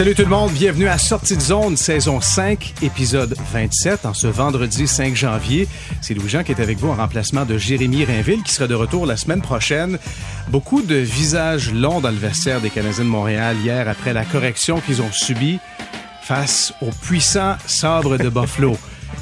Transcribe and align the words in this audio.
Salut 0.00 0.14
tout 0.14 0.22
le 0.22 0.28
monde, 0.28 0.50
bienvenue 0.52 0.88
à 0.88 0.96
Sortie 0.96 1.36
de 1.36 1.42
zone, 1.42 1.76
saison 1.76 2.22
5, 2.22 2.72
épisode 2.80 3.36
27, 3.52 4.06
en 4.06 4.14
ce 4.14 4.28
vendredi 4.28 4.86
5 4.86 5.14
janvier. 5.14 5.68
C'est 6.00 6.14
Louis-Jean 6.14 6.42
qui 6.42 6.52
est 6.52 6.60
avec 6.62 6.78
vous 6.78 6.88
en 6.88 6.94
remplacement 6.94 7.44
de 7.44 7.58
Jérémy 7.58 8.06
Rainville, 8.06 8.42
qui 8.42 8.54
sera 8.54 8.66
de 8.66 8.74
retour 8.74 9.04
la 9.04 9.18
semaine 9.18 9.42
prochaine. 9.42 9.98
Beaucoup 10.48 10.80
de 10.80 10.94
visages 10.94 11.74
longs 11.74 12.00
dans 12.00 12.08
le 12.08 12.16
vestiaire 12.16 12.62
des 12.62 12.70
Canadiens 12.70 13.04
de 13.04 13.10
Montréal 13.10 13.58
hier 13.62 13.86
après 13.90 14.14
la 14.14 14.24
correction 14.24 14.80
qu'ils 14.80 15.02
ont 15.02 15.12
subie 15.12 15.58
face 16.22 16.72
au 16.80 16.88
puissant 17.02 17.56
sabre 17.66 18.16
de 18.16 18.30
Buffalo. 18.30 18.78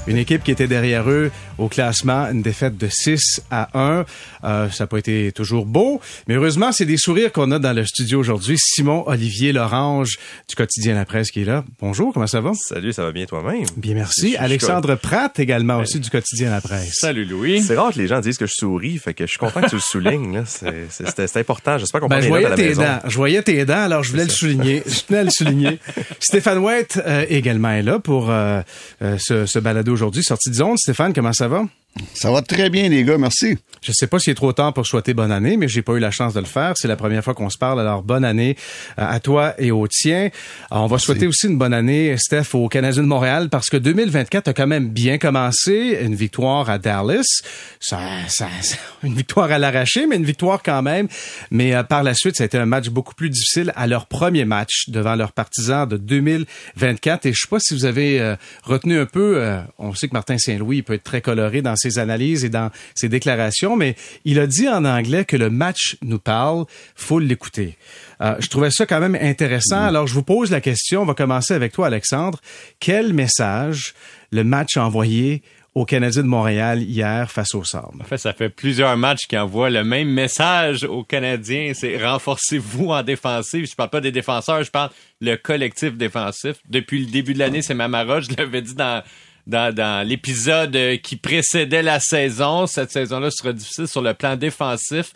Une 0.06 0.16
équipe 0.16 0.44
qui 0.44 0.52
était 0.52 0.68
derrière 0.68 1.10
eux 1.10 1.32
au 1.58 1.68
classement, 1.68 2.26
une 2.30 2.42
défaite 2.42 2.76
de 2.76 2.88
6 2.90 3.42
à 3.50 3.68
1. 3.74 4.04
Euh, 4.44 4.70
ça 4.70 4.84
n'a 4.84 4.88
pas 4.88 4.98
été 4.98 5.32
toujours 5.32 5.66
beau, 5.66 6.00
mais 6.26 6.34
heureusement, 6.34 6.72
c'est 6.72 6.84
des 6.84 6.96
sourires 6.96 7.32
qu'on 7.32 7.50
a 7.50 7.58
dans 7.58 7.72
le 7.72 7.84
studio 7.84 8.20
aujourd'hui. 8.20 8.56
Simon 8.58 9.04
Olivier 9.06 9.52
Lorange 9.52 10.18
du 10.48 10.54
quotidien 10.54 10.94
La 10.94 11.04
Presse 11.04 11.30
qui 11.30 11.42
est 11.42 11.44
là. 11.44 11.64
Bonjour, 11.80 12.12
comment 12.12 12.26
ça 12.26 12.40
va? 12.40 12.52
Salut, 12.54 12.92
ça 12.92 13.04
va 13.04 13.12
bien 13.12 13.26
toi-même? 13.26 13.64
Bien, 13.76 13.94
merci. 13.94 14.36
Alexandre 14.36 14.94
Pratt 14.94 15.38
également 15.38 15.78
aussi 15.78 16.00
du 16.00 16.10
quotidien 16.10 16.50
La 16.50 16.60
Presse. 16.60 16.94
Salut 17.00 17.24
Louis. 17.24 17.62
C'est 17.62 17.76
rare 17.76 17.92
que 17.92 17.98
les 17.98 18.06
gens 18.06 18.20
disent 18.20 18.38
que 18.38 18.46
je 18.46 18.54
souris, 18.54 18.98
fait 18.98 19.14
que 19.14 19.24
je 19.24 19.30
suis 19.30 19.38
content 19.38 19.60
que 19.60 19.68
tu 19.68 19.76
le 19.76 19.80
soulignes. 19.80 20.44
C'est 20.46 21.36
important. 21.36 21.78
J'espère 21.78 22.00
qu'on 22.00 22.08
ben, 22.08 22.16
peut 22.16 22.22
je 22.22 22.28
voyais 22.28 22.54
tes 22.54 22.74
dents. 22.74 22.98
Je 23.06 23.16
voyais 23.16 23.42
tes 23.42 23.64
dents, 23.64 23.82
alors 23.82 24.02
je 24.02 24.10
voulais 24.10 24.24
le 24.24 24.30
souligner. 24.30 24.82
Je 24.98 25.00
tenais 25.00 25.20
à 25.20 25.24
le 25.24 25.30
souligner. 25.30 25.78
Stéphane 26.20 26.58
White 26.58 27.00
euh, 27.06 27.24
également 27.28 27.70
est 27.70 27.82
là 27.82 27.98
pour 27.98 28.30
euh, 28.30 28.60
euh, 29.02 29.16
ce, 29.18 29.46
ce 29.46 29.58
balado 29.58 29.92
aujourd'hui. 29.92 30.22
Sortie 30.22 30.50
de 30.50 30.54
zone. 30.54 30.76
Stéphane, 30.76 31.12
comment 31.12 31.32
ça 31.32 31.47
va? 31.47 31.47
Eva? 31.48 31.66
Ça 32.14 32.30
va 32.30 32.42
très 32.42 32.70
bien, 32.70 32.88
les 32.88 33.04
gars, 33.04 33.18
merci. 33.18 33.58
Je 33.80 33.92
sais 33.92 34.06
pas 34.06 34.18
s'il 34.18 34.32
est 34.32 34.34
trop 34.34 34.52
tard 34.52 34.72
pour 34.74 34.86
souhaiter 34.86 35.14
bonne 35.14 35.30
année, 35.30 35.56
mais 35.56 35.68
j'ai 35.68 35.82
pas 35.82 35.92
eu 35.92 36.00
la 36.00 36.10
chance 36.10 36.34
de 36.34 36.40
le 36.40 36.46
faire. 36.46 36.74
C'est 36.76 36.88
la 36.88 36.96
première 36.96 37.22
fois 37.22 37.34
qu'on 37.34 37.50
se 37.50 37.58
parle. 37.58 37.80
Alors, 37.80 38.02
bonne 38.02 38.24
année 38.24 38.56
euh, 38.98 39.04
à 39.08 39.20
toi 39.20 39.54
et 39.58 39.70
au 39.70 39.86
tien. 39.86 40.30
On 40.70 40.86
va 40.86 40.98
souhaiter 40.98 41.26
aussi 41.26 41.46
une 41.46 41.58
bonne 41.58 41.74
année, 41.74 42.16
Steph, 42.18 42.54
aux 42.54 42.68
Canadiens 42.68 43.02
de 43.02 43.08
Montréal, 43.08 43.48
parce 43.50 43.70
que 43.70 43.76
2024 43.76 44.48
a 44.48 44.52
quand 44.52 44.66
même 44.66 44.88
bien 44.88 45.18
commencé. 45.18 45.98
Une 46.02 46.14
victoire 46.14 46.68
à 46.70 46.78
Dallas. 46.78 47.42
Ça, 47.80 48.00
ça, 48.28 48.48
une 49.02 49.14
victoire 49.14 49.50
à 49.52 49.58
l'arraché, 49.58 50.06
mais 50.06 50.16
une 50.16 50.24
victoire 50.24 50.62
quand 50.62 50.82
même. 50.82 51.08
Mais 51.50 51.74
euh, 51.74 51.82
par 51.82 52.02
la 52.02 52.14
suite, 52.14 52.36
ça 52.36 52.44
a 52.44 52.46
été 52.46 52.58
un 52.58 52.66
match 52.66 52.88
beaucoup 52.88 53.14
plus 53.14 53.30
difficile 53.30 53.72
à 53.76 53.86
leur 53.86 54.06
premier 54.06 54.44
match 54.44 54.88
devant 54.88 55.14
leurs 55.14 55.32
partisans 55.32 55.88
de 55.88 55.96
2024. 55.96 57.26
Et 57.26 57.32
je 57.32 57.40
sais 57.40 57.48
pas 57.48 57.60
si 57.60 57.74
vous 57.74 57.84
avez 57.84 58.20
euh, 58.20 58.36
retenu 58.64 58.98
un 58.98 59.06
peu, 59.06 59.36
euh, 59.36 59.60
on 59.78 59.94
sait 59.94 60.08
que 60.08 60.14
Martin 60.14 60.38
Saint-Louis 60.38 60.82
peut 60.82 60.94
être 60.94 61.04
très 61.04 61.20
coloré 61.20 61.62
dans 61.62 61.76
ses 61.76 61.87
analyses 61.96 62.44
et 62.44 62.50
dans 62.50 62.70
ses 62.94 63.08
déclarations, 63.08 63.76
mais 63.76 63.96
il 64.26 64.38
a 64.38 64.46
dit 64.46 64.68
en 64.68 64.84
anglais 64.84 65.24
que 65.24 65.36
le 65.36 65.48
match 65.48 65.96
nous 66.02 66.18
parle, 66.18 66.66
faut 66.94 67.18
l'écouter. 67.18 67.78
Euh, 68.20 68.34
je 68.40 68.48
trouvais 68.48 68.70
ça 68.70 68.84
quand 68.84 69.00
même 69.00 69.16
intéressant. 69.20 69.84
Alors, 69.84 70.06
je 70.06 70.14
vous 70.14 70.22
pose 70.22 70.50
la 70.50 70.60
question. 70.60 71.02
On 71.02 71.06
va 71.06 71.14
commencer 71.14 71.54
avec 71.54 71.72
toi, 71.72 71.86
Alexandre. 71.86 72.40
Quel 72.80 73.12
message 73.12 73.94
le 74.32 74.44
match 74.44 74.76
a 74.76 74.84
envoyé 74.84 75.42
aux 75.74 75.84
Canadiens 75.84 76.22
de 76.22 76.28
Montréal 76.28 76.82
hier 76.82 77.30
face 77.30 77.54
au 77.54 77.62
Sabre? 77.62 77.94
En 78.00 78.04
fait, 78.04 78.18
ça 78.18 78.32
fait 78.32 78.48
plusieurs 78.48 78.96
matchs 78.96 79.26
qui 79.28 79.38
envoient 79.38 79.70
le 79.70 79.84
même 79.84 80.08
message 80.08 80.82
aux 80.84 81.04
Canadiens. 81.04 81.72
C'est 81.74 82.04
renforcez-vous 82.04 82.88
en 82.88 83.02
défensive. 83.02 83.66
Je 83.70 83.76
parle 83.76 83.90
pas 83.90 84.00
des 84.00 84.12
défenseurs, 84.12 84.62
je 84.64 84.70
parle 84.70 84.90
le 85.20 85.36
collectif 85.36 85.96
défensif. 85.96 86.56
Depuis 86.68 87.04
le 87.04 87.10
début 87.10 87.34
de 87.34 87.38
l'année, 87.38 87.62
c'est 87.62 87.74
Mamara. 87.74 88.20
Je 88.20 88.30
l'avais 88.36 88.62
dit 88.62 88.74
dans 88.74 89.02
dans, 89.48 89.74
dans 89.74 90.06
l'épisode 90.06 90.78
qui 91.02 91.16
précédait 91.16 91.82
la 91.82 91.98
saison. 91.98 92.66
Cette 92.66 92.92
saison-là 92.92 93.30
sera 93.30 93.52
difficile 93.52 93.88
sur 93.88 94.02
le 94.02 94.14
plan 94.14 94.36
défensif. 94.36 95.12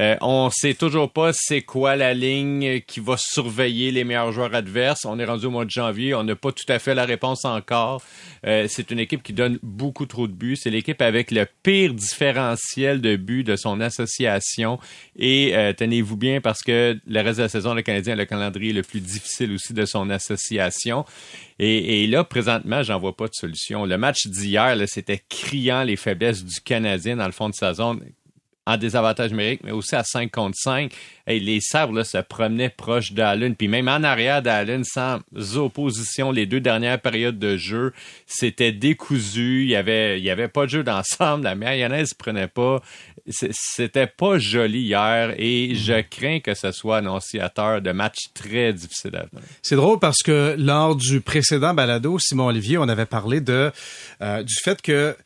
Euh, 0.00 0.16
on 0.22 0.50
sait 0.50 0.74
toujours 0.74 1.12
pas 1.12 1.30
c'est 1.32 1.62
quoi 1.62 1.94
la 1.94 2.14
ligne 2.14 2.80
qui 2.80 2.98
va 2.98 3.14
surveiller 3.16 3.92
les 3.92 4.02
meilleurs 4.02 4.32
joueurs 4.32 4.54
adverses. 4.54 5.04
On 5.04 5.18
est 5.20 5.24
rendu 5.24 5.46
au 5.46 5.50
mois 5.50 5.64
de 5.64 5.70
janvier, 5.70 6.14
on 6.14 6.24
n'a 6.24 6.34
pas 6.34 6.50
tout 6.50 6.64
à 6.68 6.80
fait 6.80 6.94
la 6.94 7.04
réponse 7.04 7.44
encore. 7.44 8.02
Euh, 8.44 8.66
c'est 8.68 8.90
une 8.90 8.98
équipe 8.98 9.22
qui 9.22 9.32
donne 9.32 9.58
beaucoup 9.62 10.06
trop 10.06 10.26
de 10.26 10.32
buts. 10.32 10.56
C'est 10.56 10.70
l'équipe 10.70 11.00
avec 11.00 11.30
le 11.30 11.46
pire 11.62 11.94
différentiel 11.94 13.00
de 13.00 13.14
buts 13.14 13.44
de 13.44 13.54
son 13.54 13.80
association. 13.80 14.80
Et 15.16 15.56
euh, 15.56 15.72
tenez-vous 15.72 16.16
bien 16.16 16.40
parce 16.40 16.62
que 16.62 16.98
le 17.06 17.20
reste 17.20 17.38
de 17.38 17.44
la 17.44 17.48
saison, 17.48 17.74
le 17.74 17.82
Canadien 17.82 18.14
a 18.14 18.16
le 18.16 18.24
calendrier 18.24 18.72
le 18.72 18.82
plus 18.82 19.00
difficile 19.00 19.52
aussi 19.52 19.74
de 19.74 19.84
son 19.84 20.10
association. 20.10 21.04
Et, 21.58 22.02
et 22.02 22.06
là, 22.06 22.24
présentement, 22.24 22.82
j'en 22.82 22.98
vois 22.98 23.16
pas 23.16 23.26
de 23.26 23.34
solution. 23.34 23.84
Le 23.84 23.96
match 23.96 24.26
d'hier, 24.26 24.76
c'était 24.86 25.22
criant 25.28 25.84
les 25.84 25.96
faiblesses 25.96 26.44
du 26.44 26.60
Canadien 26.60 27.16
dans 27.16 27.26
le 27.26 27.32
fond 27.32 27.48
de 27.48 27.54
sa 27.54 27.74
zone 27.74 28.00
en 28.66 28.76
désavantage 28.76 29.30
numérique, 29.30 29.60
mais 29.62 29.72
aussi 29.72 29.94
à 29.94 30.04
5 30.04 30.30
contre 30.30 30.56
5. 30.56 30.90
Hey, 31.26 31.40
les 31.40 31.60
sabres 31.60 32.02
se 32.02 32.18
promenaient 32.18 32.70
proche 32.70 33.12
d'Allen, 33.12 33.54
puis 33.56 33.68
même 33.68 33.88
en 33.88 34.02
arrière 34.02 34.42
d'Allen, 34.42 34.84
sans 34.84 35.20
opposition, 35.56 36.32
les 36.32 36.46
deux 36.46 36.60
dernières 36.60 37.00
périodes 37.00 37.38
de 37.38 37.56
jeu, 37.56 37.92
c'était 38.26 38.72
décousu. 38.72 39.62
Il 39.62 39.68
y 39.68 39.76
avait, 39.76 40.18
il 40.18 40.24
y 40.24 40.30
avait 40.30 40.48
pas 40.48 40.64
de 40.64 40.70
jeu 40.70 40.82
d'ensemble. 40.82 41.44
La 41.44 41.54
mayonnaise 41.54 42.14
prenait 42.14 42.48
pas. 42.48 42.82
C'était 43.28 44.06
pas 44.06 44.38
joli 44.38 44.80
hier, 44.80 45.34
et 45.38 45.74
je 45.74 46.02
crains 46.02 46.40
que 46.40 46.54
ce 46.54 46.72
soit 46.72 46.98
annonciateur 46.98 47.80
de 47.80 47.90
matchs 47.92 48.28
très 48.34 48.72
difficiles 48.72 49.16
à 49.16 49.24
venir. 49.24 49.42
C'est 49.62 49.76
drôle 49.76 49.98
parce 49.98 50.22
que 50.22 50.56
lors 50.58 50.94
du 50.94 51.22
précédent 51.22 51.72
balado, 51.72 52.18
Simon 52.18 52.48
Olivier, 52.48 52.76
on 52.76 52.88
avait 52.88 53.06
parlé 53.06 53.40
de 53.40 53.72
euh, 54.20 54.42
du 54.42 54.54
fait 54.62 54.82
que 54.82 55.16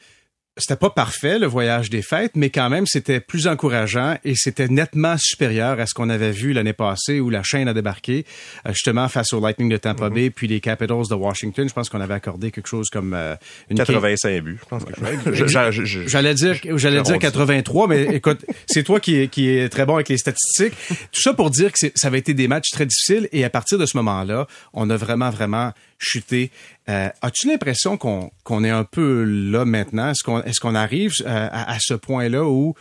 c'était 0.58 0.76
pas 0.76 0.90
parfait 0.90 1.38
le 1.38 1.46
voyage 1.46 1.90
des 1.90 2.02
fêtes, 2.02 2.32
mais 2.34 2.50
quand 2.50 2.68
même 2.68 2.86
c'était 2.86 3.20
plus 3.20 3.46
encourageant 3.46 4.16
et 4.24 4.34
c'était 4.34 4.68
nettement 4.68 5.16
supérieur 5.18 5.80
à 5.80 5.86
ce 5.86 5.94
qu'on 5.94 6.10
avait 6.10 6.30
vu 6.30 6.52
l'année 6.52 6.72
passée 6.72 7.20
où 7.20 7.30
la 7.30 7.42
chaîne 7.42 7.68
a 7.68 7.74
débarqué 7.74 8.24
euh, 8.66 8.72
justement 8.72 9.08
face 9.08 9.32
au 9.32 9.40
Lightning 9.40 9.68
de 9.68 9.76
Tampa 9.76 10.10
Bay 10.10 10.30
puis 10.30 10.46
les 10.46 10.60
Capitals 10.60 11.08
de 11.08 11.14
Washington. 11.14 11.68
Je 11.68 11.74
pense 11.74 11.88
qu'on 11.88 12.00
avait 12.00 12.14
accordé 12.14 12.50
quelque 12.50 12.68
chose 12.68 12.88
comme 12.90 13.14
euh, 13.14 13.34
une 13.70 13.76
85 13.78 14.42
buts, 14.42 14.60
j'allais 16.06 16.34
dire, 16.34 16.56
j'allais 16.76 17.02
dire 17.02 17.18
83, 17.18 17.88
mais 17.88 18.02
écoute, 18.14 18.44
c'est 18.66 18.82
toi 18.82 19.00
qui 19.00 19.16
est, 19.16 19.28
qui 19.28 19.48
est 19.48 19.68
très 19.68 19.86
bon 19.86 19.94
avec 19.94 20.08
les 20.08 20.18
statistiques. 20.18 20.74
Tout 21.12 21.20
ça 21.20 21.34
pour 21.34 21.50
dire 21.50 21.72
que 21.72 21.78
ça 21.78 22.08
avait 22.08 22.18
été 22.18 22.34
des 22.34 22.48
matchs 22.48 22.70
très 22.70 22.86
difficiles 22.86 23.28
et 23.32 23.44
à 23.44 23.50
partir 23.50 23.78
de 23.78 23.86
ce 23.86 23.96
moment-là, 23.96 24.46
on 24.72 24.90
a 24.90 24.96
vraiment 24.96 25.30
vraiment 25.30 25.72
chuté. 25.98 26.50
Euh, 26.88 27.08
As-tu 27.22 27.48
l'impression 27.48 27.96
qu'on 27.96 28.64
est 28.64 28.70
un 28.70 28.84
peu 28.84 29.24
là 29.24 29.64
maintenant? 29.64 30.10
Est-ce 30.10 30.22
qu'on 30.22 30.42
qu'on 30.42 30.74
arrive 30.74 31.12
euh, 31.22 31.48
à, 31.50 31.72
à, 31.74 31.78
ce 31.80 31.94
point-là 31.94 32.44
où 32.44 32.74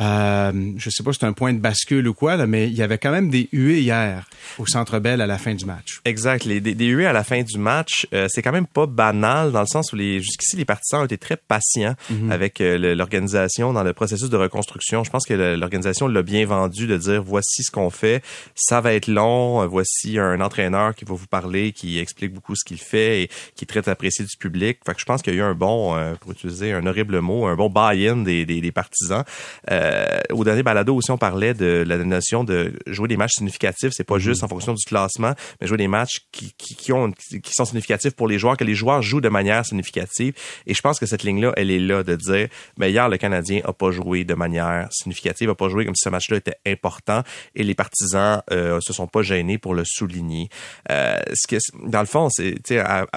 euh, 0.00 0.72
je 0.76 0.90
sais 0.90 1.02
pas 1.02 1.12
si 1.12 1.18
c'est 1.20 1.26
un 1.26 1.32
point 1.32 1.52
de 1.52 1.58
bascule 1.58 2.06
ou 2.08 2.14
quoi, 2.14 2.36
là, 2.36 2.46
mais 2.46 2.68
il 2.68 2.74
y 2.74 2.82
avait 2.82 2.98
quand 2.98 3.12
même 3.12 3.30
des 3.30 3.48
huées 3.52 3.80
hier 3.80 4.26
au 4.58 4.66
Centre 4.66 4.98
Bell 4.98 5.20
à 5.20 5.26
la 5.26 5.38
fin 5.38 5.54
du 5.54 5.64
match. 5.64 6.00
Exact. 6.04 6.44
Les, 6.44 6.60
des, 6.60 6.74
des 6.74 6.86
huées 6.86 7.06
à 7.06 7.12
la 7.12 7.24
fin 7.24 7.42
du 7.42 7.58
match, 7.58 8.06
euh, 8.12 8.26
c'est 8.28 8.42
quand 8.42 8.52
même 8.52 8.66
pas 8.66 8.86
banal 8.86 9.52
dans 9.52 9.60
le 9.60 9.66
sens 9.66 9.92
où 9.92 9.96
les 9.96 10.20
jusqu'ici 10.20 10.56
les 10.56 10.64
partisans 10.64 11.02
ont 11.02 11.04
été 11.04 11.18
très 11.18 11.36
patients 11.36 11.94
Mhm. 12.10 12.16
mm 12.16 12.28
-hmm. 12.28 12.32
avec 12.32 12.60
euh, 12.60 12.94
l'organisation 12.94 13.72
dans 13.72 13.82
le 13.82 13.92
processus 13.92 14.30
de 14.30 14.36
reconstruction. 14.36 15.04
Je 15.04 15.10
pense 15.10 15.26
que 15.26 15.34
l'organisation 15.56 16.06
l'a 16.08 16.22
bien 16.22 16.44
vendu 16.46 16.86
de 16.86 16.96
dire 16.96 17.22
voici 17.22 17.62
ce 17.62 17.70
qu'on 17.70 17.90
fait, 17.90 18.22
ça 18.54 18.80
va 18.80 18.92
être 18.94 19.08
long, 19.08 19.66
voici 19.66 20.18
un 20.18 20.40
entraîneur 20.40 20.94
qui 20.94 21.04
va 21.04 21.14
vous 21.14 21.26
parler, 21.26 21.72
qui 21.72 21.98
explique 21.98 22.32
beaucoup 22.32 22.54
ce 22.54 22.64
qu'il 22.64 22.78
fait 22.92 23.22
et 23.22 23.28
qui 23.54 23.64
est 23.64 23.72
très 23.74 23.88
apprécié 23.88 24.24
du 24.24 24.36
public. 24.38 24.78
Fait 24.86 24.94
que 24.94 25.00
je 25.00 25.04
pense 25.04 25.22
qu'il 25.22 25.34
y 25.34 25.36
a 25.36 25.40
eu 25.40 25.42
un 25.42 25.54
bon, 25.54 25.78
pour 26.20 26.32
utiliser 26.32 26.72
un 26.72 26.84
horrible 26.86 27.20
mot, 27.20 27.46
un 27.46 27.56
bon 27.56 27.68
buy-in 27.70 28.18
des, 28.28 28.44
des, 28.46 28.60
des, 28.60 28.72
partisans. 28.72 29.24
Euh, 29.70 29.83
au 30.32 30.44
dernier 30.44 30.62
balado 30.62 30.94
aussi, 30.94 31.10
on 31.10 31.18
parlait 31.18 31.54
de 31.54 31.84
la 31.86 31.98
notion 31.98 32.44
de 32.44 32.72
jouer 32.86 33.08
des 33.08 33.16
matchs 33.16 33.34
significatifs. 33.36 33.92
C'est 33.92 34.04
pas 34.04 34.18
juste 34.18 34.42
en 34.42 34.48
fonction 34.48 34.74
du 34.74 34.84
classement, 34.84 35.34
mais 35.60 35.66
jouer 35.66 35.78
des 35.78 35.88
matchs 35.88 36.20
qui, 36.32 36.52
qui, 36.56 36.74
qui, 36.74 36.92
ont, 36.92 37.12
qui 37.12 37.52
sont 37.52 37.64
significatifs 37.64 38.14
pour 38.14 38.28
les 38.28 38.38
joueurs, 38.38 38.56
que 38.56 38.64
les 38.64 38.74
joueurs 38.74 39.02
jouent 39.02 39.20
de 39.20 39.28
manière 39.28 39.64
significative. 39.64 40.34
Et 40.66 40.74
je 40.74 40.80
pense 40.80 40.98
que 40.98 41.06
cette 41.06 41.22
ligne-là, 41.22 41.52
elle 41.56 41.70
est 41.70 41.78
là 41.78 42.02
de 42.02 42.16
dire, 42.16 42.48
mais 42.78 42.90
hier, 42.90 43.08
le 43.08 43.16
Canadien 43.16 43.60
a 43.64 43.72
pas 43.72 43.90
joué 43.90 44.24
de 44.24 44.34
manière 44.34 44.88
significative, 44.90 45.50
a 45.50 45.54
pas 45.54 45.68
joué 45.68 45.84
comme 45.84 45.94
si 45.94 46.04
ce 46.04 46.10
match-là 46.10 46.36
était 46.38 46.56
important 46.66 47.22
et 47.54 47.62
les 47.62 47.74
partisans 47.74 48.42
euh, 48.50 48.78
se 48.80 48.92
sont 48.92 49.06
pas 49.06 49.22
gênés 49.22 49.58
pour 49.58 49.74
le 49.74 49.84
souligner. 49.84 50.48
Euh, 50.90 51.18
ce 51.34 51.46
que, 51.46 51.56
dans 51.86 52.00
le 52.00 52.06
fond, 52.06 52.28
c'est, 52.30 52.56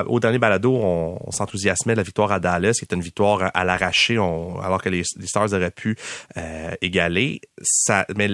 au 0.06 0.19
dernier 0.19 0.40
balado, 0.40 0.75
on, 0.75 1.19
on 1.24 1.31
s'enthousiasmait 1.31 1.94
de 1.94 1.98
la 1.98 2.04
victoire 2.04 2.31
à 2.31 2.40
Dallas, 2.40 2.74
qui 2.74 2.86
était 2.86 2.96
une 2.96 3.02
victoire 3.02 3.52
à 3.54 3.64
l'arraché, 3.66 4.16
alors 4.16 4.81
que 4.81 4.90
les, 4.90 5.04
les 5.18 5.28
Stars 5.28 5.54
auraient 5.54 5.72
pu 5.72 5.96
euh, 6.38 6.56
égalé. 6.81 7.42
Ça, 7.62 8.06
mais 8.15 8.30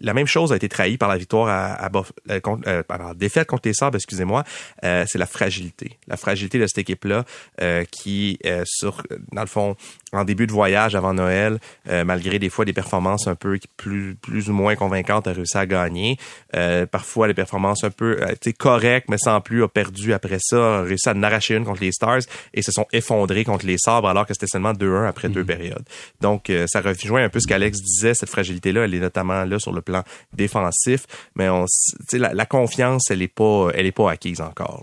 la 0.00 0.14
même 0.14 0.26
chose 0.26 0.52
a 0.52 0.56
été 0.56 0.68
trahie 0.68 0.96
par 0.96 1.08
la 1.08 1.16
victoire 1.16 1.48
à, 1.48 1.86
à, 1.86 1.90
à, 2.28 2.40
contre, 2.40 2.68
euh, 2.68 2.82
par 2.82 2.98
la 2.98 3.14
défaite 3.14 3.48
contre 3.48 3.68
les 3.68 3.74
Sabres, 3.74 3.96
excusez-moi. 3.96 4.44
Euh, 4.84 5.04
c'est 5.08 5.18
la 5.18 5.26
fragilité, 5.26 5.98
la 6.08 6.16
fragilité 6.16 6.58
de 6.58 6.66
cette 6.66 6.78
équipe-là 6.78 7.24
euh, 7.60 7.84
qui, 7.90 8.38
sur, 8.64 9.02
dans 9.32 9.42
le 9.42 9.46
fond, 9.48 9.76
en 10.14 10.24
début 10.24 10.46
de 10.46 10.52
voyage 10.52 10.94
avant 10.94 11.12
Noël, 11.14 11.58
euh, 11.88 12.04
malgré 12.04 12.38
des 12.38 12.48
fois 12.48 12.64
des 12.64 12.72
performances 12.72 13.26
un 13.26 13.34
peu 13.34 13.58
plus 13.76 14.14
plus 14.14 14.48
ou 14.48 14.52
moins 14.52 14.76
convaincantes, 14.76 15.26
a 15.26 15.32
réussi 15.32 15.56
à 15.56 15.66
gagner. 15.66 16.16
Euh, 16.56 16.86
parfois 16.86 17.26
des 17.26 17.34
performances 17.34 17.84
un 17.84 17.90
peu 17.90 18.18
euh, 18.20 18.52
correctes, 18.58 19.08
mais 19.08 19.18
sans 19.18 19.40
plus, 19.40 19.62
a 19.62 19.68
perdu 19.68 20.12
après 20.12 20.38
ça, 20.40 20.78
a 20.78 20.82
réussi 20.82 21.08
à 21.08 21.12
en 21.12 21.22
arracher 21.22 21.56
une 21.56 21.64
contre 21.64 21.80
les 21.82 21.92
Stars 21.92 22.20
et 22.52 22.62
se 22.62 22.72
sont 22.72 22.86
effondrés 22.92 23.44
contre 23.44 23.66
les 23.66 23.78
Sabres 23.78 24.08
alors 24.08 24.26
que 24.26 24.34
c'était 24.34 24.46
seulement 24.46 24.72
2-1 24.72 25.08
après 25.08 25.28
mm 25.28 25.30
-hmm. 25.30 25.34
deux 25.34 25.44
périodes. 25.44 25.84
Donc 26.20 26.52
ça 26.66 26.80
rejoint 26.80 27.24
un 27.24 27.28
peu 27.28 27.40
ce 27.44 27.48
qu'Alex 27.48 27.80
disait, 27.80 28.14
cette 28.14 28.30
fragilité-là, 28.30 28.84
elle 28.84 28.94
est 28.94 29.00
notamment 29.00 29.44
là 29.44 29.58
sur 29.58 29.72
le 29.72 29.80
plan 29.80 30.02
défensif, 30.34 31.06
mais 31.36 31.48
on, 31.48 31.66
la, 32.12 32.34
la 32.34 32.46
confiance, 32.46 33.10
elle 33.10 33.22
est 33.22 33.28
pas, 33.28 33.68
elle 33.74 33.86
est 33.86 33.92
pas 33.92 34.10
acquise 34.10 34.40
encore. 34.40 34.82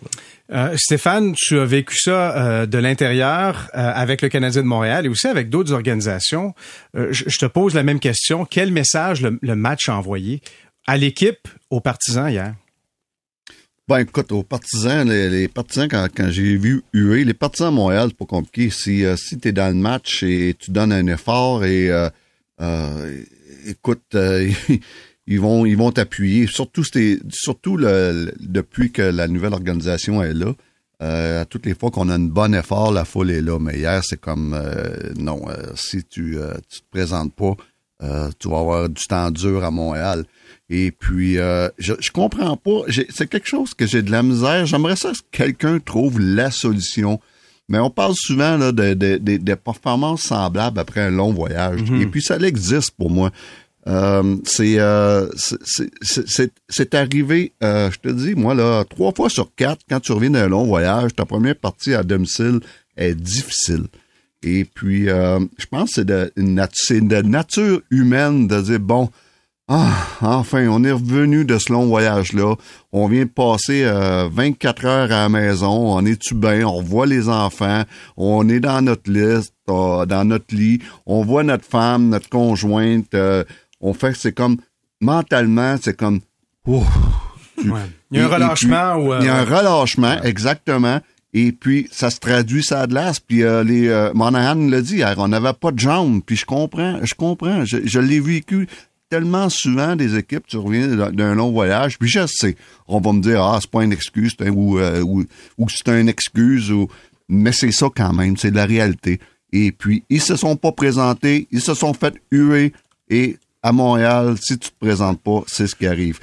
Euh, 0.51 0.75
Stéphane, 0.75 1.33
tu 1.37 1.59
as 1.59 1.65
vécu 1.65 1.95
ça 1.97 2.35
euh, 2.35 2.65
de 2.65 2.77
l'intérieur 2.77 3.69
euh, 3.73 3.91
avec 3.93 4.21
le 4.21 4.27
Canadien 4.27 4.61
de 4.61 4.67
Montréal 4.67 5.05
et 5.05 5.09
aussi 5.09 5.27
avec 5.27 5.49
d'autres 5.49 5.71
organisations. 5.71 6.53
Je, 6.93 7.37
te 7.37 7.45
pose 7.45 7.73
la 7.73 7.83
même 7.83 7.99
question. 7.99 8.45
Quel 8.45 8.71
message 8.71 9.21
le, 9.21 9.55
match 9.55 9.87
a 9.87 9.95
envoyé 9.95 10.41
à 10.87 10.97
l'équipe, 10.97 11.47
aux 11.69 11.79
partisans 11.79 12.29
hier? 12.29 12.53
Ben 13.87 13.99
écoute, 13.99 14.31
aux 14.31 14.43
partisans, 14.43 15.07
les, 15.09 15.47
partisans, 15.47 15.87
quand, 15.89 16.07
j'ai 16.29 16.57
vu 16.57 16.83
UE, 16.93 17.23
les 17.23 17.33
partisans 17.33 17.71
de 17.71 17.75
Montréal, 17.75 18.09
c'est 18.09 18.17
pas 18.17 18.25
compliqué. 18.25 18.69
Si, 18.69 19.05
si 19.17 19.39
tu 19.39 19.49
es 19.49 19.51
dans 19.51 19.69
le 19.69 19.81
match 19.81 20.23
et 20.23 20.55
tu 20.57 20.71
donnes 20.71 20.91
un 20.91 21.07
effort 21.07 21.63
et 21.65 21.89
écoute, 23.65 24.15
ils 25.27 25.39
vont 25.39 25.65
ils 25.65 25.77
vont 25.77 25.91
t'appuyer. 25.91 26.47
Surtout 26.47 26.83
surtout 27.29 27.77
le, 27.77 28.33
depuis 28.39 28.91
que 28.91 29.01
la 29.01 29.27
nouvelle 29.27 29.53
organisation 29.53 30.21
est 30.23 30.33
là. 30.33 30.53
Euh, 31.01 31.45
toutes 31.45 31.65
les 31.65 31.73
fois 31.73 31.89
qu'on 31.89 32.09
a 32.09 32.15
un 32.15 32.19
bon 32.19 32.53
effort, 32.53 32.91
la 32.91 33.05
foule 33.05 33.31
est 33.31 33.41
là. 33.41 33.57
Mais 33.59 33.77
hier, 33.77 34.01
c'est 34.03 34.19
comme 34.19 34.53
euh, 34.53 35.13
non, 35.17 35.49
euh, 35.49 35.71
si 35.75 36.03
tu 36.03 36.35
ne 36.35 36.53
te 36.53 36.81
présentes 36.91 37.33
pas, 37.33 37.55
tu 38.39 38.49
vas 38.49 38.59
avoir 38.59 38.89
du 38.89 39.05
temps 39.05 39.29
dur 39.31 39.63
à 39.63 39.71
Montréal. 39.71 40.25
Et 40.69 40.91
puis 40.91 41.35
je, 41.35 41.93
je 41.99 42.11
comprends 42.11 42.57
pas. 42.57 42.81
C'est 43.09 43.27
quelque 43.27 43.47
chose 43.47 43.73
que 43.73 43.85
j'ai 43.85 44.01
de 44.01 44.11
la 44.11 44.23
misère. 44.23 44.65
J'aimerais 44.65 44.95
ça 44.95 45.11
que 45.11 45.37
quelqu'un 45.37 45.79
trouve 45.79 46.19
la 46.19 46.49
solution. 46.49 47.19
Mais 47.71 47.79
on 47.79 47.89
parle 47.89 48.13
souvent 48.15 48.57
là, 48.57 48.73
de, 48.73 48.93
de, 48.93 49.55
performances 49.55 50.23
semblables 50.23 50.77
après 50.77 50.99
un 50.99 51.09
long 51.09 51.31
voyage. 51.31 51.81
Mm-hmm. 51.81 52.01
Et 52.01 52.05
puis 52.05 52.21
ça 52.21 52.35
existe 52.37 52.91
pour 52.91 53.09
moi. 53.09 53.31
Euh, 53.87 54.35
euh, 54.59 55.29
c'est 55.35 56.51
c'est 56.69 56.93
arrivé, 56.93 57.53
euh, 57.63 57.89
je 57.89 57.97
te 57.97 58.09
dis, 58.09 58.35
moi, 58.35 58.53
là, 58.53 58.83
trois 58.83 59.13
fois 59.13 59.29
sur 59.29 59.55
quatre, 59.55 59.81
quand 59.89 60.01
tu 60.01 60.11
reviens 60.11 60.31
d'un 60.31 60.49
long 60.49 60.65
voyage, 60.65 61.15
ta 61.15 61.25
première 61.25 61.55
partie 61.55 61.93
à 61.93 62.03
domicile 62.03 62.59
est 62.97 63.15
difficile. 63.15 63.85
Et 64.43 64.65
puis, 64.65 65.05
je 65.05 65.65
pense 65.69 65.89
que 65.89 65.95
c'est 65.95 66.05
de, 66.05 66.31
de 66.35 67.21
nature 67.21 67.81
humaine 67.89 68.47
de 68.47 68.61
dire, 68.61 68.79
bon, 68.79 69.09
ah, 69.73 70.07
enfin, 70.21 70.67
on 70.67 70.83
est 70.83 70.91
revenu 70.91 71.45
de 71.45 71.57
ce 71.57 71.71
long 71.71 71.85
voyage-là. 71.87 72.55
On 72.91 73.07
vient 73.07 73.23
de 73.23 73.29
passer 73.29 73.89
24 74.31 74.85
heures 74.85 75.11
à 75.11 75.23
la 75.23 75.29
maison. 75.29 75.95
On 75.95 76.05
est-tu 76.05 76.35
bien? 76.35 76.67
On 76.67 76.81
voit 76.81 77.05
les 77.05 77.29
enfants. 77.29 77.83
On 78.17 78.49
est 78.49 78.59
dans 78.59 78.81
notre 78.81 79.09
liste, 79.09 79.53
dans 79.67 80.27
notre 80.27 80.53
lit. 80.53 80.79
On 81.05 81.23
voit 81.23 81.43
notre 81.43 81.65
femme, 81.65 82.09
notre 82.09 82.27
conjointe 82.27 83.15
on 83.81 83.93
fait, 83.93 84.15
c'est 84.15 84.31
comme, 84.31 84.57
mentalement, 85.01 85.75
c'est 85.81 85.97
comme, 85.97 86.21
Il 86.67 87.71
y 88.11 88.19
a 88.19 88.25
un 88.25 88.27
relâchement. 88.27 88.95
ou, 88.95 89.13
il 89.19 89.25
y 89.25 89.29
a 89.29 89.37
un 89.37 89.43
relâchement, 89.43 90.21
exactement. 90.23 90.99
Et 91.33 91.51
puis, 91.53 91.87
ça 91.91 92.09
se 92.09 92.19
traduit 92.19 92.63
ça 92.63 92.87
de 92.87 92.93
l'as. 92.93 93.19
Puis, 93.19 93.43
euh, 93.43 93.63
les 93.63 93.87
euh, 93.87 94.11
Monahan 94.13 94.55
l'a 94.55 94.81
dit 94.81 94.97
hier, 94.97 95.15
on 95.17 95.29
n'avait 95.29 95.53
pas 95.53 95.71
de 95.71 95.79
jambes. 95.79 96.21
Puis, 96.25 96.35
je 96.35 96.45
comprends, 96.45 96.99
je 97.03 97.13
comprends. 97.13 97.63
Je, 97.63 97.99
l'ai 97.99 98.19
vécu 98.19 98.67
tellement 99.11 99.49
souvent 99.49 99.97
des 99.97 100.15
équipes, 100.15 100.47
tu 100.47 100.55
reviens 100.55 100.87
d'un 101.11 101.35
long 101.35 101.51
voyage. 101.51 101.99
Puis, 101.99 102.09
je 102.09 102.25
sais, 102.27 102.55
on 102.87 103.01
va 103.01 103.11
me 103.11 103.21
dire, 103.21 103.43
ah, 103.43 103.57
c'est 103.59 103.69
pas 103.69 103.83
une 103.83 103.91
excuse, 103.91 104.33
ou, 104.39 104.79
euh, 104.79 105.01
ou, 105.01 105.25
ou 105.57 105.67
c'est 105.67 105.89
une 105.89 106.07
excuse, 106.07 106.71
ou... 106.71 106.87
mais 107.27 107.51
c'est 107.51 107.73
ça 107.73 107.87
quand 107.93 108.13
même, 108.13 108.37
c'est 108.37 108.51
de 108.51 108.55
la 108.55 108.65
réalité. 108.65 109.19
Et 109.51 109.73
puis, 109.73 110.05
ils 110.09 110.21
se 110.21 110.37
sont 110.37 110.55
pas 110.55 110.71
présentés, 110.71 111.49
ils 111.51 111.59
se 111.59 111.73
sont 111.73 111.93
fait 111.93 112.15
huer, 112.31 112.71
et 113.09 113.37
à 113.61 113.73
Montréal, 113.73 114.37
si 114.41 114.57
tu 114.57 114.69
te 114.69 114.79
présentes 114.79 115.19
pas, 115.19 115.43
c'est 115.45 115.67
ce 115.67 115.75
qui 115.75 115.87
arrive. 115.87 116.19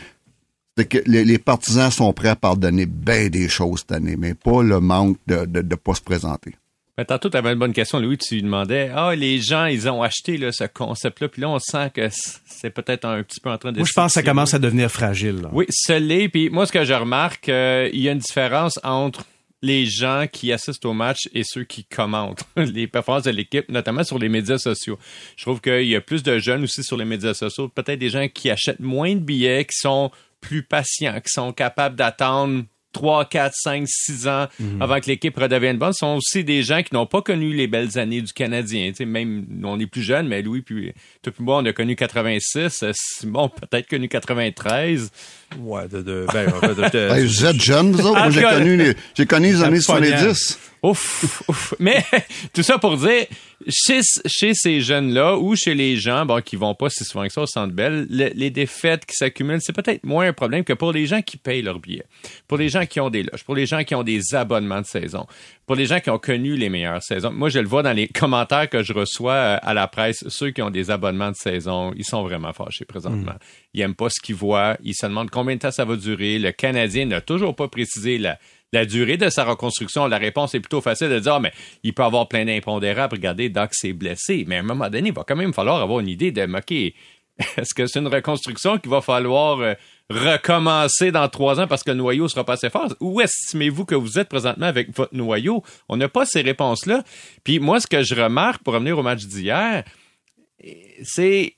C'est 0.79 0.87
que 0.87 0.99
les, 1.05 1.39
partisans 1.39 1.91
sont 1.91 2.15
prêts 2.15 2.29
à 2.29 2.37
pardonner 2.37 2.87
bien 2.87 3.29
des 3.29 3.51
choses 3.51 3.81
cette 3.81 3.93
année, 3.93 4.17
mais 4.17 4.33
pas 4.33 4.63
le 4.63 4.81
manque 4.81 5.19
de 5.27 5.45
ne 5.45 5.75
pas 5.75 5.95
se 5.95 6.01
présenter. 6.01 6.55
Mais 6.99 7.05
tantôt, 7.05 7.31
tu 7.31 7.37
avais 7.37 7.53
une 7.53 7.61
bonne 7.61 7.73
question, 7.73 8.01
Louis. 8.01 8.19
Tu 8.19 8.43
demandais, 8.43 8.91
ah, 8.93 9.15
les 9.15 9.41
gens, 9.41 9.67
ils 9.67 9.89
ont 9.89 10.03
acheté 10.03 10.37
là, 10.37 10.51
ce 10.51 10.65
concept-là, 10.65 11.29
puis 11.29 11.41
là, 11.41 11.49
on 11.49 11.61
sent 11.61 11.93
que 11.95 12.09
c'est 12.11 12.71
peut-être 12.71 13.05
un 13.05 13.23
petit 13.23 13.39
peu 13.39 13.51
en 13.51 13.57
train 13.57 13.71
de... 13.71 13.79
Moi, 13.79 13.87
je 13.89 13.93
pense 13.93 14.09
que 14.09 14.15
ça 14.15 14.25
commence 14.25 14.53
à 14.53 14.59
devenir 14.59 14.91
fragile. 14.91 15.47
Oui, 15.53 15.67
ce 15.71 15.93
l'est. 15.93 16.29
Puis 16.29 16.51
moi, 16.51 16.67
ce 16.67 16.73
que 16.73 16.85
je 16.85 16.93
remarque, 16.93 17.49
euh, 17.51 17.89
il 17.93 18.01
y 18.01 18.09
a 18.09 18.13
une 18.13 18.19
différence 18.19 18.81
entre 18.83 19.25
les 19.63 19.87
gens 19.87 20.27
qui 20.31 20.53
assistent 20.53 20.87
au 20.87 20.93
match 20.93 21.29
et 21.35 21.45
ceux 21.45 21.63
qui 21.63 21.85
commentent 21.85 22.43
les 22.57 22.89
performances 22.89 23.25
de 23.25 23.31
l'équipe, 23.31 23.69
notamment 23.69 24.03
sur 24.03 24.19
les 24.19 24.29
médias 24.29 24.59
sociaux. 24.59 24.99
Je 25.37 25.45
trouve 25.45 25.61
qu'il 25.61 25.87
y 25.87 25.95
a 25.95 26.01
plus 26.01 26.25
de 26.25 26.41
jeunes 26.41 26.65
aussi 26.65 26.83
sur 26.83 26.97
les 26.97 27.05
médias 27.05 27.35
sociaux, 27.35 27.69
peut-être 27.69 28.01
des 28.01 28.11
gens 28.11 28.27
qui 28.27 28.51
achètent 28.51 28.81
moins 28.81 29.15
de 29.15 29.21
billets, 29.21 29.65
qui 29.67 29.79
sont 29.79 30.11
plus 30.41 30.65
patients, 30.65 31.21
qui 31.21 31.31
sont 31.33 31.53
capables 31.53 31.95
d'attendre 31.95 32.65
3, 32.93 33.27
4, 33.27 33.55
5, 33.55 33.85
6 33.87 34.29
ans 34.29 34.47
mhm. 34.59 34.83
avant 34.83 35.01
que 35.01 35.07
l'équipe 35.07 35.37
redevienne 35.37 35.79
bonne. 35.79 35.93
Ce 35.93 35.99
sont 35.99 36.17
aussi 36.17 36.45
des 36.45 36.63
gens 36.63 36.83
qui 36.83 36.95
n'ont 36.95 37.07
pas 37.07 37.23
connu 37.23 37.53
les 37.53 37.67
belles 37.67 37.99
années 37.99 38.23
du 38.23 38.33
Canadien. 38.33 38.93
sais, 38.95 39.05
même, 39.05 39.47
on 39.65 39.79
est 39.79 39.87
plus 39.87 40.03
jeunes, 40.03 40.29
mais 40.29 40.43
Louis, 40.43 40.63
puis, 40.63 40.93
tout 41.23 41.31
puis 41.31 41.45
moi, 41.45 41.59
on 41.59 41.67
a 41.67 41.73
connu 41.73 41.97
86. 41.97 42.85
Simon, 42.93 43.49
peut-être 43.49 43.89
connu 43.89 44.09
93. 44.09 45.11
Ouais, 45.59 45.89
de, 45.89 46.03
de, 46.03 46.27
ben, 46.33 46.47
de, 46.47 47.25
vous 47.27 47.47
êtes 47.47 47.63
jeunes, 47.63 47.93
vous 47.93 48.07
autres? 48.07 48.19
Moi, 48.19 48.31
j'ai 48.31 48.43
connu, 48.43 48.95
j'ai 49.15 49.27
connu 49.27 49.49
les 49.49 49.63
années 49.63 49.81
70. 49.81 50.59
Ouf, 50.83 51.43
ouf. 51.49 51.75
Mais 51.79 52.05
tout 52.53 52.63
ça 52.63 52.79
pour 52.79 52.97
dire, 52.97 53.27
chez, 53.67 54.01
chez 54.27 54.55
ces 54.55 54.81
jeunes-là 54.81 55.37
ou 55.37 55.57
chez 55.57 55.75
les 55.75 55.97
gens 55.97 56.25
bon, 56.25 56.41
qui 56.41 56.57
vont 56.57 56.75
pas 56.75 56.89
si 56.91 57.05
souvent 57.05 57.27
que 57.27 57.33
ça 57.33 57.43
au 57.43 57.47
Centre 57.47 57.75
Bell, 57.75 58.07
les 58.09 58.51
défaites 58.51 59.05
qui 59.05 59.15
s'accumulent, 59.15 59.61
c'est 59.61 59.73
peut-être 59.73 60.05
moins 60.05 60.27
un 60.29 60.33
problème 60.33 60.65
que 60.65 60.73
pour 60.73 60.93
les 60.93 61.07
gens 61.07 61.23
qui 61.23 61.37
payent 61.37 61.63
leur 61.63 61.81
billet, 61.81 62.05
pour 62.47 62.59
les 62.59 62.69
gens 62.69 62.87
qui 62.87 63.01
ont 63.01 63.11
des 63.11 63.25
loges, 63.25 63.45
pour 63.45 63.57
les 63.57 63.67
gens 63.67 63.83
qui 63.83 63.95
ont 63.95 64.05
des 64.05 64.35
abonnements 64.35 64.81
de 64.81 64.87
saison, 64.87 65.27
pour 65.67 65.77
les 65.77 65.87
gens 65.87 66.01
qui 66.01 66.09
ont 66.11 66.19
connu 66.19 66.57
les 66.57 66.71
meilleures 66.71 67.03
saisons. 67.03 67.31
Moi, 67.31 67.51
je 67.51 67.59
le 67.59 67.69
vois 67.69 67.83
dans 67.83 67.93
les 67.93 68.09
commentaires 68.21 68.71
que 68.71 68.83
je 68.83 68.93
reçois 68.93 69.35
euh, 69.35 69.59
à 69.61 69.75
la 69.75 69.87
presse. 69.87 70.25
Ceux 70.29 70.51
qui 70.51 70.63
ont 70.63 70.71
des 70.71 70.91
abonnements 70.91 71.31
de 71.31 71.37
saison, 71.37 71.93
ils 71.97 72.05
sont 72.05 72.23
vraiment 72.23 72.53
fâchés 72.53 72.87
présentement. 72.87 73.33
Mm. 73.33 73.75
Ils 73.75 73.81
aiment 73.83 73.95
pas 73.95 74.09
ce 74.09 74.21
qu'ils 74.21 74.35
voient. 74.35 74.77
Ils 74.83 74.95
se 74.95 75.07
demandent 75.07 75.31
combien 75.31 75.57
de 75.57 75.61
temps 75.61 75.71
ça 75.71 75.85
va 75.85 75.97
durer. 75.97 76.39
Le 76.39 76.53
Canadien 76.53 77.05
n'a 77.05 77.21
toujours 77.21 77.55
pas 77.55 77.69
précisé 77.69 78.17
la 78.17 78.39
la 78.73 78.85
durée 78.85 79.17
de 79.17 79.29
sa 79.31 79.45
reconstruction, 79.45 80.07
la 80.07 80.19
réponse 80.19 80.55
est 80.55 80.61
plutôt 80.61 80.81
facile 80.81 81.09
de 81.09 81.19
dire, 81.19 81.35
ah, 81.35 81.41
mais 81.41 81.53
il 81.83 81.95
peut 81.95 82.03
avoir 82.03 82.29
plein 82.29 82.45
d'impondérables. 82.45 83.17
Regardez, 83.17 83.49
Doc 83.49 83.71
s'est 83.73 83.93
blessé. 83.93 84.45
Mais 84.47 84.57
à 84.57 84.61
un 84.61 84.63
moment 84.63 84.91
donné, 84.91 85.09
il 85.09 85.15
va 85.15 85.25
quand 85.27 85.37
même 85.37 85.55
falloir 85.55 85.81
avoir 85.81 86.01
une 86.01 86.09
idée 86.09 86.33
de, 86.33 86.43
OK, 86.43 86.73
est-ce 87.57 87.75
que 87.75 87.87
c'est 87.87 88.01
une 88.01 88.09
reconstruction 88.09 88.79
qu'il 88.79 88.91
va 88.91 89.01
falloir 89.01 89.61
euh, 89.61 89.75
recommencer 90.11 91.13
dans 91.13 91.29
trois 91.29 91.61
ans 91.61 91.67
parce 91.67 91.83
que 91.83 91.91
le 91.93 91.97
noyau 91.97 92.29
sera 92.29 92.45
pas 92.45 92.55
assez 92.55 92.71
fort? 92.71 92.95
Où 93.01 93.21
estimez-vous 93.21 93.85
que 93.85 93.95
vous 93.95 94.19
êtes 94.19 94.29
présentement 94.29 94.67
avec 94.67 94.95
votre 94.95 95.15
noyau? 95.15 95.63
On 95.89 95.97
n'a 95.97 96.09
pas 96.09 96.27
ces 96.27 96.43
réponses-là. 96.43 97.05
Puis 97.45 97.61
moi, 97.61 97.81
ce 97.81 97.87
que 97.87 98.03
je 98.03 98.15
remarque 98.15 98.63
pour 98.63 98.75
revenir 98.75 98.99
au 98.99 99.03
match 99.03 99.25
d'hier, 99.25 99.85
c'est 101.05 101.55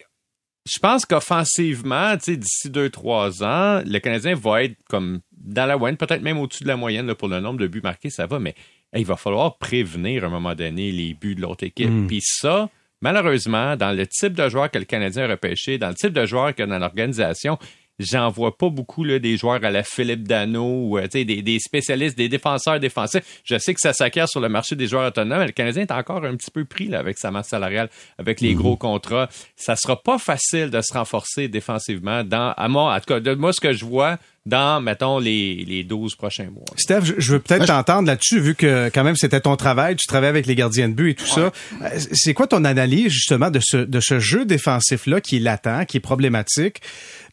je 0.71 0.79
pense 0.79 1.07
qu'offensivement, 1.07 2.17
d'ici 2.17 2.69
deux, 2.69 2.91
trois 2.91 3.43
ans, 3.43 3.83
le 3.85 3.99
Canadien 3.99 4.35
va 4.35 4.65
être 4.65 4.77
comme 4.89 5.21
dans 5.41 5.67
la 5.67 5.77
moyenne, 5.77 5.97
peut-être 5.97 6.23
même 6.23 6.39
au-dessus 6.39 6.65
de 6.65 6.69
la 6.69 6.77
moyenne 6.77 7.15
pour 7.15 7.29
le 7.29 7.41
nombre 7.41 7.59
de 7.59 7.67
buts 7.67 7.81
marqués, 7.83 8.11
ça 8.11 8.27
va, 8.27 8.39
mais 8.39 8.55
il 8.95 9.07
va 9.07 9.17
falloir 9.17 9.57
prévenir 9.59 10.25
à 10.25 10.27
un 10.27 10.31
moment 10.31 10.55
donné 10.55 10.93
les 10.93 11.15
buts 11.15 11.35
de 11.35 11.41
l'autre 11.41 11.65
équipe. 11.65 11.91
Mm. 11.91 12.07
Puis 12.07 12.21
ça, 12.23 12.69
malheureusement, 13.01 13.77
dans 13.77 13.97
le 13.97 14.07
type 14.07 14.35
de 14.35 14.49
joueur 14.49 14.71
que 14.71 14.79
le 14.79 14.85
Canadien 14.85 15.25
a 15.25 15.29
repêché, 15.29 15.79
dans 15.79 15.89
le 15.89 15.95
type 15.95 16.13
de 16.13 16.27
joueur 16.27 16.55
qu'il 16.55 16.65
y 16.67 16.69
a 16.69 16.71
dans 16.71 16.79
l'organisation, 16.79 17.59
j'en 18.01 18.31
vois 18.31 18.57
pas 18.57 18.69
beaucoup 18.71 19.05
là, 19.05 19.19
des 19.19 19.37
joueurs 19.37 19.63
à 19.63 19.71
la 19.71 19.83
Philippe 19.83 20.27
Dano 20.27 20.89
ou 20.89 20.99
euh, 20.99 21.07
des, 21.07 21.25
des 21.25 21.59
spécialistes, 21.59 22.17
des 22.17 22.29
défenseurs 22.29 22.81
défensifs. 22.81 23.41
Je 23.45 23.59
sais 23.59 23.75
que 23.75 23.81
ça 23.81 23.93
s'acquiert 23.93 24.29
sur 24.29 24.41
le 24.41 24.49
marché 24.49 24.75
des 24.75 24.87
joueurs 24.87 25.07
autonomes, 25.09 25.39
mais 25.39 25.47
le 25.47 25.53
Canadien 25.53 25.83
est 25.83 25.93
encore 25.93 26.25
un 26.25 26.35
petit 26.37 26.51
peu 26.51 26.65
pris 26.65 26.89
là, 26.89 26.99
avec 26.99 27.19
sa 27.19 27.31
masse 27.31 27.49
salariale, 27.49 27.91
avec 28.19 28.41
les 28.41 28.55
mhm. 28.55 28.61
gros 28.61 28.77
contrats. 28.77 29.29
Ça 29.55 29.77
sera 29.77 30.03
pas 30.03 30.19
facile 30.19 30.71
de 30.71 30.81
se 30.81 30.93
renforcer 30.93 31.49
défensivement 31.49 32.25
dans, 32.25 32.53
à 32.57 32.69
moi, 32.69 32.95
en 32.95 32.99
tout 32.99 33.07
cas, 33.07 33.21
de 33.21 33.35
moi, 33.35 33.53
ce 33.53 33.61
que 33.61 33.73
je 33.73 33.85
vois, 33.85 34.19
dans, 34.51 34.83
mettons, 34.83 35.19
les, 35.19 35.65
les 35.67 35.85
12 35.85 36.17
prochains 36.17 36.51
mois. 36.51 36.65
Steph, 36.77 37.15
je, 37.17 37.33
veux 37.33 37.39
peut-être 37.39 37.67
t'entendre 37.67 38.09
là-dessus, 38.09 38.41
vu 38.41 38.55
que 38.55 38.91
quand 38.93 39.05
même 39.05 39.17
c'était 39.17 39.41
ton 39.41 39.57
travail, 39.57 39.97
tu 39.97 40.07
travailles 40.07 40.29
avec 40.29 40.47
les 40.47 40.55
gardiens 40.55 40.89
de 40.89 40.95
but 40.95 41.11
et 41.11 41.15
tout 41.15 41.27
ça. 41.27 41.53
Euh, 41.83 41.89
c'est 42.13 42.35
quoi 42.35 42.47
ton 42.47 42.65
analyse 42.65 43.13
justement 43.13 43.51
de 43.51 43.61
ce, 43.63 43.79
de 43.79 44.01
ce 44.01 44.19
jeu 44.19 44.45
défensif-là 44.45 45.23
qui 45.23 45.37
est 45.37 45.41
latent, 45.41 45.87
qui 45.87 45.97
est 45.97 46.01
problématique, 46.01 46.83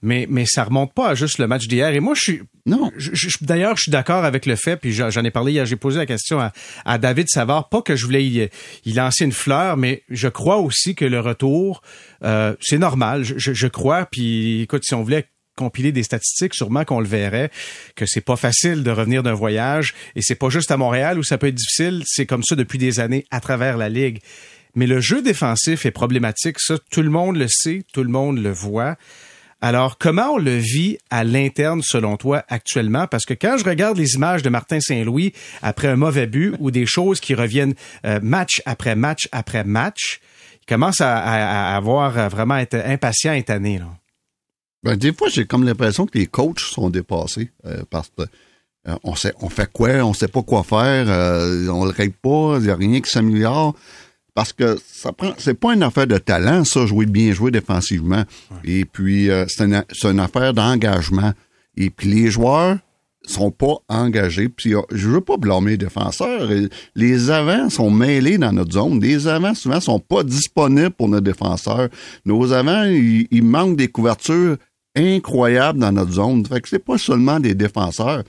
mais, 0.01 0.27
mais 0.29 0.45
ça 0.45 0.63
remonte 0.63 0.93
pas 0.93 1.09
à 1.09 1.15
juste 1.15 1.39
le 1.39 1.47
match 1.47 1.67
d'hier? 1.67 1.89
Et 1.89 1.99
moi, 1.99 2.13
je 2.15 2.21
suis... 2.21 2.41
Non. 2.65 2.91
D'ailleurs, 3.41 3.77
je 3.77 3.83
suis 3.83 3.91
d'accord 3.91 4.25
avec 4.25 4.45
le 4.45 4.57
fait, 4.57 4.75
puis 4.75 4.91
j'en 4.91 5.23
ai 5.23 5.31
parlé 5.31 5.53
hier, 5.53 5.65
j'ai 5.65 5.77
posé 5.77 5.97
la 5.97 6.05
question 6.05 6.39
à, 6.39 6.51
à, 6.85 6.97
David 6.97 7.27
Savard, 7.29 7.69
pas 7.69 7.81
que 7.81 7.95
je 7.95 8.05
voulais 8.05 8.25
y, 8.25 8.49
y, 8.85 8.93
lancer 8.93 9.23
une 9.23 9.31
fleur, 9.31 9.77
mais 9.77 10.03
je 10.09 10.27
crois 10.27 10.57
aussi 10.57 10.93
que 10.93 11.05
le 11.05 11.21
retour, 11.21 11.81
euh, 12.23 12.53
c'est 12.59 12.77
normal, 12.77 13.23
je, 13.23 13.35
je, 13.37 13.53
je 13.53 13.67
crois, 13.67 14.05
puis 14.05 14.61
écoute, 14.61 14.83
si 14.83 14.93
on 14.95 15.01
voulait 15.01 15.27
compiler 15.57 15.91
des 15.91 16.03
statistiques, 16.03 16.53
sûrement 16.53 16.85
qu'on 16.85 17.01
le 17.01 17.07
verrait, 17.07 17.51
que 17.95 18.05
c'est 18.05 18.21
pas 18.21 18.37
facile 18.37 18.83
de 18.83 18.91
revenir 18.91 19.23
d'un 19.23 19.33
voyage 19.33 19.93
et 20.15 20.21
c'est 20.21 20.35
pas 20.35 20.49
juste 20.49 20.71
à 20.71 20.77
Montréal 20.77 21.19
où 21.19 21.23
ça 21.23 21.37
peut 21.37 21.47
être 21.47 21.55
difficile, 21.55 22.03
c'est 22.05 22.25
comme 22.25 22.43
ça 22.43 22.55
depuis 22.55 22.77
des 22.77 23.01
années 23.01 23.25
à 23.31 23.41
travers 23.41 23.75
la 23.75 23.89
ligue. 23.89 24.19
Mais 24.75 24.87
le 24.87 25.01
jeu 25.01 25.21
défensif 25.21 25.85
est 25.85 25.91
problématique, 25.91 26.59
ça 26.59 26.77
tout 26.91 27.01
le 27.01 27.09
monde 27.09 27.35
le 27.35 27.47
sait, 27.49 27.83
tout 27.91 28.03
le 28.03 28.09
monde 28.09 28.37
le 28.37 28.51
voit. 28.51 28.95
Alors, 29.59 29.97
comment 29.97 30.33
on 30.33 30.37
le 30.37 30.55
vit 30.55 30.99
à 31.09 31.23
l'interne, 31.23 31.81
selon 31.81 32.15
toi, 32.15 32.43
actuellement? 32.47 33.07
Parce 33.07 33.25
que 33.25 33.33
quand 33.33 33.57
je 33.57 33.65
regarde 33.65 33.97
les 33.97 34.13
images 34.13 34.43
de 34.43 34.49
Martin 34.49 34.79
Saint-Louis 34.79 35.33
après 35.63 35.87
un 35.87 35.95
mauvais 35.95 36.27
but 36.27 36.53
ou 36.59 36.69
des 36.69 36.85
choses 36.85 37.19
qui 37.19 37.33
reviennent 37.33 37.73
euh, 38.05 38.19
match 38.21 38.61
après 38.67 38.95
match 38.95 39.27
après 39.31 39.63
match, 39.63 40.19
il 40.61 40.65
commence 40.67 41.01
à, 41.01 41.17
à, 41.17 41.73
à 41.73 41.75
avoir 41.75 42.19
à 42.19 42.29
vraiment 42.29 42.57
être 42.57 42.75
impatient 42.75 43.33
et 43.33 43.41
tanné. 43.41 43.79
Là. 43.79 43.87
Ben, 44.83 44.95
des 44.95 45.13
fois, 45.13 45.29
j'ai 45.29 45.45
comme 45.45 45.65
l'impression 45.65 46.05
que 46.05 46.17
les 46.17 46.27
coachs 46.27 46.59
sont 46.59 46.89
dépassés 46.89 47.51
euh, 47.65 47.81
parce 47.89 48.09
que 48.15 48.23
euh, 48.87 48.95
on 49.03 49.15
sait, 49.15 49.33
on 49.41 49.49
fait 49.49 49.69
quoi, 49.71 49.89
on 50.05 50.13
sait 50.13 50.27
pas 50.27 50.41
quoi 50.43 50.63
faire, 50.63 51.09
euh, 51.09 51.67
on 51.67 51.85
le 51.85 51.91
règle 51.91 52.15
pas, 52.21 52.55
il 52.57 52.63
n'y 52.63 52.69
a 52.69 52.75
rien 52.75 53.01
qui 53.01 53.09
s'améliore. 53.09 53.75
Parce 54.33 54.53
que 54.53 54.77
ça 54.85 55.11
prend, 55.11 55.33
c'est 55.39 55.55
pas 55.55 55.73
une 55.73 55.81
affaire 55.81 56.05
de 56.05 56.17
talent, 56.19 56.63
ça, 56.63 56.85
jouer 56.85 57.07
bien 57.07 57.33
jouer 57.33 57.49
défensivement. 57.49 58.23
Et 58.63 58.85
puis, 58.85 59.31
euh, 59.31 59.45
c'est, 59.47 59.63
une, 59.63 59.83
c'est 59.91 60.11
une 60.11 60.19
affaire 60.19 60.53
d'engagement. 60.53 61.33
Et 61.75 61.89
puis, 61.89 62.07
les 62.07 62.29
joueurs 62.29 62.77
sont 63.31 63.51
pas 63.51 63.75
engagés. 63.89 64.49
Puis, 64.49 64.73
euh, 64.75 64.81
je 64.91 65.09
veux 65.09 65.21
pas 65.21 65.37
blâmer 65.37 65.71
les 65.71 65.77
défenseurs. 65.77 66.49
Les 66.95 67.29
avants 67.29 67.69
sont 67.69 67.91
mêlés 67.91 68.37
dans 68.37 68.51
notre 68.51 68.73
zone. 68.73 68.99
Les 69.01 69.27
avants, 69.27 69.53
souvent, 69.53 69.79
sont 69.79 69.99
pas 69.99 70.23
disponibles 70.23 70.91
pour 70.91 71.09
nos 71.09 71.21
défenseurs. 71.21 71.89
Nos 72.25 72.51
avants, 72.53 72.83
ils, 72.85 73.43
manquent 73.43 73.75
des 73.77 73.87
couvertures 73.89 74.57
incroyables 74.95 75.79
dans 75.79 75.91
notre 75.91 76.13
zone. 76.13 76.45
Fait 76.45 76.61
que 76.61 76.69
c'est 76.69 76.83
pas 76.83 76.97
seulement 76.97 77.39
des 77.39 77.53
défenseurs. 77.53 78.23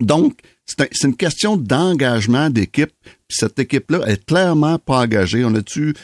Donc, 0.00 0.40
c'est 0.66 0.80
un- 0.82 0.88
c'est 0.92 1.06
une 1.06 1.16
question 1.16 1.56
d'engagement 1.56 2.50
d'équipe. 2.50 2.92
Cette 3.28 3.58
équipe-là 3.58 4.00
est 4.06 4.24
clairement 4.26 4.78
pas 4.78 4.98
engagée. 5.00 5.44
On 5.44 5.54
a-tu. 5.54 5.94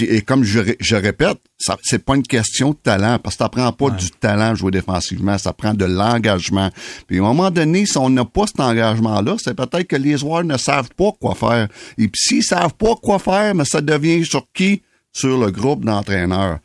Et 0.00 0.22
comme 0.22 0.42
je, 0.42 0.60
je 0.80 0.96
répète, 0.96 1.38
ça 1.58 1.76
c'est 1.82 2.04
pas 2.04 2.16
une 2.16 2.24
question 2.24 2.70
de 2.70 2.76
talent, 2.76 3.18
parce 3.22 3.36
que 3.36 3.44
ça 3.44 3.48
prend 3.48 3.70
pas 3.72 3.90
du 3.90 4.10
talent 4.10 4.54
jouer 4.54 4.72
défensivement, 4.72 5.38
ça 5.38 5.52
prend 5.52 5.74
de 5.74 5.84
l'engagement. 5.84 6.70
Puis 7.06 7.18
à 7.18 7.20
un 7.20 7.24
moment 7.24 7.50
donné, 7.50 7.86
si 7.86 7.96
on 7.96 8.10
n'a 8.10 8.24
pas 8.24 8.46
cet 8.46 8.58
engagement-là, 8.58 9.36
c'est 9.38 9.54
peut-être 9.54 9.86
que 9.86 9.96
les 9.96 10.18
joueurs 10.18 10.44
ne 10.44 10.56
savent 10.56 10.90
pas 10.96 11.12
quoi 11.20 11.34
faire. 11.34 11.68
Et 11.98 12.08
puis 12.08 12.20
s'ils 12.20 12.42
savent 12.44 12.74
pas 12.74 12.96
quoi 12.96 13.18
faire, 13.18 13.54
mais 13.54 13.64
ça 13.64 13.80
devient 13.80 14.24
sur 14.24 14.46
qui? 14.52 14.82
Sur 15.12 15.38
le 15.38 15.50
groupe 15.50 15.84
d'entraîneurs. 15.84 16.58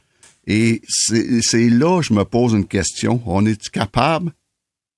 Et 0.48 0.82
c'est 0.88 1.42
c'est 1.42 1.70
là 1.70 2.00
que 2.00 2.08
je 2.08 2.14
me 2.14 2.26
pose 2.26 2.54
une 2.54 2.66
question. 2.66 3.22
On 3.26 3.46
est 3.46 3.70
capable 3.70 4.32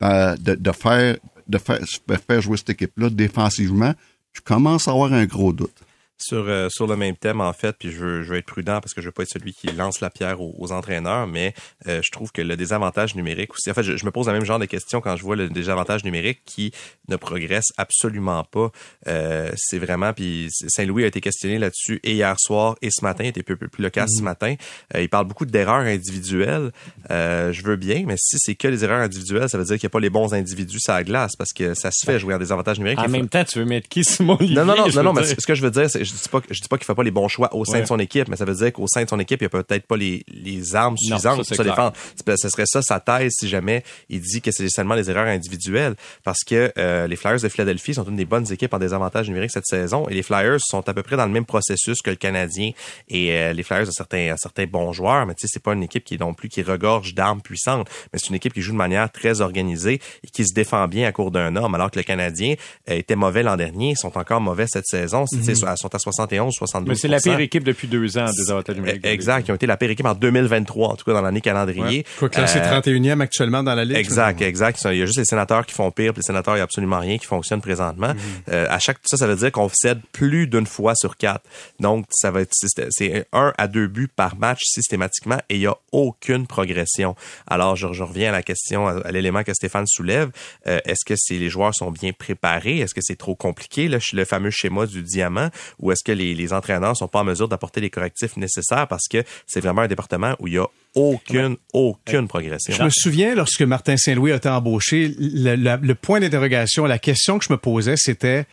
euh, 0.01 0.35
de, 0.37 0.55
de 0.55 0.71
faire 0.71 1.17
de 1.47 1.57
faire, 1.57 1.79
de 2.07 2.15
faire 2.15 2.41
jouer 2.41 2.57
cette 2.57 2.71
équipe-là 2.71 3.09
défensivement? 3.09 3.93
Je 4.33 4.41
commence 4.41 4.87
à 4.87 4.91
avoir 4.91 5.13
un 5.13 5.25
gros 5.25 5.53
doute. 5.53 5.75
Sur, 6.23 6.45
euh, 6.47 6.69
sur 6.69 6.87
le 6.87 6.95
même 6.95 7.15
thème, 7.15 7.41
en 7.41 7.53
fait, 7.53 7.75
puis 7.77 7.91
je 7.91 7.97
veux, 7.97 8.23
je 8.23 8.29
veux 8.31 8.37
être 8.37 8.45
prudent 8.45 8.79
parce 8.81 8.93
que 8.93 9.01
je 9.01 9.07
veux 9.07 9.11
pas 9.11 9.23
être 9.23 9.29
celui 9.29 9.53
qui 9.53 9.67
lance 9.67 9.99
la 10.01 10.09
pierre 10.09 10.41
aux, 10.41 10.55
aux 10.57 10.71
entraîneurs, 10.71 11.27
mais 11.27 11.53
euh, 11.87 12.01
je 12.03 12.11
trouve 12.11 12.31
que 12.31 12.41
le 12.41 12.55
désavantage 12.55 13.15
numérique 13.15 13.53
aussi, 13.53 13.69
en 13.69 13.73
fait, 13.73 13.83
je, 13.83 13.97
je 13.97 14.05
me 14.05 14.11
pose 14.11 14.27
le 14.27 14.33
même 14.33 14.45
genre 14.45 14.59
de 14.59 14.65
questions 14.65 15.01
quand 15.01 15.15
je 15.15 15.23
vois 15.23 15.35
le 15.35 15.49
désavantage 15.49 16.03
numérique 16.03 16.41
qui 16.45 16.71
ne 17.09 17.15
progresse 17.15 17.67
absolument 17.77 18.43
pas. 18.43 18.71
Euh, 19.07 19.51
c'est 19.55 19.79
vraiment, 19.79 20.13
puis 20.13 20.49
Saint-Louis 20.67 21.03
a 21.03 21.07
été 21.07 21.21
questionné 21.21 21.59
là-dessus 21.59 21.99
et 22.03 22.13
hier 22.13 22.35
soir 22.39 22.75
et 22.81 22.89
ce 22.91 23.03
matin, 23.03 23.23
il 23.25 23.27
était 23.27 23.43
peu, 23.43 23.55
peu 23.55 23.67
plus 23.67 23.83
local 23.83 24.07
ce 24.09 24.21
matin. 24.21 24.55
Euh, 24.95 25.01
il 25.01 25.09
parle 25.09 25.27
beaucoup 25.27 25.45
d'erreurs 25.45 25.85
individuelles. 25.85 26.71
Euh, 27.11 27.51
je 27.51 27.63
veux 27.63 27.75
bien, 27.75 28.03
mais 28.05 28.15
si 28.17 28.37
c'est 28.39 28.55
que 28.55 28.67
les 28.67 28.83
erreurs 28.83 29.01
individuelles, 29.01 29.49
ça 29.49 29.57
veut 29.57 29.65
dire 29.65 29.77
qu'il 29.77 29.87
n'y 29.87 29.91
a 29.91 29.95
pas 29.95 29.99
les 29.99 30.09
bons 30.09 30.33
individus 30.33 30.79
sur 30.79 30.93
la 30.93 31.03
glace 31.03 31.35
parce 31.35 31.53
que 31.53 31.73
ça 31.73 31.89
se 31.91 32.05
fait 32.05 32.19
jouer 32.19 32.33
en 32.33 32.39
désavantage 32.39 32.77
numérique. 32.77 32.99
En 32.99 33.03
faut- 33.03 33.09
même 33.09 33.29
temps, 33.29 33.43
tu 33.43 33.59
veux 33.59 33.65
mettre 33.65 33.87
qui, 33.89 34.03
Simon 34.03 34.37
non, 34.41 34.65
non, 34.65 34.75
non, 34.87 35.03
non, 35.03 35.13
mais 35.13 35.23
ce 35.23 35.35
que 35.45 35.55
je 35.55 35.61
veux 35.61 35.71
dire, 35.71 35.89
c'est, 35.89 36.03
je 36.13 36.21
dis 36.23 36.29
pas, 36.29 36.41
je 36.49 36.61
dis 36.61 36.67
pas 36.67 36.77
qu'il 36.77 36.85
fait 36.85 36.95
pas 36.95 37.03
les 37.03 37.11
bons 37.11 37.27
choix 37.27 37.53
au 37.55 37.65
sein 37.65 37.73
Ouais. 37.73 37.81
de 37.81 37.87
son 37.87 37.99
équipe, 37.99 38.27
mais 38.27 38.35
ça 38.35 38.45
veut 38.45 38.53
dire 38.55 38.71
qu'au 38.71 38.87
sein 38.87 39.03
de 39.03 39.09
son 39.09 39.19
équipe, 39.19 39.41
il 39.41 39.45
a 39.45 39.49
peut-être 39.49 39.87
pas 39.87 39.97
les, 39.97 40.23
les 40.27 40.75
armes 40.75 40.95
Non, 41.09 41.17
suffisantes 41.17 41.43
ça, 41.43 41.55
pour 41.55 41.65
se 41.65 41.69
défendre. 41.69 41.93
Ce 42.37 42.49
serait 42.49 42.65
ça 42.65 42.81
sa 42.81 42.99
thèse 42.99 43.33
si 43.39 43.47
jamais 43.47 43.83
il 44.09 44.21
dit 44.21 44.41
que 44.41 44.51
c'est 44.51 44.69
seulement 44.69 44.95
des 44.95 45.09
erreurs 45.09 45.27
individuelles, 45.27 45.95
parce 46.23 46.43
que 46.43 46.71
euh, 46.77 47.07
les 47.07 47.15
Flyers 47.15 47.41
de 47.41 47.49
Philadelphie 47.49 47.93
sont 47.93 48.03
une 48.05 48.15
des 48.15 48.25
bonnes 48.25 48.51
équipes 48.51 48.73
en 48.73 48.79
désavantage 48.79 49.27
numérique 49.27 49.51
cette 49.51 49.65
saison, 49.65 50.07
et 50.07 50.13
les 50.13 50.23
Flyers 50.23 50.59
sont 50.59 50.87
à 50.87 50.93
peu 50.93 51.03
près 51.03 51.17
dans 51.17 51.25
le 51.25 51.31
même 51.31 51.45
processus 51.45 52.01
que 52.01 52.09
le 52.09 52.15
Canadien 52.15 52.71
et 53.09 53.31
euh, 53.33 53.53
les 53.53 53.63
Flyers 53.63 53.87
ont 53.87 53.91
certains, 53.91 54.35
certains 54.37 54.65
bons 54.65 54.91
joueurs, 54.93 55.25
mais 55.25 55.33
tu 55.35 55.41
sais, 55.41 55.47
c'est 55.51 55.63
pas 55.63 55.73
une 55.73 55.83
équipe 55.83 56.03
qui 56.03 56.15
est 56.15 56.19
non 56.19 56.33
plus 56.33 56.49
qui 56.49 56.61
regorge 56.61 57.13
d'armes 57.15 57.41
puissantes, 57.41 57.87
mais 58.11 58.19
c'est 58.19 58.29
une 58.29 58.35
équipe 58.35 58.53
qui 58.53 58.61
joue 58.61 58.71
de 58.71 58.77
manière 58.77 59.11
très 59.11 59.41
organisée 59.41 59.99
et 60.23 60.27
qui 60.27 60.45
se 60.45 60.53
défend 60.53 60.87
bien 60.87 61.07
à 61.07 61.11
court 61.11 61.31
d'un 61.31 61.55
homme, 61.55 61.73
alors 61.75 61.89
que 61.91 61.99
le 61.99 62.03
Canadien 62.03 62.55
euh, 62.89 62.93
était 62.95 63.15
mauvais 63.15 63.43
l'an 63.43 63.57
dernier, 63.57 63.91
ils 63.91 63.97
sont 63.97 64.17
encore 64.17 64.41
mauvais 64.41 64.67
cette 64.67 64.85
saison, 64.85 65.25
sais, 65.25 65.55
à 65.95 65.99
71, 65.99 66.53
72 66.53 66.87
Mais 66.89 66.95
c'est 66.95 67.07
la 67.07 67.19
pire 67.19 67.39
équipe 67.39 67.63
depuis 67.63 67.87
deux 67.87 68.17
ans 68.17 68.25
des 68.25 68.51
avantages 68.51 68.75
numériques. 68.75 69.05
Exact, 69.05 69.47
ils 69.47 69.51
ont 69.51 69.55
été 69.55 69.65
la 69.67 69.77
pire 69.77 69.89
équipe 69.89 70.05
en 70.05 70.13
2023, 70.15 70.89
en 70.89 70.95
tout 70.95 71.05
cas 71.05 71.13
dans 71.13 71.21
l'année 71.21 71.41
calendrier. 71.41 72.05
Quoi 72.19 72.29
classé 72.29 72.59
Euh, 72.59 72.79
31e 72.81 73.19
actuellement 73.21 73.63
dans 73.63 73.75
la 73.75 73.85
Ligue. 73.85 73.97
Exact, 73.97 74.41
exact. 74.41 74.79
Il 74.91 74.97
y 74.97 75.01
a 75.01 75.05
juste 75.05 75.19
les 75.19 75.25
sénateurs 75.25 75.65
qui 75.65 75.73
font 75.73 75.91
pire, 75.91 76.13
puis 76.13 76.21
les 76.21 76.25
sénateurs, 76.25 76.55
il 76.55 76.57
n'y 76.57 76.61
a 76.61 76.65
absolument 76.65 76.99
rien 76.99 77.17
qui 77.17 77.25
fonctionne 77.25 77.61
présentement. 77.61 78.13
Euh, 78.49 78.65
à 78.69 78.79
chaque 78.79 78.97
ça, 79.03 79.17
ça 79.17 79.27
veut 79.27 79.35
dire 79.35 79.51
qu'on 79.51 79.69
cède 79.73 79.99
plus 80.11 80.47
d'une 80.47 80.65
fois 80.65 80.95
sur 80.95 81.17
quatre. 81.17 81.43
Donc, 81.79 82.05
ça 82.11 82.31
va 82.31 82.41
être 82.41 82.51
c'est 82.53 82.67
c'est 82.89 83.25
un 83.33 83.53
à 83.57 83.67
deux 83.67 83.87
buts 83.87 84.09
par 84.13 84.35
match 84.37 84.61
systématiquement 84.63 85.37
et 85.49 85.55
il 85.55 85.59
n'y 85.59 85.67
a 85.67 85.75
aucune 85.91 86.47
progression. 86.47 87.15
Alors, 87.47 87.75
je, 87.75 87.91
je 87.93 88.03
reviens 88.03 88.29
à 88.29 88.31
la 88.31 88.43
question, 88.43 88.87
à, 88.87 88.99
à 89.05 89.11
l'élément 89.11 89.43
que 89.43 89.53
Stéphane 89.53 89.87
soulève. 89.87 90.29
Euh, 90.67 90.79
Est-ce 90.85 91.05
que 91.05 91.13
c'est 91.17 91.35
les 91.35 91.49
joueurs 91.49 91.73
sont 91.75 91.91
bien 91.91 92.11
préparés? 92.11 92.79
Est-ce 92.79 92.93
que 92.93 93.01
c'est 93.01 93.17
trop 93.17 93.35
compliqué, 93.35 93.87
le, 93.87 93.99
le 94.13 94.25
fameux 94.25 94.49
schéma 94.51 94.85
du 94.85 95.01
diamant? 95.03 95.49
Ou 95.83 95.91
est-ce 95.91 96.03
que 96.03 96.11
les, 96.13 96.33
les 96.33 96.53
entraîneurs 96.53 96.95
sont 96.95 97.07
pas 97.09 97.19
en 97.19 97.23
mesure 97.25 97.47
d'apporter 97.49 97.81
les 97.81 97.89
correctifs 97.89 98.37
nécessaires 98.37 98.87
parce 98.87 99.07
que 99.09 99.23
c'est 99.45 99.59
vraiment 99.59 99.81
un 99.81 99.87
département 99.87 100.35
où 100.39 100.47
il 100.47 100.53
y 100.53 100.57
a 100.57 100.65
aucune, 100.95 101.57
aucune 101.73 102.27
progression. 102.27 102.73
Je 102.73 102.77
me 102.85 102.89
souviens, 102.89 103.35
lorsque 103.35 103.61
Martin 103.63 103.97
Saint-Louis 103.97 104.31
a 104.31 104.35
été 104.37 104.47
embauché, 104.47 105.13
le, 105.19 105.55
le- 105.55 105.77
le 105.85 105.95
point 105.95 106.19
d'interrogation, 106.21 106.85
la 106.85 106.99
question 106.99 107.37
que 107.37 107.45
je 107.45 107.51
me 107.51 107.57
posais, 107.57 107.95
c'était 107.97 108.45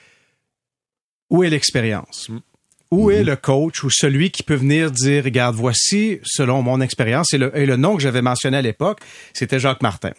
où 1.31 1.45
est 1.45 1.51
l'expérience? 1.51 2.29
Où 2.91 3.13
est 3.13 3.23
le 3.23 3.37
coach 3.37 3.85
ou 3.85 3.91
celui 3.91 4.33
qui 4.33 4.43
peut 4.43 4.57
venir 4.57 4.91
dire, 4.91 5.23
regarde, 5.23 5.55
voici, 5.55 6.19
selon 6.25 6.61
mon 6.61 6.81
expérience, 6.81 7.33
et 7.33 7.39
le, 7.39 7.57
et 7.57 7.65
le 7.65 7.77
nom 7.77 7.95
que 7.95 8.03
j'avais 8.03 8.21
mentionné 8.21 8.57
à 8.57 8.63
l'époque, 8.63 8.99
c'était 9.33 9.61
Jacques 9.61 9.81
Martin. 9.81 10.11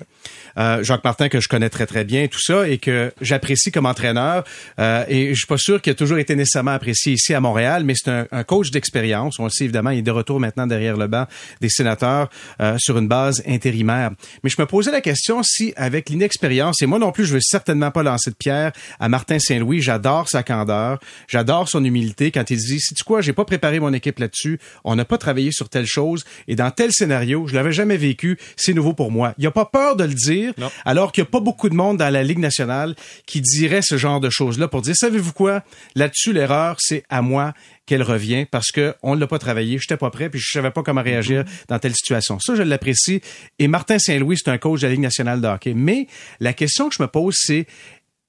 Euh, 0.57 0.81
Jacques 0.81 1.03
Martin 1.03 1.27
que 1.27 1.41
je 1.41 1.49
connais 1.49 1.69
très 1.69 1.85
très 1.85 2.05
bien, 2.05 2.27
tout 2.27 2.39
ça, 2.39 2.69
et 2.69 2.77
que 2.77 3.11
j'apprécie 3.19 3.73
comme 3.73 3.85
entraîneur. 3.85 4.45
Euh, 4.79 5.03
et 5.09 5.33
je 5.33 5.39
suis 5.39 5.47
pas 5.47 5.57
sûr 5.57 5.81
qu'il 5.81 5.91
a 5.91 5.95
toujours 5.95 6.17
été 6.17 6.33
nécessairement 6.37 6.71
apprécié 6.71 7.11
ici 7.11 7.33
à 7.33 7.41
Montréal, 7.41 7.83
mais 7.83 7.93
c'est 7.93 8.09
un, 8.09 8.25
un 8.31 8.43
coach 8.45 8.71
d'expérience. 8.71 9.37
On 9.37 9.43
le 9.43 9.49
sait 9.49 9.65
évidemment, 9.65 9.89
il 9.89 9.99
est 9.99 10.03
de 10.03 10.11
retour 10.11 10.39
maintenant 10.39 10.65
derrière 10.65 10.95
le 10.95 11.07
banc 11.07 11.25
des 11.59 11.67
sénateurs 11.67 12.29
euh, 12.61 12.77
sur 12.79 12.97
une 12.97 13.09
base 13.09 13.43
intérimaire. 13.45 14.11
Mais 14.45 14.49
je 14.49 14.55
me 14.57 14.65
posais 14.65 14.91
la 14.91 15.01
question 15.01 15.43
si, 15.43 15.73
avec 15.75 16.09
l'inexpérience, 16.09 16.81
et 16.81 16.85
moi 16.85 16.99
non 16.99 17.11
plus, 17.11 17.25
je 17.25 17.33
veux 17.33 17.41
certainement 17.41 17.91
pas 17.91 18.01
lancer 18.01 18.29
de 18.29 18.35
pierre 18.35 18.71
à 19.01 19.09
Martin 19.09 19.39
Saint-Louis. 19.39 19.81
J'adore 19.81 20.29
sa 20.29 20.41
candeur, 20.41 20.99
j'adore 21.27 21.67
son 21.67 21.83
humilité 21.83 22.31
quand 22.31 22.49
il 22.49 22.60
dit, 22.67 22.79
si 22.79 22.93
tu 22.93 23.03
quoi, 23.03 23.21
j'ai 23.21 23.33
pas 23.33 23.45
préparé 23.45 23.79
mon 23.79 23.93
équipe 23.93 24.19
là-dessus, 24.19 24.59
on 24.83 24.95
n'a 24.95 25.05
pas 25.05 25.17
travaillé 25.17 25.51
sur 25.51 25.69
telle 25.69 25.85
chose, 25.85 26.23
et 26.47 26.55
dans 26.55 26.71
tel 26.71 26.91
scénario, 26.91 27.47
je 27.47 27.55
l'avais 27.55 27.71
jamais 27.71 27.97
vécu, 27.97 28.37
c'est 28.55 28.73
nouveau 28.73 28.93
pour 28.93 29.11
moi. 29.11 29.33
Il 29.37 29.45
a 29.47 29.51
pas 29.51 29.65
peur 29.65 29.95
de 29.95 30.03
le 30.03 30.13
dire, 30.13 30.53
Non. 30.57 30.69
alors 30.85 31.11
qu'il 31.11 31.23
y 31.23 31.27
a 31.27 31.29
pas 31.29 31.39
beaucoup 31.39 31.69
de 31.69 31.75
monde 31.75 31.97
dans 31.97 32.09
la 32.09 32.23
Ligue 32.23 32.39
nationale 32.39 32.95
qui 33.25 33.41
dirait 33.41 33.81
ce 33.83 33.97
genre 33.97 34.19
de 34.19 34.29
choses-là 34.29 34.67
pour 34.67 34.81
dire, 34.81 34.95
savez-vous 34.95 35.33
quoi, 35.33 35.63
là-dessus, 35.95 36.33
l'erreur, 36.33 36.77
c'est 36.79 37.03
à 37.09 37.21
moi 37.21 37.53
qu'elle 37.85 38.03
revient 38.03 38.45
parce 38.49 38.71
que 38.71 38.95
on 39.03 39.15
l'a 39.15 39.27
pas 39.27 39.39
travaillé, 39.39 39.77
j'étais 39.79 39.97
pas 39.97 40.11
prêt, 40.11 40.29
puis 40.29 40.39
je 40.39 40.49
savais 40.51 40.71
pas 40.71 40.83
comment 40.83 41.01
réagir 41.01 41.43
dans 41.67 41.79
telle 41.79 41.93
situation. 41.93 42.39
Ça, 42.39 42.55
je 42.55 42.61
l'apprécie. 42.61 43.21
Et 43.59 43.67
Martin 43.67 43.99
Saint-Louis, 43.99 44.37
c'est 44.37 44.49
un 44.51 44.57
coach 44.57 44.81
de 44.81 44.85
la 44.87 44.91
Ligue 44.93 45.01
nationale 45.01 45.41
de 45.41 45.47
hockey. 45.47 45.73
Mais 45.75 46.07
la 46.39 46.53
question 46.53 46.89
que 46.89 46.95
je 46.95 47.01
me 47.01 47.07
pose, 47.07 47.35
c'est 47.37 47.65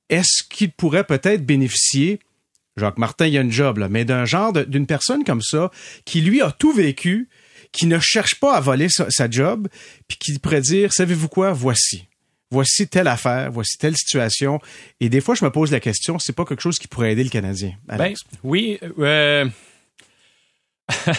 est-ce 0.08 0.42
qu'il 0.48 0.72
pourrait 0.72 1.04
peut-être 1.04 1.44
bénéficier 1.46 2.18
Jacques 2.76 2.98
Martin, 2.98 3.26
il 3.26 3.34
y 3.34 3.38
a 3.38 3.42
une 3.42 3.52
job, 3.52 3.78
là, 3.78 3.88
mais 3.88 4.04
d'un 4.04 4.24
genre 4.24 4.52
d'une 4.52 4.86
personne 4.86 5.24
comme 5.24 5.42
ça, 5.42 5.70
qui 6.04 6.20
lui 6.20 6.40
a 6.40 6.50
tout 6.50 6.72
vécu, 6.72 7.28
qui 7.70 7.86
ne 7.86 7.98
cherche 7.98 8.38
pas 8.40 8.54
à 8.54 8.60
voler 8.60 8.88
sa, 8.88 9.30
job, 9.30 9.68
puis 10.08 10.18
qui 10.18 10.38
pourrait 10.38 10.60
dire, 10.60 10.92
savez-vous 10.92 11.28
quoi, 11.28 11.52
voici. 11.52 12.08
Voici 12.50 12.86
telle 12.86 13.08
affaire, 13.08 13.50
voici 13.50 13.78
telle 13.78 13.96
situation. 13.96 14.60
Et 15.00 15.08
des 15.08 15.22
fois, 15.22 15.34
je 15.34 15.44
me 15.44 15.50
pose 15.50 15.70
la 15.70 15.80
question, 15.80 16.18
c'est 16.18 16.34
pas 16.34 16.44
quelque 16.44 16.60
chose 16.60 16.78
qui 16.78 16.86
pourrait 16.86 17.12
aider 17.12 17.24
le 17.24 17.30
Canadien. 17.30 17.72
Ben, 17.86 18.12
oui, 18.44 18.78
euh, 18.98 19.46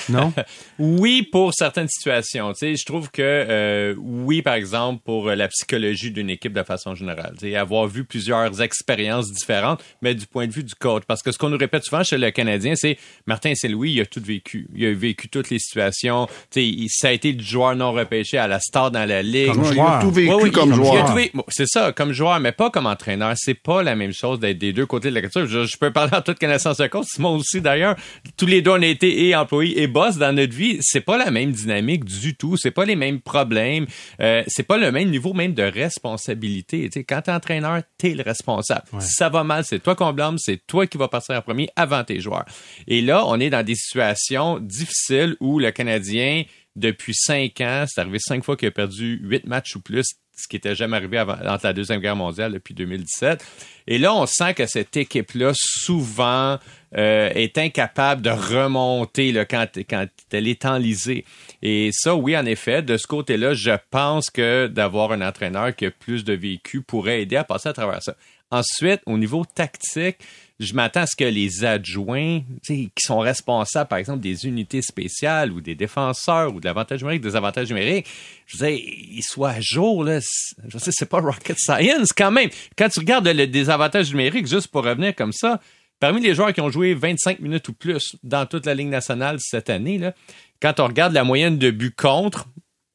non? 0.09 0.33
oui 0.79 1.23
pour 1.23 1.53
certaines 1.53 1.87
situations. 1.87 2.51
Tu 2.53 2.59
sais, 2.59 2.75
je 2.75 2.85
trouve 2.85 3.09
que 3.11 3.21
euh, 3.21 3.95
oui, 3.97 4.41
par 4.41 4.53
exemple, 4.55 5.01
pour 5.05 5.29
euh, 5.29 5.35
la 5.35 5.47
psychologie 5.47 6.11
d'une 6.11 6.29
équipe 6.29 6.53
de 6.53 6.63
façon 6.63 6.95
générale. 6.95 7.33
Tu 7.39 7.47
sais, 7.51 7.55
avoir 7.55 7.87
vu 7.87 8.03
plusieurs 8.03 8.61
expériences 8.61 9.31
différentes, 9.31 9.83
mais 10.01 10.15
du 10.15 10.25
point 10.25 10.47
de 10.47 10.51
vue 10.51 10.63
du 10.63 10.75
coach. 10.75 11.03
Parce 11.07 11.21
que 11.21 11.31
ce 11.31 11.37
qu'on 11.37 11.49
nous 11.49 11.57
répète 11.57 11.83
souvent 11.83 12.03
chez 12.03 12.17
le 12.17 12.31
Canadien, 12.31 12.73
c'est 12.75 12.97
Martin 13.25 13.53
Saint-Louis, 13.55 13.91
il 13.93 14.01
a 14.01 14.05
tout 14.05 14.21
vécu. 14.23 14.67
Il 14.75 14.85
a 14.85 14.93
vécu 14.93 15.29
toutes 15.29 15.49
les 15.49 15.59
situations. 15.59 16.27
Tu 16.27 16.33
sais, 16.51 16.65
il- 16.65 16.89
ça 16.89 17.09
a 17.09 17.11
été 17.11 17.33
du 17.33 17.43
joueur 17.43 17.75
non 17.75 17.91
repêché 17.91 18.37
à 18.37 18.47
la 18.47 18.59
star 18.59 18.91
dans 18.91 19.07
la 19.07 19.21
ligue. 19.21 19.47
Comme 19.53 19.63
Il 19.73 19.79
a 19.79 19.99
tout 20.01 20.11
vécu 20.11 20.29
Ouais, 20.33 20.43
oui, 20.43 20.51
comme 20.51 20.69
il- 20.71 20.75
il 20.75 20.81
a 20.81 20.83
joueur. 20.85 21.05
tout 21.05 21.13
vé- 21.17 21.31
bon, 21.33 21.43
C'est 21.49 21.67
ça, 21.67 21.91
comme 21.91 22.11
joueur, 22.13 22.39
mais 22.39 22.51
pas 22.51 22.69
comme 22.69 22.85
entraîneur. 22.87 23.33
C'est 23.35 23.53
pas 23.53 23.83
la 23.83 23.95
même 23.95 24.13
chose 24.13 24.39
d'être 24.39 24.57
des 24.57 24.73
deux 24.73 24.85
côtés 24.85 25.09
de 25.09 25.15
la 25.15 25.21
culture. 25.21 25.45
Je, 25.47 25.65
je 25.65 25.77
peux 25.77 25.91
parler 25.91 26.13
en 26.15 26.21
toute 26.21 26.39
connaissance 26.39 26.77
de 26.77 26.87
cause. 26.87 27.05
Simon 27.07 27.35
aussi, 27.37 27.61
d'ailleurs. 27.61 27.95
Tous 28.37 28.45
les 28.45 28.61
deux, 28.61 28.71
on 28.71 28.81
a 28.81 28.85
été 28.85 29.27
et 29.27 29.35
employés 29.35 29.62
oui, 29.63 29.73
et 29.77 29.87
boss 29.87 30.17
dans 30.17 30.33
notre 30.33 30.53
vie, 30.53 30.79
c'est 30.81 30.99
pas 30.99 31.17
la 31.17 31.31
même 31.31 31.53
dynamique 31.53 32.03
du 32.03 32.35
tout. 32.35 32.57
C'est 32.57 32.71
pas 32.71 32.83
les 32.83 32.97
mêmes 32.97 33.21
problèmes. 33.21 33.85
Euh, 34.19 34.43
c'est 34.47 34.63
pas 34.63 34.77
le 34.77 34.91
même 34.91 35.09
niveau 35.09 35.33
même 35.33 35.53
de 35.53 35.63
responsabilité. 35.63 36.89
Tu 36.89 36.99
sais, 36.99 37.03
quand 37.05 37.21
t'es 37.21 37.31
entraîneur, 37.31 37.81
t'es 37.97 38.13
le 38.13 38.23
responsable. 38.23 38.83
Si 38.99 39.13
ça 39.13 39.29
va 39.29 39.45
mal, 39.45 39.63
c'est 39.63 39.79
toi 39.79 39.95
qu'on 39.95 40.11
blâme, 40.11 40.37
c'est 40.37 40.67
toi 40.67 40.85
qui 40.85 40.97
vas 40.97 41.07
passer 41.07 41.33
en 41.33 41.41
premier 41.41 41.69
avant 41.77 42.03
tes 42.03 42.19
joueurs. 42.19 42.43
Et 42.87 43.01
là, 43.01 43.23
on 43.25 43.39
est 43.39 43.49
dans 43.49 43.63
des 43.65 43.75
situations 43.75 44.59
difficiles 44.59 45.37
où 45.39 45.59
le 45.59 45.71
Canadien, 45.71 46.43
depuis 46.75 47.13
cinq 47.15 47.61
ans, 47.61 47.85
c'est 47.87 48.01
arrivé 48.01 48.19
cinq 48.19 48.43
fois 48.43 48.57
qu'il 48.57 48.67
a 48.67 48.71
perdu 48.71 49.21
huit 49.23 49.47
matchs 49.47 49.77
ou 49.77 49.81
plus, 49.81 50.07
ce 50.35 50.47
qui 50.47 50.55
était 50.55 50.75
jamais 50.75 50.97
arrivé 50.97 51.17
avant, 51.17 51.35
entre 51.45 51.65
la 51.65 51.73
Deuxième 51.73 51.99
Guerre 51.99 52.15
mondiale 52.15 52.53
depuis 52.53 52.73
2017. 52.73 53.45
Et 53.87 53.97
là, 53.97 54.13
on 54.13 54.25
sent 54.25 54.53
que 54.55 54.65
cette 54.65 54.97
équipe-là, 54.97 55.51
souvent, 55.55 56.57
euh, 56.97 57.29
est 57.33 57.57
incapable 57.57 58.21
de 58.21 58.29
remonter 58.29 59.31
là, 59.31 59.45
quand, 59.45 59.67
quand 59.89 60.07
elle 60.31 60.47
est 60.47 60.65
enlisée. 60.65 61.25
Et 61.61 61.89
ça, 61.91 62.15
oui, 62.15 62.37
en 62.37 62.45
effet, 62.45 62.81
de 62.81 62.97
ce 62.97 63.07
côté-là, 63.07 63.53
je 63.53 63.71
pense 63.91 64.29
que 64.29 64.67
d'avoir 64.67 65.11
un 65.11 65.21
entraîneur 65.21 65.75
qui 65.75 65.85
a 65.85 65.91
plus 65.91 66.23
de 66.23 66.33
vécu 66.33 66.81
pourrait 66.81 67.21
aider 67.21 67.35
à 67.35 67.43
passer 67.43 67.69
à 67.69 67.73
travers 67.73 68.01
ça. 68.01 68.15
Ensuite, 68.51 69.01
au 69.07 69.17
niveau 69.17 69.43
tactique, 69.45 70.17
je 70.63 70.73
m'attends 70.73 71.01
à 71.01 71.07
ce 71.07 71.15
que 71.15 71.23
les 71.23 71.65
adjoints, 71.65 72.41
qui 72.63 72.89
sont 72.99 73.19
responsables, 73.19 73.87
par 73.87 73.99
exemple, 73.99 74.19
des 74.19 74.45
unités 74.45 74.81
spéciales 74.81 75.51
ou 75.51 75.61
des 75.61 75.75
défenseurs 75.75 76.53
ou 76.53 76.59
de 76.59 76.65
l'avantage 76.65 77.01
numérique, 77.01 77.21
des 77.21 77.35
avantages 77.35 77.69
numériques, 77.69 78.07
je 78.45 78.57
veux 78.57 78.67
dire, 78.67 78.79
ils 78.79 79.23
soient 79.23 79.51
à 79.51 79.61
jour, 79.61 80.03
là. 80.03 80.19
Je 80.67 80.77
sais, 80.77 80.91
c'est 80.93 81.09
pas 81.09 81.19
rocket 81.19 81.57
science 81.57 82.13
quand 82.13 82.31
même. 82.31 82.49
Quand 82.77 82.89
tu 82.89 82.99
regardes 82.99 83.27
le 83.27 83.47
désavantage 83.47 84.11
numérique, 84.11 84.47
juste 84.47 84.67
pour 84.67 84.83
revenir 84.83 85.15
comme 85.15 85.33
ça, 85.33 85.59
parmi 85.99 86.21
les 86.21 86.35
joueurs 86.35 86.53
qui 86.53 86.61
ont 86.61 86.69
joué 86.69 86.93
25 86.93 87.39
minutes 87.39 87.69
ou 87.69 87.73
plus 87.73 88.15
dans 88.23 88.45
toute 88.45 88.65
la 88.65 88.73
Ligue 88.73 88.89
nationale 88.89 89.37
cette 89.39 89.69
année, 89.69 89.97
là, 89.97 90.13
quand 90.61 90.79
on 90.79 90.87
regarde 90.87 91.13
la 91.13 91.23
moyenne 91.23 91.57
de 91.57 91.71
buts 91.71 91.95
contre, 91.95 92.47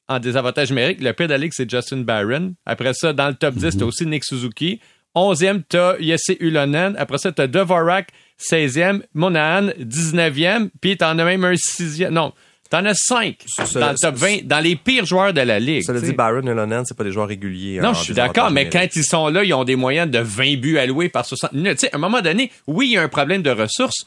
en 0.09 0.19
désavantage 0.19 0.71
numérique, 0.71 1.01
le 1.01 1.13
pire 1.13 1.27
de 1.27 1.33
la 1.33 1.39
Ligue, 1.39 1.53
c'est 1.55 1.71
Justin 1.71 1.99
Barron. 1.99 2.55
Après 2.65 2.95
ça, 2.95 3.13
dans 3.13 3.29
le 3.29 3.35
top 3.35 3.55
10, 3.57 3.77
t'as 3.77 3.85
aussi 3.85 4.07
Nick 4.07 4.25
Suzuki. 4.25 4.81
11e, 5.15 5.63
t'as 5.69 5.99
Jesse 5.99 6.37
Ulonen. 6.41 6.95
Après 6.99 7.19
ça, 7.19 7.33
t'as 7.33 7.47
Devorak, 7.47 8.09
16e. 8.41 9.03
Monahan, 9.15 9.69
19e. 9.81 10.71
Puis 10.81 10.97
t'en 10.97 11.19
as 11.19 11.25
même 11.25 11.45
un 11.45 11.55
6e. 11.55 12.11
Non, 12.11 12.33
t'en 12.71 12.85
as 12.85 12.95
5 12.95 13.37
Ça, 13.47 13.81
dans 13.81 13.91
le 13.91 13.99
top 13.99 14.15
20, 14.15 14.45
dans 14.45 14.61
les 14.61 14.77
pires 14.77 15.07
joueurs 15.07 15.33
de 15.33 15.41
la 15.41 15.59
Ligue. 15.59 15.83
Ça 15.83 15.93
le 15.93 16.01
t'sais. 16.01 16.11
dit 16.11 16.15
Baron 16.15 16.43
et 16.43 16.55
Lonen, 16.55 16.85
c'est 16.85 16.97
pas 16.97 17.05
des 17.05 17.13
joueurs 17.13 17.29
réguliers. 17.29 17.81
Non, 17.81 17.91
en 17.91 17.95
je 17.95 18.05
suis 18.05 18.15
d'accord, 18.15 18.51
mais 18.51 18.69
quand 18.69 18.87
ils 18.95 19.05
sont 19.05 19.29
là, 19.29 19.45
ils 19.45 19.55
ont 19.55 19.65
des 19.65 19.77
moyens 19.77 20.11
de 20.11 20.19
20 20.19 20.57
buts 20.57 20.79
alloués 20.79 21.09
par 21.09 21.25
60 21.25 21.53
minutes. 21.53 21.79
Tu 21.79 21.87
sais, 21.87 21.93
à 21.93 21.97
un 21.97 22.01
moment 22.01 22.21
donné, 22.21 22.51
oui, 22.67 22.89
il 22.89 22.93
y 22.93 22.97
a 22.97 23.03
un 23.03 23.09
problème 23.09 23.43
de 23.43 23.51
ressources, 23.51 24.07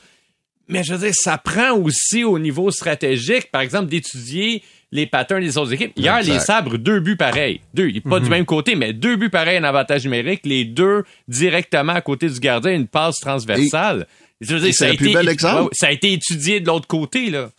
mais 0.67 0.84
je 0.84 0.93
veux 0.93 1.05
dire, 1.05 1.15
ça 1.15 1.38
prend 1.38 1.72
aussi 1.72 2.24
au 2.24 2.39
niveau 2.39 2.72
stratégique, 2.72 3.51
par 3.51 3.62
exemple, 3.62 3.88
d'étudier 3.88 4.63
les 4.91 5.05
patterns 5.07 5.41
des 5.41 5.57
autres 5.57 5.74
équipes. 5.74 5.93
Hier, 5.95 6.17
Exact. 6.17 6.33
les 6.33 6.39
sabres, 6.39 6.77
deux 6.77 7.00
buts 7.00 7.15
pareils. 7.15 7.62
Deux, 7.74 7.89
pas 8.01 8.17
Mhm. 8.19 8.24
du 8.25 8.29
même 8.29 8.45
côté, 8.45 8.75
mais 8.75 8.91
deux 8.93 9.15
buts 9.15 9.29
pareils 9.29 9.57
en 9.60 9.63
avantage 9.63 10.03
numérique, 10.03 10.41
les 10.43 10.65
deux 10.65 11.03
directement 11.27 11.93
à 11.93 12.01
côté 12.01 12.27
du 12.29 12.39
gardien, 12.39 12.74
une 12.74 12.88
passe 12.88 13.19
transversale. 13.19 14.05
C'est 14.41 14.91
le 14.91 14.98
plus 14.98 15.13
bel 15.13 15.29
exemple. 15.29 15.69
Ça 15.74 15.88
a 15.88 15.91
été 15.91 16.13
étudié 16.13 16.60
de 16.60 16.67
l'autre 16.67 16.88
côté, 16.88 17.29
là. 17.29 17.51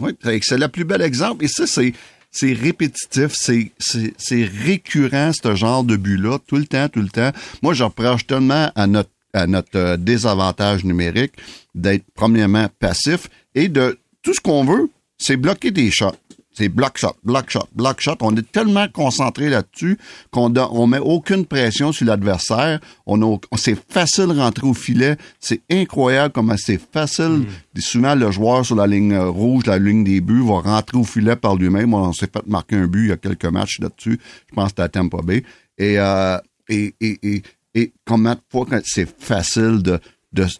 Oui, 0.00 0.12
c'est 0.42 0.58
le 0.58 0.68
plus 0.68 0.84
bel 0.84 1.00
exemple. 1.02 1.44
Et 1.44 1.48
ça, 1.48 1.66
c'est 1.66 1.92
c'est 2.32 2.52
répétitif, 2.52 3.28
c'est 3.32 3.70
c'est 3.78 4.12
c'est 4.18 4.44
récurrent 4.44 5.30
ce 5.40 5.54
genre 5.54 5.84
de 5.84 5.94
but-là, 5.96 6.38
tout 6.48 6.56
le 6.56 6.66
temps, 6.66 6.88
tout 6.88 7.00
le 7.00 7.08
temps. 7.08 7.30
Moi, 7.62 7.74
je 7.74 7.84
reproche 7.84 8.26
tellement 8.26 8.72
à 8.74 8.86
notre 8.88 9.10
à 9.32 9.46
notre 9.46 9.76
euh, 9.76 9.96
désavantage 9.96 10.84
numérique 10.84 11.32
d'être 11.76 12.04
premièrement 12.14 12.66
passif 12.80 13.28
et 13.54 13.68
de 13.68 13.98
tout 14.22 14.34
ce 14.34 14.40
qu'on 14.40 14.64
veut, 14.64 14.90
c'est 15.24 15.36
bloquer 15.36 15.70
des 15.70 15.90
shots. 15.90 16.12
C'est 16.56 16.68
block 16.68 16.98
shot, 16.98 17.16
block 17.24 17.50
shot, 17.50 17.66
block 17.74 18.00
shot. 18.00 18.14
On 18.20 18.36
est 18.36 18.52
tellement 18.52 18.86
concentré 18.86 19.48
là-dessus 19.48 19.98
qu'on 20.30 20.54
on 20.56 20.86
met 20.86 21.00
aucune 21.00 21.46
pression 21.46 21.90
sur 21.90 22.06
l'adversaire. 22.06 22.78
On, 23.06 23.40
c'est 23.56 23.76
facile 23.92 24.28
de 24.28 24.38
rentrer 24.38 24.64
au 24.64 24.72
filet. 24.72 25.16
C'est 25.40 25.62
incroyable 25.68 26.32
comment 26.32 26.54
c'est 26.56 26.80
facile. 26.92 27.46
Souvent, 27.76 28.14
le 28.14 28.30
joueur 28.30 28.64
sur 28.64 28.76
la 28.76 28.86
ligne 28.86 29.14
euh, 29.14 29.30
rouge, 29.30 29.66
la 29.66 29.80
ligne 29.80 30.04
des 30.04 30.20
buts, 30.20 30.44
va 30.46 30.60
rentrer 30.60 30.96
au 30.96 31.02
filet 31.02 31.34
par 31.34 31.56
lui-même. 31.56 31.92
On 31.92 32.12
s'est 32.12 32.30
fait 32.32 32.46
marquer 32.46 32.76
un 32.76 32.86
but 32.86 33.06
il 33.06 33.08
y 33.08 33.12
a 33.12 33.16
quelques 33.16 33.46
matchs 33.46 33.80
là-dessus. 33.80 34.20
Je 34.48 34.54
pense 34.54 34.66
que 34.66 34.70
c'était 34.70 34.82
à 34.82 34.88
Tampa 34.88 35.22
Bay. 35.24 35.42
Et, 35.76 35.98
euh, 35.98 36.38
et, 36.68 36.94
et, 37.00 37.18
et, 37.34 37.42
et 37.74 37.92
que 38.06 38.80
c'est 38.84 39.12
facile 39.20 39.82
de- 39.82 39.98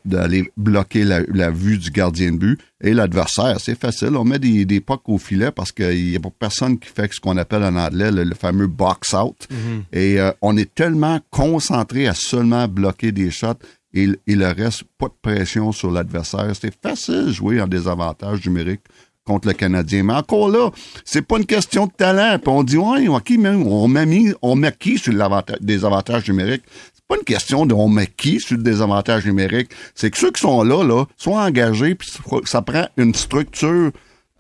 d'aller 0.04 0.50
bloquer 0.56 1.04
la, 1.04 1.20
la 1.32 1.50
vue 1.50 1.78
du 1.78 1.90
gardien 1.90 2.32
de 2.32 2.38
but 2.38 2.60
et 2.80 2.94
l'adversaire. 2.94 3.58
C'est 3.60 3.78
facile. 3.78 4.16
On 4.16 4.24
met 4.24 4.38
des, 4.38 4.64
des 4.64 4.80
pucks 4.80 5.08
au 5.08 5.18
filet 5.18 5.50
parce 5.50 5.72
qu'il 5.72 6.10
n'y 6.10 6.16
a 6.16 6.20
pas 6.20 6.30
personne 6.38 6.78
qui 6.78 6.88
fait 6.88 7.12
ce 7.12 7.20
qu'on 7.20 7.37
appelle 7.37 7.64
en 7.64 7.76
anglais 7.76 8.10
le, 8.10 8.24
le 8.24 8.34
fameux 8.34 8.66
box 8.66 9.14
out. 9.14 9.48
Et 9.92 10.20
euh, 10.20 10.30
on 10.42 10.56
est 10.56 10.74
tellement 10.74 11.20
concentré 11.30 12.06
à 12.06 12.14
seulement 12.14 12.68
bloquer 12.68 13.12
des 13.12 13.30
shots 13.30 13.54
et, 13.92 14.08
et 14.26 14.34
le 14.34 14.48
reste, 14.48 14.82
pas 14.98 15.06
de 15.06 15.14
pression 15.22 15.72
sur 15.72 15.90
l'adversaire. 15.90 16.52
C'est 16.60 16.74
facile 16.82 17.26
de 17.26 17.32
jouer 17.32 17.60
en 17.60 17.66
désavantage 17.66 18.44
numérique 18.46 18.82
contre 19.24 19.48
le 19.48 19.54
Canadien. 19.54 20.02
Mais 20.02 20.14
encore 20.14 20.48
là, 20.48 20.70
c'est 21.04 21.22
pas 21.22 21.38
une 21.38 21.46
question 21.46 21.87
de 21.87 21.92
talent. 21.92 22.38
Puis 22.38 22.48
on 22.50 22.62
dit, 22.62 22.76
ouais, 22.76 23.08
ok, 23.08 23.32
mais 23.38 23.50
on 23.50 23.88
met, 23.88 24.06
mis, 24.06 24.32
on 24.42 24.54
met 24.54 24.74
qui 24.78 24.98
sur 24.98 25.12
des 25.60 25.84
avantages 25.84 26.28
numériques? 26.28 26.62
C'est 26.94 27.04
pas 27.08 27.16
une 27.16 27.24
question 27.24 27.66
de 27.66 27.74
on 27.74 27.88
met 27.88 28.06
qui 28.06 28.40
sur 28.40 28.56
le 28.56 28.62
désavantage 28.62 29.26
numérique. 29.26 29.70
C'est 29.94 30.10
que 30.10 30.18
ceux 30.18 30.30
qui 30.30 30.40
sont 30.40 30.62
là, 30.62 30.82
là, 30.82 31.04
sont 31.16 31.32
engagés, 31.32 31.94
puis 31.94 32.10
ça 32.44 32.62
prend 32.62 32.87
une 32.96 33.14
structure. 33.14 33.90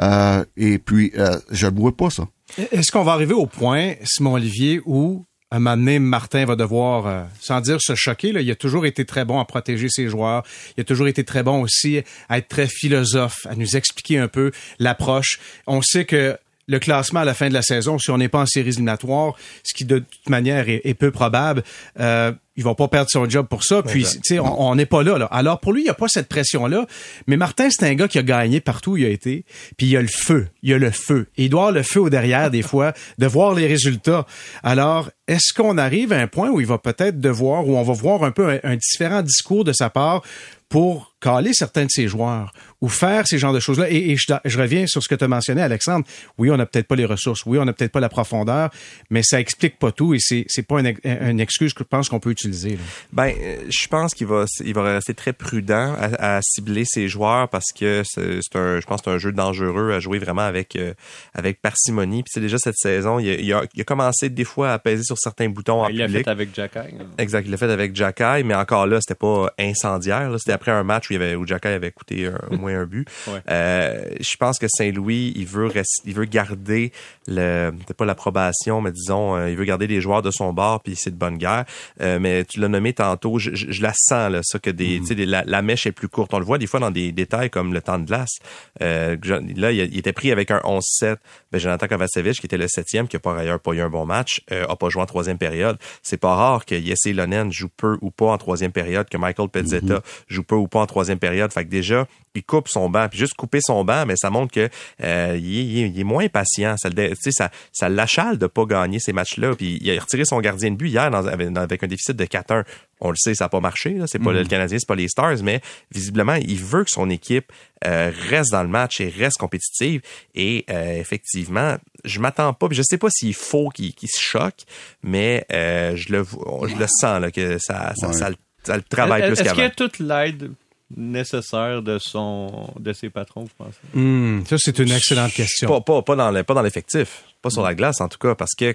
euh, 0.00 0.44
et 0.56 0.78
puis, 0.78 1.12
euh, 1.18 1.38
je 1.50 1.66
ne 1.66 1.78
vois 1.78 1.96
pas 1.96 2.10
ça. 2.10 2.26
Est-ce 2.72 2.90
qu'on 2.90 3.04
va 3.04 3.12
arriver 3.12 3.34
au 3.34 3.46
point, 3.46 3.94
Simon 4.04 4.34
Olivier, 4.34 4.80
où 4.86 5.24
un 5.56 5.60
moment 5.60 5.76
donné, 5.76 5.98
Martin 5.98 6.44
va 6.46 6.56
devoir, 6.56 7.06
euh, 7.06 7.22
sans 7.40 7.60
dire 7.60 7.78
se 7.80 7.94
choquer, 7.94 8.28
il 8.28 8.50
a 8.50 8.54
toujours 8.56 8.86
été 8.86 9.04
très 9.04 9.24
bon 9.24 9.38
à 9.38 9.44
protéger 9.44 9.88
ses 9.88 10.08
joueurs. 10.08 10.42
Il 10.76 10.80
a 10.80 10.84
toujours 10.84 11.06
été 11.06 11.22
très 11.24 11.42
bon 11.42 11.62
aussi 11.62 12.02
à 12.28 12.38
être 12.38 12.48
très 12.48 12.66
philosophe, 12.66 13.46
à 13.48 13.54
nous 13.54 13.76
expliquer 13.76 14.18
un 14.18 14.28
peu 14.28 14.50
l'approche. 14.78 15.38
On 15.66 15.80
sait 15.82 16.04
que 16.04 16.36
le 16.66 16.78
classement 16.78 17.20
à 17.20 17.24
la 17.24 17.34
fin 17.34 17.48
de 17.48 17.54
la 17.54 17.62
saison, 17.62 17.98
si 17.98 18.10
on 18.10 18.18
n'est 18.18 18.28
pas 18.28 18.40
en 18.40 18.46
séries 18.46 18.70
éliminatoires, 18.70 19.34
ce 19.62 19.74
qui 19.74 19.84
de 19.84 19.98
toute 19.98 20.28
manière 20.28 20.68
est, 20.68 20.80
est 20.84 20.94
peu 20.94 21.10
probable, 21.10 21.62
euh, 22.00 22.32
il 22.56 22.62
va 22.62 22.74
pas 22.74 22.88
perdre 22.88 23.10
son 23.10 23.28
job 23.28 23.46
pour 23.48 23.64
ça. 23.64 23.82
Puis, 23.82 24.04
tu 24.04 24.20
sais, 24.22 24.38
on 24.38 24.74
n'est 24.74 24.86
pas 24.86 25.02
là, 25.02 25.18
là. 25.18 25.26
Alors, 25.26 25.58
pour 25.58 25.72
lui, 25.72 25.82
il 25.82 25.84
n'y 25.84 25.90
a 25.90 25.94
pas 25.94 26.08
cette 26.08 26.28
pression-là. 26.28 26.86
Mais 27.26 27.36
Martin, 27.36 27.68
c'est 27.70 27.84
un 27.86 27.94
gars 27.94 28.06
qui 28.06 28.18
a 28.18 28.22
gagné 28.22 28.60
partout 28.60 28.92
où 28.92 28.96
il 28.96 29.04
a 29.04 29.08
été. 29.08 29.44
Puis, 29.76 29.88
il 29.88 29.90
y 29.90 29.96
a 29.96 30.02
le 30.02 30.08
feu. 30.08 30.48
Il 30.62 30.70
y 30.70 30.74
a 30.74 30.78
le 30.78 30.90
feu. 30.90 31.26
Et 31.36 31.44
il 31.44 31.50
doit 31.50 31.62
avoir 31.62 31.72
le 31.72 31.82
feu 31.82 32.00
au 32.00 32.10
derrière, 32.10 32.50
des 32.50 32.62
fois, 32.74 32.92
de 33.18 33.26
voir 33.26 33.54
les 33.54 33.66
résultats. 33.66 34.26
Alors, 34.62 35.10
est-ce 35.26 35.52
qu'on 35.52 35.78
arrive 35.78 36.12
à 36.12 36.20
un 36.20 36.28
point 36.28 36.50
où 36.50 36.60
il 36.60 36.66
va 36.66 36.78
peut-être 36.78 37.18
devoir, 37.18 37.66
où 37.66 37.76
on 37.76 37.82
va 37.82 37.92
voir 37.92 38.22
un 38.22 38.30
peu 38.30 38.48
un, 38.48 38.58
un 38.62 38.76
différent 38.76 39.22
discours 39.22 39.64
de 39.64 39.72
sa 39.72 39.90
part 39.90 40.22
pour 40.68 41.14
caler 41.20 41.52
certains 41.52 41.84
de 41.84 41.90
ses 41.90 42.08
joueurs 42.08 42.52
ou 42.84 42.88
faire 42.90 43.26
ces 43.26 43.38
genres 43.38 43.54
de 43.54 43.60
choses-là. 43.60 43.90
Et, 43.90 44.10
et 44.10 44.16
je, 44.16 44.26
je 44.44 44.58
reviens 44.58 44.86
sur 44.86 45.02
ce 45.02 45.08
que 45.08 45.14
tu 45.14 45.24
as 45.24 45.28
mentionné, 45.28 45.62
Alexandre. 45.62 46.04
Oui, 46.36 46.50
on 46.50 46.56
n'a 46.58 46.66
peut-être 46.66 46.86
pas 46.86 46.96
les 46.96 47.06
ressources. 47.06 47.46
Oui, 47.46 47.56
on 47.58 47.64
n'a 47.64 47.72
peut-être 47.72 47.92
pas 47.92 48.00
la 48.00 48.10
profondeur, 48.10 48.68
mais 49.08 49.22
ça 49.22 49.40
explique 49.40 49.78
pas 49.78 49.90
tout 49.90 50.12
et 50.12 50.18
c'est, 50.20 50.44
c'est 50.48 50.66
pas 50.66 50.80
une, 50.80 50.94
une 51.04 51.40
excuse 51.40 51.72
que 51.72 51.82
je 51.82 51.88
pense 51.88 52.10
qu'on 52.10 52.20
peut 52.20 52.30
utiliser. 52.30 52.70
là. 52.72 52.76
Ben, 53.12 53.32
euh, 53.40 53.56
je 53.70 53.88
pense 53.88 54.12
qu'il 54.12 54.26
va, 54.26 54.44
il 54.62 54.74
va 54.74 54.82
rester 54.82 55.14
très 55.14 55.32
prudent 55.32 55.94
à, 55.98 56.36
à 56.36 56.40
cibler 56.42 56.84
ses 56.84 57.08
joueurs 57.08 57.48
parce 57.48 57.72
que 57.72 58.02
c'est 58.04 58.22
un, 58.56 58.80
je 58.80 58.86
pense, 58.86 59.00
que 59.00 59.04
c'est 59.10 59.14
un 59.14 59.18
jeu 59.18 59.32
dangereux 59.32 59.92
à 59.92 60.00
jouer 60.00 60.18
vraiment 60.18 60.42
avec, 60.42 60.76
euh, 60.76 60.92
avec 61.32 61.62
parcimonie. 61.62 62.22
Puis 62.22 62.32
c'est 62.34 62.40
déjà 62.42 62.58
cette 62.58 62.76
saison, 62.76 63.18
il 63.18 63.30
a, 63.30 63.34
il, 63.34 63.52
a, 63.54 63.62
il 63.74 63.80
a 63.80 63.84
commencé 63.84 64.28
des 64.28 64.44
fois 64.44 64.72
à 64.72 64.78
peser 64.78 65.04
sur 65.04 65.16
certains 65.16 65.48
boutons 65.48 65.84
en 65.84 65.88
Il 65.88 65.96
l'a 65.96 66.06
public. 66.06 66.24
fait 66.24 66.30
avec 66.30 66.54
Jacky. 66.54 66.78
Exact, 67.16 67.44
il 67.46 67.50
l'a 67.50 67.56
fait 67.56 67.70
avec 67.70 67.96
Jacky, 67.96 68.42
mais 68.44 68.54
encore 68.54 68.86
là, 68.86 68.98
c'était 69.00 69.14
pas 69.18 69.50
incendiaire. 69.58 70.30
C'était 70.38 70.52
après 70.52 70.72
un 70.72 70.82
match 70.84 71.08
où, 71.08 71.14
il 71.14 71.16
avait, 71.16 71.34
où 71.34 71.46
Jacky 71.46 71.68
avait 71.68 71.92
coûté 71.92 72.30
au 72.50 72.56
moins 72.58 72.73
un 72.74 72.84
but. 72.86 73.08
Ouais. 73.26 73.40
Euh, 73.50 74.04
je 74.20 74.36
pense 74.38 74.58
que 74.58 74.66
Saint-Louis, 74.68 75.32
il 75.36 75.46
veut 75.46 75.66
rest- 75.66 76.02
il 76.04 76.14
veut 76.14 76.24
garder 76.24 76.92
le, 77.26 77.72
pas 77.96 78.04
l'approbation, 78.04 78.80
mais 78.80 78.92
disons, 78.92 79.36
euh, 79.36 79.50
il 79.50 79.56
veut 79.56 79.64
garder 79.64 79.86
les 79.86 80.00
joueurs 80.00 80.22
de 80.22 80.30
son 80.30 80.52
bord, 80.52 80.80
puis 80.82 80.96
c'est 80.96 81.10
de 81.10 81.16
bonne 81.16 81.38
guerre. 81.38 81.64
Euh, 82.00 82.18
mais 82.18 82.44
tu 82.44 82.60
l'as 82.60 82.68
nommé 82.68 82.92
tantôt, 82.92 83.38
je, 83.38 83.54
je- 83.54 83.70
je 83.70 83.82
la 83.82 83.92
sens 83.94 84.30
là, 84.30 84.40
ça 84.42 84.58
que 84.58 84.70
des, 84.70 85.00
des- 85.00 85.26
la, 85.26 85.44
la 85.46 85.62
mèche 85.62 85.86
est 85.86 85.92
plus 85.92 86.08
courte. 86.08 86.34
On 86.34 86.38
le 86.38 86.44
voit 86.44 86.58
des 86.58 86.66
fois 86.66 86.80
dans 86.80 86.90
des 86.90 87.12
détails 87.12 87.50
comme 87.50 87.72
le 87.72 87.80
temps 87.80 87.98
de 87.98 88.04
glace. 88.06 88.38
Là, 88.80 89.72
il, 89.72 89.96
était 89.98 90.12
pris 90.12 90.32
avec 90.32 90.50
un 90.50 90.58
11-7. 90.58 91.16
Ben, 91.52 91.58
Jonathan 91.58 91.86
Kovacevic, 91.86 92.40
qui 92.40 92.46
était 92.46 92.56
le 92.58 92.68
septième, 92.68 93.08
qui 93.08 93.16
a 93.16 93.20
par 93.20 93.36
ailleurs 93.36 93.60
pas 93.60 93.72
eu 93.72 93.80
un 93.80 93.88
bon 93.88 94.04
match, 94.06 94.42
a 94.50 94.74
pas 94.76 94.88
joué 94.88 95.02
en 95.02 95.06
troisième 95.06 95.38
période. 95.38 95.78
C'est 96.02 96.16
pas 96.16 96.34
rare 96.34 96.64
que 96.64 96.80
Jesse 96.80 97.06
Lonen 97.14 97.52
joue 97.52 97.68
peu 97.68 97.96
ou 98.00 98.10
pas 98.10 98.26
en 98.26 98.38
troisième 98.38 98.72
période, 98.72 99.08
que 99.08 99.16
Michael 99.16 99.48
Pezzetta 99.48 100.02
joue 100.28 100.42
peu 100.42 100.54
ou 100.56 100.68
pas 100.68 100.80
en 100.80 100.86
troisième 100.86 101.18
période. 101.18 101.52
Fait 101.52 101.64
que 101.64 101.70
déjà, 101.70 102.06
il 102.34 102.44
coupe 102.44 102.68
son 102.68 102.90
banc. 102.90 103.08
Puis 103.08 103.18
juste 103.18 103.34
couper 103.34 103.60
son 103.62 103.84
banc, 103.84 104.04
mais 104.06 104.16
ça 104.16 104.30
montre 104.30 104.52
que 104.52 104.68
euh, 105.02 105.38
il, 105.40 105.98
est, 105.98 106.04
moins 106.04 106.28
patient. 106.28 106.76
Ça, 106.76 106.90
ça, 107.30 107.50
ça 107.72 107.88
l'achale 107.88 108.38
de 108.38 108.46
pas 108.46 108.64
gagner 108.64 108.98
ces 108.98 109.12
matchs-là. 109.12 109.54
Puis 109.54 109.78
il 109.80 109.96
a 109.96 110.00
retiré 110.00 110.24
son 110.24 110.40
gardien 110.40 110.70
de 110.70 110.76
but 110.76 110.88
hier 110.88 111.14
avec, 111.14 111.82
un 111.82 111.86
déficit 111.86 112.16
de 112.16 112.24
4-1. 112.24 112.64
On 113.00 113.10
le 113.10 113.16
sait, 113.16 113.34
ça 113.34 113.46
n'a 113.46 113.48
pas 113.48 113.60
marché. 113.60 113.98
C'est 114.06 114.18
pas 114.18 114.32
le 114.32 114.44
Canadien, 114.44 114.78
c'est 114.78 114.88
pas 114.88 114.94
les 114.94 115.08
Stars, 115.08 115.42
mais 115.42 115.60
visiblement, 115.90 116.34
il 116.34 116.62
veut 116.62 116.84
que 116.84 116.90
son 116.90 117.10
équipe 117.10 117.52
euh, 117.86 118.10
reste 118.30 118.50
dans 118.52 118.62
le 118.62 118.68
match 118.68 119.00
et 119.00 119.08
reste 119.08 119.38
compétitive. 119.38 120.00
Et 120.34 120.64
euh, 120.70 120.98
effectivement, 121.00 121.76
je 122.04 122.20
m'attends 122.20 122.52
pas. 122.54 122.68
Je 122.70 122.82
sais 122.82 122.98
pas 122.98 123.08
s'il 123.10 123.34
faut 123.34 123.68
qu'il 123.68 123.92
se 124.08 124.20
choque, 124.20 124.62
mais 125.02 125.44
euh, 125.52 125.94
je 125.96 126.12
le 126.12 126.24
je 126.24 126.76
le 126.76 126.86
sens 126.88 127.20
là, 127.20 127.30
que 127.30 127.58
ça, 127.58 127.92
ça, 127.96 128.12
ça, 128.12 128.30
le 128.76 128.82
travaille 128.82 129.26
plus 129.26 129.36
qu'avant. 129.36 129.60
Est-ce 129.60 129.66
a 129.66 129.70
toute 129.70 129.98
l'aide 129.98 130.52
nécessaire 130.96 131.82
de 131.82 131.98
son 131.98 132.72
de 132.78 132.92
ses 132.92 133.10
patrons, 133.10 133.42
vous 133.42 133.50
pensez? 133.56 133.78
Hmm, 133.94 134.44
ça, 134.46 134.56
c'est 134.58 134.78
une 134.78 134.92
excellente 134.92 135.32
question. 135.32 135.68
Pas, 135.68 136.02
pas, 136.02 136.02
pas 136.02 136.54
dans 136.54 136.62
l'effectif. 136.62 137.24
Pas 137.44 137.50
sur 137.50 137.62
la 137.62 137.74
glace, 137.74 138.00
en 138.00 138.08
tout 138.08 138.16
cas, 138.16 138.34
parce 138.34 138.54
que 138.54 138.74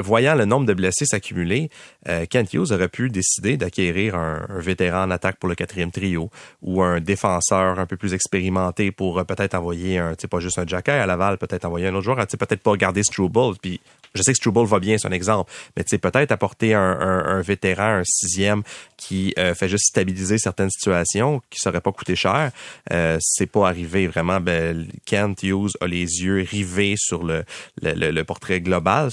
voyant 0.00 0.36
le 0.36 0.44
nombre 0.44 0.64
de 0.64 0.74
blessés 0.74 1.06
s'accumuler, 1.06 1.70
euh, 2.08 2.24
Kent 2.24 2.54
Hughes 2.54 2.70
aurait 2.70 2.88
pu 2.88 3.10
décider 3.10 3.56
d'acquérir 3.56 4.14
un, 4.14 4.46
vétéran 4.60 5.02
en 5.02 5.10
attaque 5.10 5.38
pour 5.40 5.48
le 5.48 5.56
quatrième 5.56 5.90
trio 5.90 6.30
ou 6.62 6.84
un 6.84 7.00
défenseur 7.00 7.80
un 7.80 7.86
peu 7.86 7.96
plus 7.96 8.14
expérimenté 8.14 8.92
pour 8.92 9.18
euh, 9.18 9.24
peut-être 9.24 9.56
envoyer 9.56 9.98
un, 9.98 10.14
pas 10.30 10.38
juste 10.38 10.56
un 10.60 10.66
Jacky 10.68 10.92
à 10.92 11.04
Laval, 11.04 11.36
peut-être 11.36 11.64
envoyer 11.64 11.88
un 11.88 11.94
autre 11.96 12.04
joueur, 12.04 12.18
tu 12.18 12.26
sais, 12.30 12.36
peut-être 12.36 12.62
pas 12.62 12.76
garder 12.76 13.02
Struble, 13.02 13.56
puis 13.60 13.80
je 14.16 14.22
sais 14.22 14.32
que 14.32 14.36
Struble 14.36 14.66
va 14.66 14.78
bien, 14.78 14.98
c'est 14.98 15.08
un 15.08 15.12
exemple, 15.12 15.52
mais 15.76 15.84
tu 15.84 15.90
sais, 15.90 15.98
peut-être 15.98 16.32
apporter 16.32 16.74
un, 16.74 16.80
un, 16.80 17.40
vétéran, 17.42 17.98
un 17.98 18.04
sixième 18.04 18.62
qui 18.96 19.34
euh, 19.38 19.54
fait 19.54 19.68
juste 19.68 19.86
stabiliser 19.88 20.38
certaines 20.38 20.70
situations, 20.70 21.40
qui 21.50 21.58
serait 21.60 21.80
pas 21.80 21.92
coûté 21.92 22.16
cher. 22.16 22.50
Euh, 22.92 23.18
c'est 23.20 23.46
pas 23.46 23.68
arrivé 23.68 24.06
vraiment. 24.06 24.40
Ben, 24.40 24.86
Kent 25.04 25.42
Hughes 25.42 25.72
a 25.80 25.86
les 25.86 26.22
yeux 26.22 26.46
rivés 26.48 26.94
sur 26.96 27.24
le, 27.24 27.44
le, 27.82 27.95
portrait 28.24 28.60
global 28.60 29.10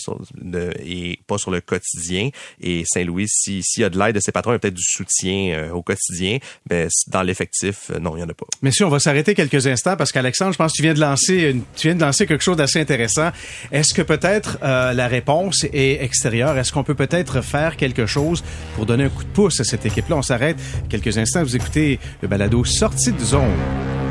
et 0.84 1.20
pas 1.28 1.38
sur 1.38 1.52
le 1.52 1.62
quotidien. 1.62 2.30
Et 2.62 2.84
Saint-Louis, 2.86 3.28
s'il 3.28 3.64
y 3.78 3.84
a 3.84 3.90
de 3.90 3.98
l'aide 3.98 4.16
de 4.16 4.20
ses 4.20 4.32
patrons, 4.32 4.52
il 4.52 4.56
y 4.56 4.58
a 4.58 4.60
peut-être 4.60 4.74
du 4.74 4.84
soutien 4.84 5.54
euh, 5.54 5.72
au 5.72 5.82
quotidien, 5.82 6.38
ben, 6.68 6.90
dans 7.08 7.22
l'effectif, 7.22 7.92
non, 8.02 8.16
il 8.18 8.22
y 8.22 8.24
en 8.24 8.30
a 8.30 8.34
pas. 8.34 8.46
Messieurs, 8.62 8.86
on 8.86 8.90
va 8.90 9.00
s'arrêter 9.00 9.36
quelques 9.36 9.68
instants 9.68 9.96
parce 9.96 10.12
qu'Alexandre, 10.12 10.54
je 10.54 10.58
pense 10.58 10.72
que 10.72 10.78
tu 10.78 10.84
viens 10.84 10.94
de 10.94 11.00
lancer, 11.00 11.56
tu 11.76 11.88
viens 11.88 11.96
de 11.96 12.02
lancer 12.02 12.26
quelque 12.26 12.44
chose 12.44 12.58
d'assez 12.58 12.80
intéressant. 12.80 13.32
Est-ce 13.72 13.94
que 13.94 14.02
peut-être 14.02 14.58
la 14.62 15.08
réponse 15.08 15.66
est 15.72 16.04
extérieure? 16.04 16.58
Est-ce 16.58 16.72
qu'on 16.72 16.84
peut 16.84 16.96
peut-être 16.96 17.42
faire 17.42 17.78
quelque 17.78 18.06
chose 18.06 18.44
pour 18.76 18.86
donner 18.86 19.06
un 19.06 19.10
coup 19.10 19.24
de 19.24 19.30
pouce 19.30 19.60
à 19.60 19.64
cette 19.64 19.86
équipe-là? 19.86 20.18
On 20.18 20.22
s'arrête 20.22 20.58
quelques 20.90 21.18
instants. 21.18 21.44
Vous 21.44 21.56
écoutez 21.56 22.00
le 22.22 22.28
balado 22.28 22.64
Sortie 22.64 23.12
de 23.12 23.20
zone. 23.20 24.03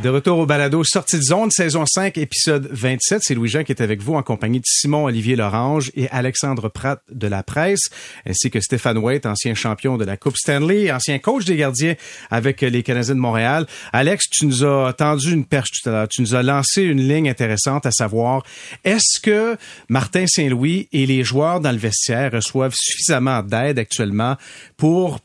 De 0.00 0.10
retour 0.10 0.38
au 0.38 0.46
balado 0.46 0.84
Sortie 0.84 1.16
de 1.16 1.22
zone, 1.22 1.50
saison 1.50 1.84
5, 1.84 2.18
épisode 2.18 2.68
27. 2.70 3.20
C'est 3.20 3.34
Louis-Jean 3.34 3.64
qui 3.64 3.72
est 3.72 3.82
avec 3.82 4.00
vous 4.00 4.14
en 4.14 4.22
compagnie 4.22 4.60
de 4.60 4.64
Simon-Olivier 4.64 5.34
Lorange 5.34 5.90
et 5.96 6.08
Alexandre 6.10 6.68
Pratt 6.68 7.02
de 7.10 7.26
la 7.26 7.42
presse, 7.42 7.90
ainsi 8.24 8.48
que 8.48 8.60
Stéphane 8.60 8.98
Waite, 8.98 9.26
ancien 9.26 9.56
champion 9.56 9.96
de 9.96 10.04
la 10.04 10.16
Coupe 10.16 10.36
Stanley, 10.36 10.92
ancien 10.92 11.18
coach 11.18 11.46
des 11.46 11.56
gardiens 11.56 11.96
avec 12.30 12.60
les 12.60 12.84
Canadiens 12.84 13.16
de 13.16 13.20
Montréal. 13.20 13.66
Alex, 13.92 14.30
tu 14.30 14.46
nous 14.46 14.64
as 14.64 14.92
tendu 14.92 15.32
une 15.32 15.44
perche 15.44 15.70
tout 15.72 15.88
à 15.88 15.92
l'heure. 15.92 16.08
Tu 16.08 16.22
nous 16.22 16.36
as 16.36 16.44
lancé 16.44 16.82
une 16.82 17.00
ligne 17.00 17.28
intéressante 17.28 17.84
à 17.84 17.90
savoir, 17.90 18.44
est-ce 18.84 19.18
que 19.20 19.56
Martin 19.88 20.28
Saint-Louis 20.28 20.88
et 20.92 21.06
les 21.06 21.24
joueurs 21.24 21.58
dans 21.58 21.72
le 21.72 21.78
vestiaire 21.78 22.30
reçoivent 22.30 22.74
suffisamment 22.76 23.42
d'aide 23.42 23.80
actuellement 23.80 24.36
pour 24.76 25.18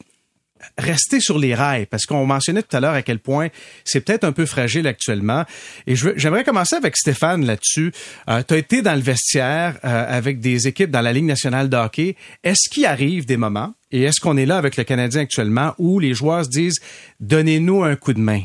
rester 0.78 1.19
sur 1.19 1.39
les 1.39 1.56
rails 1.56 1.86
parce 1.86 2.06
qu'on 2.06 2.26
mentionnait 2.26 2.63
tout 2.63 2.76
à 2.76 2.80
l'heure 2.80 2.93
à 2.93 3.02
quel 3.02 3.19
point 3.19 3.49
c'est 3.84 4.02
peut-être 4.02 4.23
un 4.23 4.32
peu 4.32 4.45
fragile 4.45 4.88
actuellement. 4.88 5.45
Et 5.88 5.95
j'aimerais 5.95 6.43
commencer 6.43 6.76
avec 6.76 6.97
Stéphane 6.97 7.45
là-dessus. 7.45 7.91
Euh, 8.30 8.43
tu 8.47 8.54
as 8.54 8.58
été 8.58 8.82
dans 8.82 8.95
le 8.95 9.02
vestiaire 9.02 9.78
euh, 9.84 10.06
avec 10.08 10.39
des 10.39 10.67
équipes 10.67 10.91
dans 10.91 11.02
la 11.02 11.13
Ligue 11.13 11.26
nationale 11.26 11.69
de 11.69 11.78
hockey. 11.78 12.15
Est-ce 12.43 12.69
qu'il 12.69 12.86
arrive 12.86 13.26
des 13.26 13.38
moments, 13.38 13.73
et 13.91 14.04
est-ce 14.04 14.19
qu'on 14.19 14.38
est 14.38 14.45
là 14.45 14.58
avec 14.58 14.78
le 14.78 14.84
Canadien 14.84 15.21
actuellement, 15.21 15.73
où 15.78 15.99
les 15.99 16.13
joueurs 16.13 16.45
se 16.45 16.49
disent 16.49 16.80
donnez-nous 17.19 17.84
un 17.84 17.95
coup 17.95 18.13
de 18.13 18.19
main? 18.19 18.41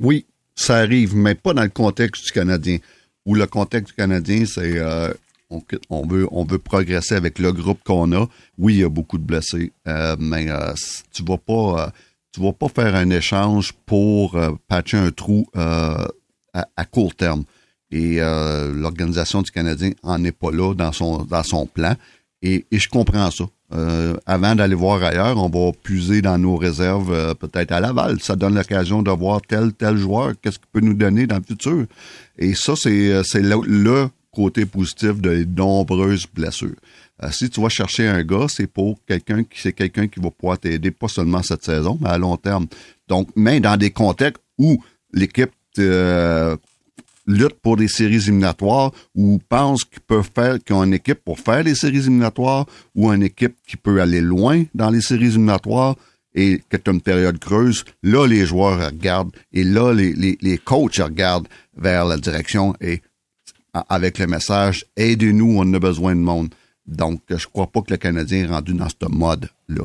Oui, 0.00 0.26
ça 0.54 0.76
arrive, 0.76 1.16
mais 1.16 1.34
pas 1.34 1.54
dans 1.54 1.62
le 1.62 1.68
contexte 1.68 2.26
du 2.26 2.32
Canadien. 2.32 2.78
Où 3.26 3.34
le 3.34 3.46
contexte 3.46 3.88
du 3.88 3.94
Canadien, 3.94 4.44
c'est 4.46 4.78
euh, 4.78 5.12
on, 5.90 6.06
veut, 6.06 6.26
on 6.30 6.44
veut 6.44 6.58
progresser 6.58 7.14
avec 7.14 7.38
le 7.38 7.52
groupe 7.52 7.82
qu'on 7.84 8.12
a. 8.12 8.26
Oui, 8.58 8.74
il 8.74 8.80
y 8.80 8.84
a 8.84 8.88
beaucoup 8.88 9.18
de 9.18 9.24
blessés, 9.24 9.72
euh, 9.86 10.16
mais 10.18 10.50
euh, 10.50 10.74
tu 11.12 11.24
vas 11.24 11.38
pas, 11.38 11.86
euh, 11.86 11.90
tu 12.32 12.40
vas 12.40 12.52
pas 12.52 12.68
faire 12.68 12.94
un 12.94 13.10
échange 13.10 13.72
pour 13.86 14.38
patcher 14.68 14.98
un 14.98 15.10
trou 15.10 15.46
à, 15.54 16.84
court 16.90 17.14
terme. 17.14 17.44
Et 17.90 18.18
l'organisation 18.18 19.40
du 19.40 19.50
Canadien 19.50 19.92
en 20.02 20.22
est 20.24 20.32
pas 20.32 20.50
là 20.50 20.74
dans 20.74 20.92
son 20.92 21.24
dans 21.24 21.42
son 21.42 21.66
plan. 21.66 21.94
Et, 22.42 22.66
et 22.70 22.78
je 22.78 22.88
comprends 22.88 23.30
ça. 23.30 23.44
avant 24.26 24.54
d'aller 24.54 24.74
voir 24.74 25.02
ailleurs, 25.02 25.38
on 25.38 25.48
va 25.48 25.72
puiser 25.72 26.20
dans 26.20 26.36
nos 26.36 26.56
réserves 26.56 27.34
peut-être 27.36 27.72
à 27.72 27.80
Laval. 27.80 28.20
Ça 28.20 28.36
donne 28.36 28.54
l'occasion 28.54 29.02
de 29.02 29.10
voir 29.10 29.40
tel 29.40 29.72
tel 29.72 29.96
joueur, 29.96 30.34
qu'est-ce 30.40 30.58
qu'il 30.58 30.68
peut 30.70 30.80
nous 30.80 30.94
donner 30.94 31.26
dans 31.26 31.38
le 31.38 31.42
futur. 31.42 31.86
Et 32.38 32.54
ça, 32.54 32.74
c'est 32.76 33.22
c'est 33.24 33.40
le 33.42 34.10
côté 34.38 34.66
positif 34.66 35.20
de 35.20 35.44
nombreuses 35.44 36.26
blessures. 36.32 36.80
Euh, 37.24 37.28
si 37.32 37.50
tu 37.50 37.60
vas 37.60 37.68
chercher 37.68 38.06
un 38.06 38.22
gars, 38.22 38.46
c'est 38.48 38.68
pour 38.68 39.00
quelqu'un 39.04 39.42
qui 39.42 39.60
c'est 39.60 39.72
quelqu'un 39.72 40.06
qui 40.06 40.20
va 40.20 40.30
pouvoir 40.30 40.58
t'aider 40.58 40.92
pas 40.92 41.08
seulement 41.08 41.42
cette 41.42 41.64
saison, 41.64 41.98
mais 42.00 42.10
à 42.10 42.18
long 42.18 42.36
terme. 42.36 42.66
Donc, 43.08 43.28
même 43.34 43.60
dans 43.60 43.76
des 43.76 43.90
contextes 43.90 44.40
où 44.56 44.80
l'équipe 45.12 45.50
euh, 45.80 46.56
lutte 47.26 47.58
pour 47.60 47.76
des 47.76 47.88
séries 47.88 48.22
éliminatoires 48.28 48.92
ou 49.16 49.40
pense 49.48 49.82
qu'ils 49.84 50.06
peuvent 50.12 50.30
faire, 50.32 50.58
ont 50.70 50.84
une 50.84 50.94
équipe 50.94 51.24
pour 51.24 51.40
faire 51.40 51.64
les 51.64 51.74
séries 51.74 51.98
éliminatoires 51.98 52.66
ou 52.94 53.12
une 53.12 53.24
équipe 53.24 53.56
qui 53.66 53.76
peut 53.76 54.00
aller 54.00 54.20
loin 54.20 54.62
dans 54.72 54.90
les 54.90 55.00
séries 55.00 55.32
éliminatoires 55.32 55.96
et 56.36 56.62
que 56.68 56.76
tu 56.76 56.90
as 56.90 56.92
une 56.92 57.00
période 57.00 57.38
creuse, 57.40 57.84
là, 58.04 58.24
les 58.24 58.46
joueurs 58.46 58.78
regardent 58.86 59.34
et 59.52 59.64
là, 59.64 59.92
les, 59.92 60.12
les, 60.12 60.38
les 60.40 60.58
coachs 60.58 60.98
regardent 60.98 61.48
vers 61.76 62.04
la 62.04 62.16
direction 62.16 62.74
et 62.80 63.02
avec 63.72 64.18
le 64.18 64.26
message 64.26 64.84
Aidez-nous, 64.96 65.56
on 65.58 65.72
a 65.74 65.78
besoin 65.78 66.14
de 66.14 66.20
monde. 66.20 66.54
Donc, 66.86 67.20
je 67.28 67.46
crois 67.46 67.66
pas 67.66 67.82
que 67.82 67.90
le 67.90 67.96
Canadien 67.98 68.44
est 68.44 68.46
rendu 68.46 68.72
dans 68.72 68.88
ce 68.88 69.08
mode-là. 69.08 69.84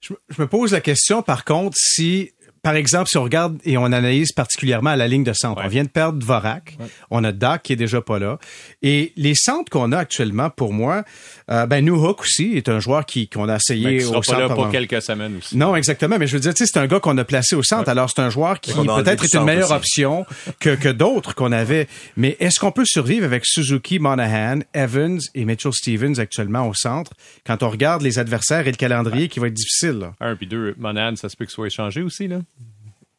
Je, 0.00 0.12
me 0.38 0.46
pose 0.46 0.72
la 0.72 0.82
question, 0.82 1.22
par 1.22 1.44
contre, 1.44 1.76
si 1.78 2.30
par 2.64 2.76
exemple, 2.76 3.08
si 3.10 3.18
on 3.18 3.22
regarde 3.22 3.58
et 3.66 3.76
on 3.76 3.84
analyse 3.84 4.32
particulièrement 4.32 4.88
à 4.88 4.96
la 4.96 5.06
ligne 5.06 5.22
de 5.22 5.34
centre, 5.34 5.60
on 5.62 5.68
vient 5.68 5.84
de 5.84 5.88
perdre 5.88 6.18
Dvorak, 6.18 6.78
on 7.10 7.22
a 7.22 7.30
Dak 7.30 7.62
qui 7.62 7.74
est 7.74 7.76
déjà 7.76 8.00
pas 8.00 8.18
là, 8.18 8.38
et 8.82 9.12
les 9.16 9.34
centres 9.34 9.70
qu'on 9.70 9.92
a 9.92 9.98
actuellement, 9.98 10.48
pour 10.48 10.72
moi, 10.72 11.04
euh, 11.50 11.66
ben 11.66 11.84
Newhook 11.84 12.22
aussi 12.22 12.52
est 12.56 12.70
un 12.70 12.80
joueur 12.80 13.04
qui 13.04 13.28
qu'on 13.28 13.50
a 13.50 13.56
essayé 13.56 14.02
au 14.02 14.22
centre. 14.22 14.32
Pas 14.32 14.38
là 14.40 14.48
pour 14.48 14.70
quelques 14.70 15.02
semaines 15.02 15.36
aussi. 15.36 15.58
Non, 15.58 15.76
exactement, 15.76 16.16
mais 16.18 16.26
je 16.26 16.32
veux 16.32 16.40
dire, 16.40 16.52
c'est 16.54 16.76
un 16.78 16.86
gars 16.86 17.00
qu'on 17.00 17.18
a 17.18 17.24
placé 17.24 17.54
au 17.54 17.62
centre, 17.62 17.90
alors 17.90 18.08
c'est 18.08 18.22
un 18.22 18.30
joueur 18.30 18.58
qui 18.60 18.72
peut-être 18.72 19.24
est 19.24 19.34
une 19.34 19.44
meilleure 19.44 19.72
option 19.72 20.24
que, 20.58 20.74
que 20.74 20.88
d'autres 20.88 21.34
qu'on 21.34 21.52
avait. 21.52 21.86
Mais 22.16 22.38
est-ce 22.40 22.58
qu'on 22.58 22.72
peut 22.72 22.86
survivre 22.86 23.26
avec 23.26 23.44
Suzuki, 23.44 23.98
Monahan, 23.98 24.60
Evans 24.72 25.20
et 25.34 25.44
Mitchell 25.44 25.74
Stevens 25.74 26.18
actuellement 26.18 26.66
au 26.66 26.72
centre 26.72 27.12
quand 27.46 27.62
on 27.62 27.68
regarde 27.68 28.00
les 28.00 28.18
adversaires 28.18 28.66
et 28.66 28.70
le 28.70 28.78
calendrier 28.78 29.28
qui 29.28 29.38
va 29.38 29.48
être 29.48 29.54
difficile? 29.54 29.98
Là? 29.98 30.14
Un 30.20 30.34
puis 30.34 30.46
deux, 30.46 30.74
Monahan, 30.78 31.16
ça 31.16 31.28
se 31.28 31.36
peut 31.36 31.44
qu'il 31.44 31.52
soit 31.52 31.66
échangé 31.66 32.00
aussi 32.00 32.26
là 32.26 32.38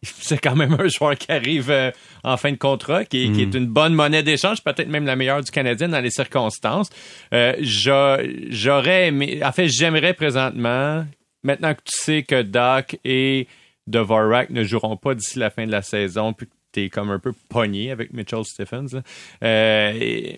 c'est 0.06 0.40
quand 0.40 0.56
même 0.56 0.78
un 0.80 0.88
joueur 0.88 1.18
qui 1.18 1.32
arrive 1.32 1.70
euh, 1.70 1.92
en 2.24 2.38
fin 2.38 2.52
de 2.52 2.58
contrat, 2.58 3.06
qui, 3.06 3.26
est 3.26 3.54
mm. 3.54 3.58
une 3.58 3.68
bonne 3.68 3.94
monnaie 3.94 4.24
d'échange, 4.24 4.64
peut-être 4.64 4.88
même 4.88 5.06
la 5.06 5.16
meilleure 5.16 5.42
du 5.42 5.52
Canadien 5.52 5.90
dans 5.90 6.00
les 6.00 6.12
circonstances. 6.12 6.90
Euh, 7.34 7.56
j'aurais 7.60 9.08
aimé, 9.08 9.42
en 9.44 9.52
fait, 9.52 9.68
j'aimerais 9.68 10.14
présentement, 10.14 11.06
maintenant 11.44 11.74
que 11.74 11.82
tu 11.84 11.98
sais 11.98 12.24
que 12.24 12.42
Doc 12.42 12.98
et 13.04 13.48
Dvorak 13.88 14.50
ne 14.50 14.64
joueront 14.64 14.98
pas 14.98 15.14
d'ici 15.16 15.40
la 15.40 15.50
fin 15.50 15.66
de 15.66 15.72
la 15.72 15.82
saison, 15.82 16.34
puis 16.34 16.48
que 16.48 16.54
t'es 16.72 16.90
comme 16.90 17.10
un 17.10 17.20
peu 17.20 17.34
pogné 17.50 17.92
avec 17.92 18.14
Mitchell 18.14 18.44
Stephens, 18.44 19.02
euh, 19.44 20.34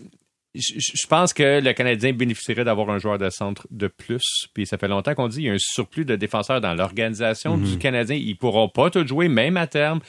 je 0.60 1.08
pense 1.08 1.34
que 1.34 1.62
le 1.62 1.74
Canadien 1.74 2.14
bénéficierait 2.14 2.64
d'avoir 2.64 2.90
un 2.90 3.00
joueur 3.00 3.18
de 3.18 3.30
centre 3.30 3.68
de 3.72 3.88
plus. 3.88 4.48
Puis 4.54 4.66
ça 4.66 4.78
fait 4.78 4.88
longtemps 4.88 5.14
qu'on 5.16 5.28
dit 5.28 5.38
qu'il 5.38 5.46
y 5.46 5.50
a 5.50 5.54
un 5.54 5.60
surplus 5.60 6.06
de 6.06 6.16
défenseurs 6.16 6.62
dans 6.62 6.74
l'organisation 6.74 7.58
du 7.58 7.74
mhm. 7.74 7.78
Canadien. 7.78 8.16
Ils 8.16 8.36
pourront 8.36 8.70
pas 8.70 8.90
tout 8.90 9.06
jouer, 9.06 9.28
même 9.28 9.58
à 9.58 9.68
terme. 9.68 10.00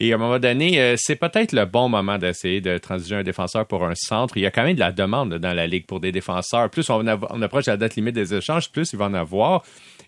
Et 0.00 0.12
à 0.12 0.16
un 0.16 0.18
moment 0.18 0.38
donné, 0.38 0.80
euh, 0.80 0.94
c'est 0.98 1.16
peut-être 1.16 1.52
le 1.52 1.64
bon 1.64 1.88
moment 1.88 2.18
d'essayer 2.18 2.60
de 2.60 2.78
transiger 2.78 3.16
un 3.16 3.22
défenseur 3.22 3.66
pour 3.66 3.84
un 3.84 3.94
centre. 3.94 4.36
Il 4.36 4.42
y 4.42 4.46
a 4.46 4.50
quand 4.50 4.64
même 4.64 4.74
de 4.74 4.80
la 4.80 4.92
demande 4.92 5.34
dans 5.34 5.54
la 5.54 5.66
ligue 5.66 5.86
pour 5.86 6.00
des 6.00 6.12
défenseurs. 6.12 6.70
Plus 6.70 6.88
on, 6.90 7.06
approche 7.06 7.66
la 7.66 7.76
date 7.76 7.96
limite 7.96 8.14
des 8.14 8.34
échanges, 8.34 8.70
plus 8.70 8.92
il 8.92 8.98
va 8.98 9.06
en 9.06 9.14
avoir. 9.14 9.62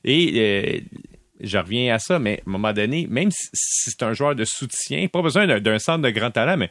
Et 0.04 0.32
euh, 0.36 0.80
je 1.40 1.58
reviens 1.58 1.94
à 1.94 1.98
ça, 1.98 2.18
mais 2.18 2.42
à 2.46 2.48
un 2.48 2.52
moment 2.52 2.72
donné, 2.72 3.06
même 3.08 3.30
si 3.30 3.48
c'est 3.52 4.02
un 4.02 4.12
joueur 4.12 4.34
de 4.34 4.44
soutien, 4.44 5.06
pas 5.08 5.22
besoin 5.22 5.46
d'un 5.60 5.78
centre 5.78 6.02
de 6.02 6.10
grand 6.10 6.30
talent, 6.30 6.56
mais 6.56 6.70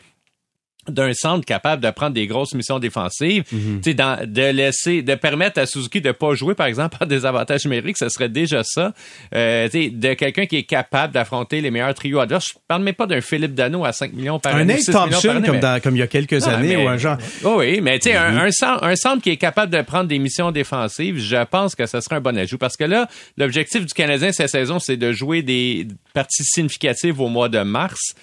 d'un 0.89 1.13
centre 1.13 1.45
capable 1.45 1.81
de 1.83 1.89
prendre 1.91 2.13
des 2.13 2.27
grosses 2.27 2.53
missions 2.53 2.79
défensives, 2.79 3.43
tu 3.49 3.57
sais, 3.83 3.93
dans- 3.93 4.19
de 4.29 4.41
laisser, 4.51 5.01
de 5.01 5.15
permettre 5.15 5.59
à 5.59 5.65
Suzuki 5.65 6.01
de 6.01 6.11
pas 6.11 6.33
jouer, 6.35 6.55
par 6.55 6.67
exemple, 6.67 6.97
par 6.99 7.07
des 7.07 7.25
avantages 7.25 7.63
numériques, 7.65 7.97
ce 7.97 8.09
serait 8.09 8.29
déjà 8.29 8.63
ça. 8.63 8.93
Euh, 9.33 9.67
tu 9.69 9.83
sais, 9.83 9.89
de 9.89 10.13
quelqu'un 10.13 10.45
qui 10.45 10.57
est 10.57 10.63
capable 10.63 11.13
d'affronter 11.13 11.61
les 11.61 11.71
meilleurs 11.71 11.93
trios 11.93 12.19
adverses. 12.19 12.47
Je 12.49 12.59
parle 12.67 12.83
même 12.83 12.95
pas 12.95 13.05
d'un 13.07 13.21
Philippe 13.21 13.53
Dano 13.53 13.85
à 13.85 13.93
5 13.93 14.13
millions 14.13 14.39
par 14.39 14.55
Un 14.55 14.59
année. 14.61 14.73
Nate 14.73 14.81
6 14.83 14.89
millions 14.91 14.99
par 14.99 15.09
Thompson, 15.09 15.29
année, 15.29 15.45
comme, 15.45 15.55
mais- 15.55 15.61
dans, 15.61 15.81
comme 15.81 15.95
il 15.95 15.99
y 15.99 16.03
a 16.03 16.07
quelques 16.07 16.47
Ah, 16.47 16.55
années, 16.55 16.75
mais- 16.77 16.85
ou 16.85 16.87
un 16.89 16.97
genre. 16.97 17.17
Oh 17.45 17.55
oui, 17.59 17.79
mais 17.81 17.99
tu 17.99 18.09
sais, 18.09 18.15
un, 18.17 18.37
un 18.37 18.51
centre, 18.51 18.83
un 18.83 18.95
centre 18.95 19.21
qui 19.23 19.29
est 19.29 19.37
capable 19.37 19.71
de 19.71 19.81
prendre 19.81 20.07
des 20.09 20.19
missions 20.19 20.51
défensives, 20.51 21.17
je 21.19 21.43
pense 21.45 21.75
que 21.75 21.85
ce 21.85 22.01
serait 22.01 22.15
un 22.17 22.21
bon 22.21 22.37
ajout. 22.37 22.57
Parce 22.57 22.75
que 22.77 22.83
là, 22.83 23.07
l'objectif 23.37 23.85
du 23.85 23.93
Canadien 23.93 24.31
cette 24.31 24.49
saison, 24.49 24.79
c'est 24.79 24.97
de 24.97 25.11
jouer 25.13 25.41
des 25.41 25.87
parties 26.13 26.43
significatives 26.43 27.19
au 27.21 27.27
mois 27.29 27.49
de 27.49 27.59
mars. 27.59 28.13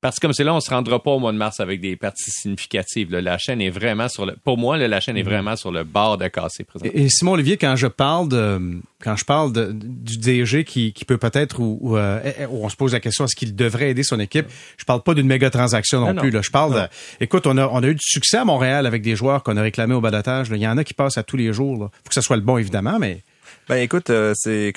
Parce 0.00 0.16
que 0.16 0.22
comme 0.22 0.32
c'est 0.32 0.44
là, 0.44 0.54
on 0.54 0.60
se 0.60 0.70
rendra 0.70 1.02
pas 1.02 1.10
au 1.10 1.18
mois 1.18 1.30
de 1.32 1.36
mars 1.36 1.60
avec 1.60 1.80
des 1.80 1.94
parties 1.94 2.30
significatives. 2.30 3.10
là. 3.10 3.20
La 3.20 3.36
chaîne 3.36 3.60
est 3.60 3.68
vraiment 3.70 4.08
sur 4.08 4.24
le. 4.24 4.34
Pour 4.44 4.56
moi, 4.56 4.78
là, 4.78 4.88
la 4.88 4.98
chaîne 5.00 5.16
est 5.18 5.22
vraiment 5.22 5.56
sur 5.56 5.70
le 5.70 5.84
bord 5.84 6.16
de 6.16 6.26
casser 6.28 6.64
présentement. 6.64 6.92
Et, 6.98 7.04
et 7.04 7.08
Simon 7.10 7.32
Olivier, 7.32 7.56
quand 7.58 7.76
je 7.76 7.86
parle 7.86 8.28
de, 8.28 8.80
quand 9.02 9.16
je 9.16 9.24
parle 9.26 9.52
de- 9.52 9.72
du 9.72 10.16
DG 10.16 10.64
qui, 10.64 10.92
qui 10.94 11.04
peut 11.04 11.18
peut-être 11.18 11.60
ou, 11.60 11.78
ou, 11.82 11.96
euh, 11.98 12.18
où 12.50 12.64
on 12.64 12.68
se 12.70 12.76
pose 12.76 12.92
la 12.94 13.00
question 13.00 13.24
est-ce 13.26 13.36
qu'il 13.36 13.54
devrait 13.54 13.90
aider 13.90 14.02
son 14.02 14.18
équipe, 14.20 14.46
je 14.78 14.84
parle 14.86 15.02
pas 15.02 15.12
d'une 15.14 15.26
méga 15.26 15.50
transaction 15.50 16.00
non, 16.00 16.06
Ah 16.08 16.12
non. 16.14 16.22
plus. 16.22 16.30
Là. 16.30 16.40
Je 16.42 16.50
parle 16.50 16.74
de, 16.74 16.88
écoute, 17.22 17.46
on 17.46 17.58
a, 17.58 17.66
on 17.68 17.82
a 17.82 17.86
eu 17.86 17.94
du 17.94 18.00
succès 18.02 18.38
à 18.38 18.44
Montréal 18.46 18.86
avec 18.86 19.02
des 19.02 19.16
joueurs 19.16 19.42
qu'on 19.42 19.56
a 19.58 19.62
réclamés 19.62 19.94
au 19.94 20.00
balotage. 20.00 20.48
là. 20.50 20.56
Il 20.56 20.62
y 20.62 20.66
en 20.68 20.78
a 20.78 20.84
qui 20.84 20.94
passent 20.94 21.18
à 21.18 21.22
tous 21.22 21.36
les 21.36 21.52
jours. 21.52 21.78
Là. 21.78 21.90
Faut 22.04 22.08
que 22.08 22.14
ce 22.14 22.22
soit 22.22 22.36
le 22.36 22.42
bon 22.42 22.56
évidemment, 22.56 22.98
mais 22.98 23.22
Ben 23.70 23.76
écoute, 23.76 24.10
euh, 24.10 24.32
c'est 24.36 24.72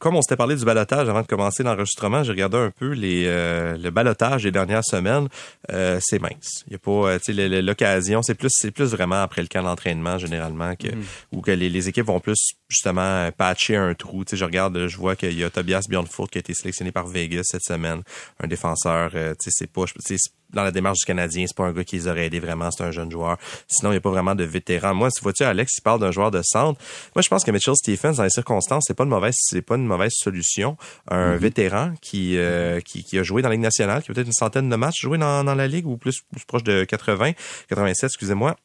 comme 0.00 0.16
on 0.16 0.22
s'était 0.22 0.34
parlé 0.36 0.56
du 0.56 0.64
balotage 0.64 1.06
avant 1.06 1.20
de 1.20 1.26
commencer 1.26 1.62
l'enregistrement, 1.62 2.22
j'ai 2.22 2.30
regardé 2.30 2.56
un 2.56 2.70
peu 2.70 2.92
les 2.92 3.24
euh, 3.26 3.76
le 3.76 3.90
balotage 3.90 4.44
des 4.44 4.50
dernières 4.50 4.86
semaines. 4.86 5.28
Euh, 5.70 5.98
c'est 6.02 6.18
mince. 6.18 6.64
Il 6.66 6.72
y 6.72 6.76
a 6.76 6.78
pas, 6.78 6.90
euh, 6.90 7.60
l'occasion. 7.60 8.22
C'est 8.22 8.34
plus, 8.34 8.48
c'est 8.50 8.70
plus 8.70 8.86
vraiment 8.92 9.20
après 9.20 9.42
le 9.42 9.48
camp 9.48 9.62
d'entraînement 9.62 10.16
généralement 10.16 10.74
que 10.76 10.88
ou 11.30 11.42
que 11.42 11.50
les, 11.50 11.68
les 11.68 11.88
équipes 11.90 12.06
vont 12.06 12.20
plus 12.20 12.54
justement 12.70 13.30
patcher 13.36 13.76
un 13.76 13.92
trou. 13.92 14.24
Tu 14.24 14.30
sais, 14.30 14.36
je 14.38 14.46
regarde, 14.46 14.86
je 14.88 14.96
vois 14.96 15.14
qu'il 15.14 15.38
y 15.38 15.44
a 15.44 15.50
Tobias 15.50 15.82
Bjornfurt 15.86 16.30
qui 16.30 16.38
a 16.38 16.40
été 16.40 16.54
sélectionné 16.54 16.90
par 16.90 17.06
Vegas 17.06 17.42
cette 17.44 17.64
semaine, 17.64 18.00
un 18.42 18.46
défenseur. 18.46 19.10
euh, 19.14 19.34
tu 19.38 19.50
sais, 19.50 19.50
c'est 19.52 19.70
pas, 19.70 19.84
c'est- 19.98 20.16
dans 20.50 20.62
la 20.62 20.70
démarche 20.70 20.98
du 20.98 21.04
Canadien, 21.04 21.44
c'est 21.46 21.56
pas 21.56 21.64
un 21.64 21.72
gars 21.72 21.84
qui 21.84 21.96
les 21.96 22.08
aurait 22.08 22.26
aidés 22.26 22.40
vraiment, 22.40 22.70
c'est 22.70 22.82
un 22.82 22.90
jeune 22.90 23.10
joueur. 23.10 23.36
Sinon, 23.66 23.90
il 23.90 23.94
n'y 23.94 23.98
a 23.98 24.00
pas 24.00 24.10
vraiment 24.10 24.34
de 24.34 24.44
vétéran. 24.44 24.94
Moi, 24.94 25.10
si 25.10 25.20
vois-tu, 25.22 25.44
Alex, 25.44 25.72
il 25.78 25.82
parle 25.82 26.00
d'un 26.00 26.10
joueur 26.10 26.30
de 26.30 26.40
centre. 26.42 26.80
Moi, 27.14 27.22
je 27.22 27.28
pense 27.28 27.44
que 27.44 27.50
Mitchell 27.50 27.74
Stephens, 27.76 28.14
dans 28.14 28.24
les 28.24 28.30
circonstances, 28.30 28.84
c'est 28.86 28.94
pas 28.94 29.04
une 29.04 29.10
mauvaise, 29.10 29.34
c'est 29.38 29.62
pas 29.62 29.76
une 29.76 29.86
mauvaise 29.86 30.12
solution. 30.14 30.76
Un 31.10 31.36
vétéran 31.36 31.92
qui, 32.00 32.36
euh, 32.38 32.80
qui, 32.80 33.04
qui 33.04 33.18
a 33.18 33.22
joué 33.22 33.42
dans 33.42 33.48
la 33.48 33.54
Ligue 33.54 33.62
nationale, 33.62 34.02
qui 34.02 34.10
a 34.10 34.14
peut-être 34.14 34.26
une 34.26 34.32
centaine 34.32 34.68
de 34.68 34.76
matchs 34.76 35.02
joué 35.02 35.18
dans, 35.18 35.44
dans 35.44 35.54
la 35.54 35.66
Ligue, 35.66 35.86
ou 35.86 35.96
plus, 35.96 36.22
plus 36.32 36.44
proche 36.44 36.64
de 36.64 36.84
80, 36.84 37.32
87, 37.68 38.04
excusez-moi 38.04 38.56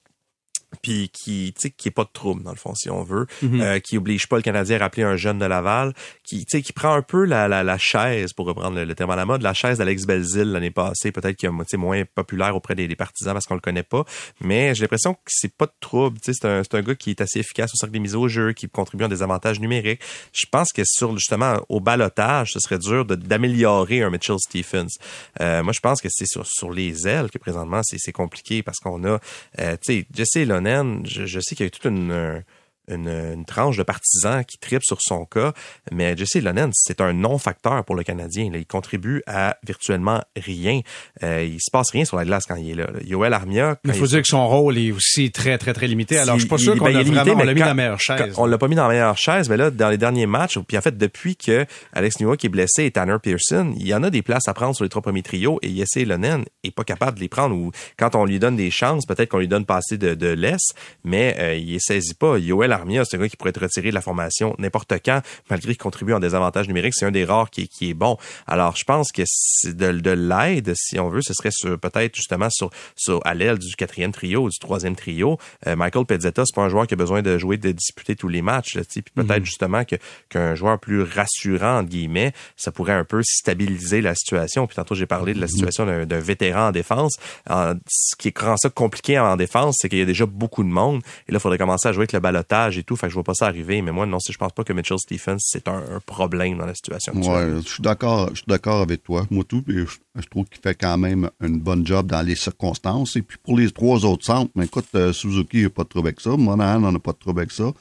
puis 0.82 1.10
qui 1.10 1.54
tu 1.56 1.62
sais 1.62 1.70
qui 1.72 1.90
est 1.90 1.92
pas 1.92 2.04
de 2.04 2.10
trouble 2.12 2.44
dans 2.44 2.52
le 2.52 2.58
fond 2.58 2.76
si 2.76 2.90
on 2.90 3.04
veut 3.04 3.28
euh, 3.44 3.80
qui 3.80 3.98
oblige 3.98 4.28
pas 4.28 4.38
le 4.38 4.42
Canadien 4.42 4.78
à 4.78 4.80
rappeler 4.80 5.04
un 5.04 5.16
jeune 5.16 5.40
de 5.40 5.46
Laval 5.46 5.94
qui 6.24 6.46
tu 6.46 6.58
sais 6.58 6.62
qui 6.62 6.74
prend 6.74 6.94
un 6.94 7.02
peu 7.02 7.26
la, 7.26 7.48
la, 7.48 7.64
la 7.64 7.78
chaise 7.78 8.34
pour 8.34 8.46
reprendre 8.46 8.76
le, 8.78 8.86
le 8.86 8.96
terme 8.96 9.12
à 9.12 9.16
la 9.16 9.26
mode 9.26 9.42
la 9.42 9.54
chaise 9.54 9.78
d'Alex 9.78 10.06
Belzil 10.06 10.52
l'année 10.52 10.72
passée 10.72 11.12
peut-être 11.12 11.36
qu'il 11.36 11.50
est 11.50 11.78
moins 11.78 12.04
populaire 12.16 12.56
auprès 12.56 12.76
des, 12.76 12.88
des 12.88 12.96
partisans 12.96 13.34
parce 13.34 13.46
qu'on 13.46 13.56
le 13.56 13.62
connaît 13.62 13.84
pas 13.84 14.04
mais 14.42 14.76
j'ai 14.76 14.82
l'impression 14.82 15.14
que 15.14 15.20
c'est 15.28 15.56
pas 15.56 15.66
de 15.66 15.74
trouble 15.80 16.20
tu 16.20 16.34
sais 16.34 16.40
c'est 16.42 16.48
un 16.48 16.64
c'est 16.64 16.76
un 16.76 16.82
gars 16.82 16.96
qui 16.96 17.12
est 17.12 17.22
assez 17.22 17.40
efficace 17.40 17.72
au 17.74 17.78
cercle 17.78 17.94
des 17.94 18.00
mises 18.00 18.16
au 18.16 18.28
jeu 18.28 18.54
qui 18.54 18.68
contribue 18.68 19.04
à 19.04 19.08
des 19.08 19.24
avantages 19.24 19.60
numériques. 19.60 20.02
Je 20.34 20.46
pense 20.52 20.72
que 20.72 20.82
sur 20.86 21.16
justement 21.18 21.58
au 21.70 21.80
balotage 21.80 22.52
ce 22.54 22.60
serait 22.60 22.80
dur 22.80 23.06
d'améliorer 23.06 24.02
un 24.02 24.10
Mitchell 24.10 24.38
Stephens. 24.40 24.88
Euh, 25.42 25.64
moi 25.64 25.74
je 25.74 25.80
pense 25.80 26.02
que 26.02 26.10
c'est 26.10 26.26
sur 26.26 26.46
sur 26.46 26.72
les 26.72 27.08
ailes 27.08 27.30
que 27.30 27.38
présentement 27.38 27.82
c'est 27.84 27.98
c'est 28.00 28.12
compliqué 28.12 28.64
parce 28.64 28.80
qu'on 28.80 29.04
a 29.06 29.20
euh, 29.60 29.78
tu 29.82 30.00
sais 30.00 30.06
Jesse 30.14 30.48
Je, 30.66 31.26
je 31.26 31.40
sais 31.40 31.56
qu'il 31.56 31.66
y 31.66 31.68
a 31.68 31.70
toute 31.70 31.86
une 31.86 32.44
une, 32.90 33.08
une 33.08 33.46
tranche 33.46 33.78
de 33.78 33.84
partisans 33.84 34.44
qui 34.46 34.58
tripent 34.58 34.84
sur 34.84 35.02
son 35.02 35.26
cas, 35.26 35.54
mais 35.92 36.16
Jesse 36.18 36.36
Lonen, 36.36 36.70
c'est 36.74 37.02
un 37.02 37.14
non-facteur 37.14 37.84
pour 37.86 37.96
le 37.96 38.04
Canadien. 38.04 38.50
là. 38.52 38.58
Il 38.58 38.66
contribue 38.66 39.22
à 39.28 39.58
virtuellement 39.66 40.22
rien. 40.36 40.82
Euh, 41.24 41.44
il 41.44 41.60
se 41.62 41.72
passe 41.72 41.92
rien 41.92 42.06
sur 42.06 42.18
la 42.18 42.26
glace 42.26 42.46
quand 42.46 42.56
il 42.56 42.72
est 42.72 42.76
là. 42.76 42.88
Yoel 43.06 43.34
Armia, 43.34 43.78
il 43.86 43.94
faut 43.94 44.06
il- 44.06 44.10
dire 44.10 44.22
que 44.22 44.28
son 44.28 44.48
rôle 44.48 44.78
est 44.78 44.92
aussi 44.92 45.32
très, 45.32 45.58
très, 45.58 45.74
très 45.74 45.88
limité. 45.88 46.18
Alors, 46.18 46.36
je 46.36 46.42
suis 46.42 46.50
pas 46.50 46.58
sûr 46.58 46.78
qu'on 46.78 46.86
ben, 46.86 46.92
il 46.92 46.98
a 46.98 47.02
est 47.02 47.04
limité, 47.04 47.24
vraiment, 47.32 47.36
on 47.36 47.38
mais 47.40 47.46
l'a 47.46 47.54
mis 47.54 47.60
quand- 47.60 47.66
dans 47.66 47.70
la 47.70 47.74
meilleure 47.76 48.00
chaise. 48.02 48.34
On 48.38 48.46
l'a 48.46 48.58
pas 48.58 48.68
mis 48.68 48.76
dans 48.76 48.84
la 48.88 48.94
meilleure 48.94 49.18
chaise, 49.18 49.50
mais 49.50 49.58
là, 49.58 49.70
dans 49.72 49.90
les 49.90 49.98
derniers 49.98 50.26
matchs, 50.26 50.58
puis 50.68 50.78
en 50.78 50.82
fait, 50.82 50.98
depuis 50.98 51.36
que 51.36 51.66
Alex 51.94 52.20
Newhook 52.20 52.38
qui 52.38 52.48
est 52.48 52.50
blessé 52.50 52.84
et 52.86 52.92
Tanner 52.92 53.18
Pearson, 53.22 53.74
il 53.78 53.88
y 53.88 53.94
en 53.94 54.04
a 54.04 54.10
des 54.10 54.22
places 54.22 54.48
à 54.48 54.54
prendre 54.54 54.76
sur 54.76 54.84
les 54.84 54.90
trois 54.90 55.02
premiers 55.02 55.24
trios 55.24 55.60
et 55.62 55.74
Jesse 55.74 56.06
Lonen 56.06 56.44
est 56.64 56.72
pas 56.72 56.84
capable 56.84 57.18
de 57.18 57.22
les 57.22 57.30
prendre 57.30 57.56
ou 57.56 57.72
quand 57.98 58.16
on 58.16 58.26
lui 58.26 58.40
donne 58.40 58.56
des 58.56 58.72
chances, 58.72 59.06
peut-être 59.06 59.30
qu'on 59.30 59.40
lui 59.40 59.48
donne 59.48 59.66
pas 59.66 59.78
assez 59.78 59.98
de, 59.98 60.16
de 60.16 60.28
laisse, 60.28 60.70
mais 61.04 61.36
euh, 61.40 61.56
il 61.56 61.72
les 61.72 61.80
saisit 61.80 62.14
pas. 62.16 62.38
Yoel 62.38 62.73
Armia, 62.74 63.06
c'est 63.06 63.18
un 63.18 63.20
gars 63.22 63.30
qui 63.30 63.38
pourrait 63.38 63.52
être 63.52 63.62
retiré 63.62 63.90
de 63.90 63.96
la 63.96 64.02
formation 64.02 64.56
n'importe 64.60 64.94
quand, 65.06 65.22
malgré 65.50 65.70
qu'il 65.74 65.78
contribue 65.82 66.14
en 66.14 66.20
désavantage 66.20 66.68
numérique. 66.68 66.94
C'est 66.96 67.06
un 67.06 67.12
des 67.12 67.26
rares 67.26 67.50
qui, 67.50 67.62
est- 67.62 67.68
qui 67.68 67.90
est 67.90 67.94
bon. 67.94 68.18
Alors, 68.48 68.76
je 68.76 68.84
pense 68.84 69.12
que 69.12 69.24
c'est 69.26 69.76
de, 69.76 69.92
de 69.92 70.12
l'aide, 70.12 70.74
si 70.76 71.00
on 71.00 71.10
veut, 71.10 71.22
ce 71.22 71.34
serait 71.34 71.50
peut-être 71.78 72.16
justement 72.16 72.50
sur, 72.50 72.70
sur 72.96 73.20
à 73.26 73.34
l'aile 73.34 73.58
du 73.58 73.76
quatrième 73.76 74.12
trio, 74.12 74.50
du 74.50 74.60
troisième 74.60 74.96
trio. 74.96 75.38
Euh, 75.68 75.76
Michael 75.76 76.06
Pezzetta, 76.06 76.44
c'est 76.46 76.56
pas 76.56 76.64
un 76.64 76.70
joueur 76.70 76.88
qui 76.88 76.94
a 76.94 76.98
besoin 76.98 77.22
de 77.22 77.38
jouer, 77.38 77.58
de 77.58 77.72
disputer 77.72 78.16
tous 78.16 78.28
les 78.28 78.42
matchs. 78.42 78.76
Là, 78.76 78.82
puis 78.90 79.02
peut-être 79.16 79.46
justement 79.46 79.84
que 79.86 79.96
qu'un 80.30 80.56
joueur 80.56 80.80
plus 80.80 81.02
rassurant 81.04 81.80
entre 81.80 81.90
guillemets, 81.90 82.34
ça 82.58 82.72
pourrait 82.72 82.94
un 82.94 83.04
peu 83.06 83.22
stabiliser 83.24 84.02
la 84.02 84.16
situation. 84.16 84.66
Puis 84.68 84.76
tantôt 84.76 84.96
j'ai 84.96 85.06
parlé 85.06 85.34
de 85.34 85.40
la 85.42 85.48
situation 85.48 85.86
d'un 85.86 86.06
d'un 86.06 86.20
vétéran 86.20 86.68
en 86.68 86.72
défense. 86.72 87.16
En- 87.50 87.74
ce 87.90 88.16
qui 88.16 88.34
rend 88.40 88.56
ça 88.58 88.70
compliqué 88.70 89.20
en 89.20 89.36
défense, 89.36 89.78
c'est 89.80 89.90
qu'il 89.90 90.00
y 90.00 90.02
a 90.02 90.06
déjà 90.06 90.26
beaucoup 90.26 90.64
de 90.64 90.70
monde. 90.70 91.02
Et 91.28 91.32
là, 91.32 91.38
il 91.38 91.40
faudrait 91.42 91.58
commencer 91.58 91.88
à 91.88 91.92
jouer 91.92 92.02
avec 92.04 92.14
le 92.14 92.20
balotage 92.20 92.63
et 92.72 92.84
tout. 92.84 92.96
Fait 92.96 93.08
que 93.08 93.12
je 93.12 93.16
vois 93.16 93.24
pas 93.24 93.34
ça 93.34 93.48
arriver. 93.48 93.82
Mais 93.82 93.92
moi, 93.92 94.06
non, 94.06 94.18
je 94.28 94.38
pense 94.38 94.52
pas 94.52 94.64
que 94.64 94.74
Mitchell 94.74 95.00
Stephens 95.00 95.38
c'est 95.40 95.68
un, 95.68 96.00
problème 96.06 96.58
dans 96.58 96.66
la 96.66 96.76
situation. 96.76 97.14
Ouais, 97.14 97.62
je 97.64 97.68
suis 97.68 97.84
d'accord, 97.84 98.30
je 98.30 98.38
suis 98.38 98.48
d'accord 98.48 98.82
avec 98.82 99.04
toi. 99.04 99.26
Moi 99.30 99.44
tout, 99.48 99.64
je, 99.68 99.86
je 100.16 100.28
trouve 100.28 100.46
qu'il 100.46 100.62
fait 100.62 100.76
quand 100.76 100.98
même 100.98 101.30
une 101.42 101.60
bonne 101.60 101.86
job 101.86 102.08
dans 102.08 102.22
les 102.22 102.36
circonstances. 102.36 103.16
Et 103.16 103.22
puis 103.22 103.38
pour 103.42 103.58
les 103.58 103.72
trois 103.72 104.06
autres 104.06 104.26
centres, 104.26 104.52
mais 104.56 104.66
écoute, 104.66 104.88
euh, 104.96 105.14
Suzuki 105.14 105.64
n'a 105.64 105.70
pas 105.70 105.84
de 105.84 105.90
trouble 105.90 106.08
avec 106.08 106.20
ça, 106.20 106.32
Monahan 106.32 106.80
n'en 106.80 106.96
a 106.96 107.00
pas 107.00 107.14
de 107.14 107.18
trouble 107.18 107.42
avec 107.42 107.52
ça. 107.52 107.72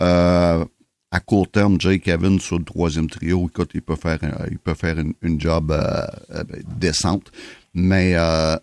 Euh, 0.00 0.64
à 1.10 1.20
court 1.20 1.48
terme, 1.50 1.80
Jake 1.80 2.08
Evans 2.08 2.40
sur 2.40 2.58
le 2.58 2.64
troisième 2.64 3.08
trio, 3.08 3.46
écoute, 3.48 3.70
il 3.74 3.82
peut 3.82 3.96
faire, 3.96 4.18
il 4.50 4.58
peut 4.58 4.74
faire 4.74 4.96
une, 5.22 5.40
job 5.40 5.70
euh, 5.70 6.06
euh, 6.30 6.44
décente. 6.78 7.30
Mais 7.72 8.14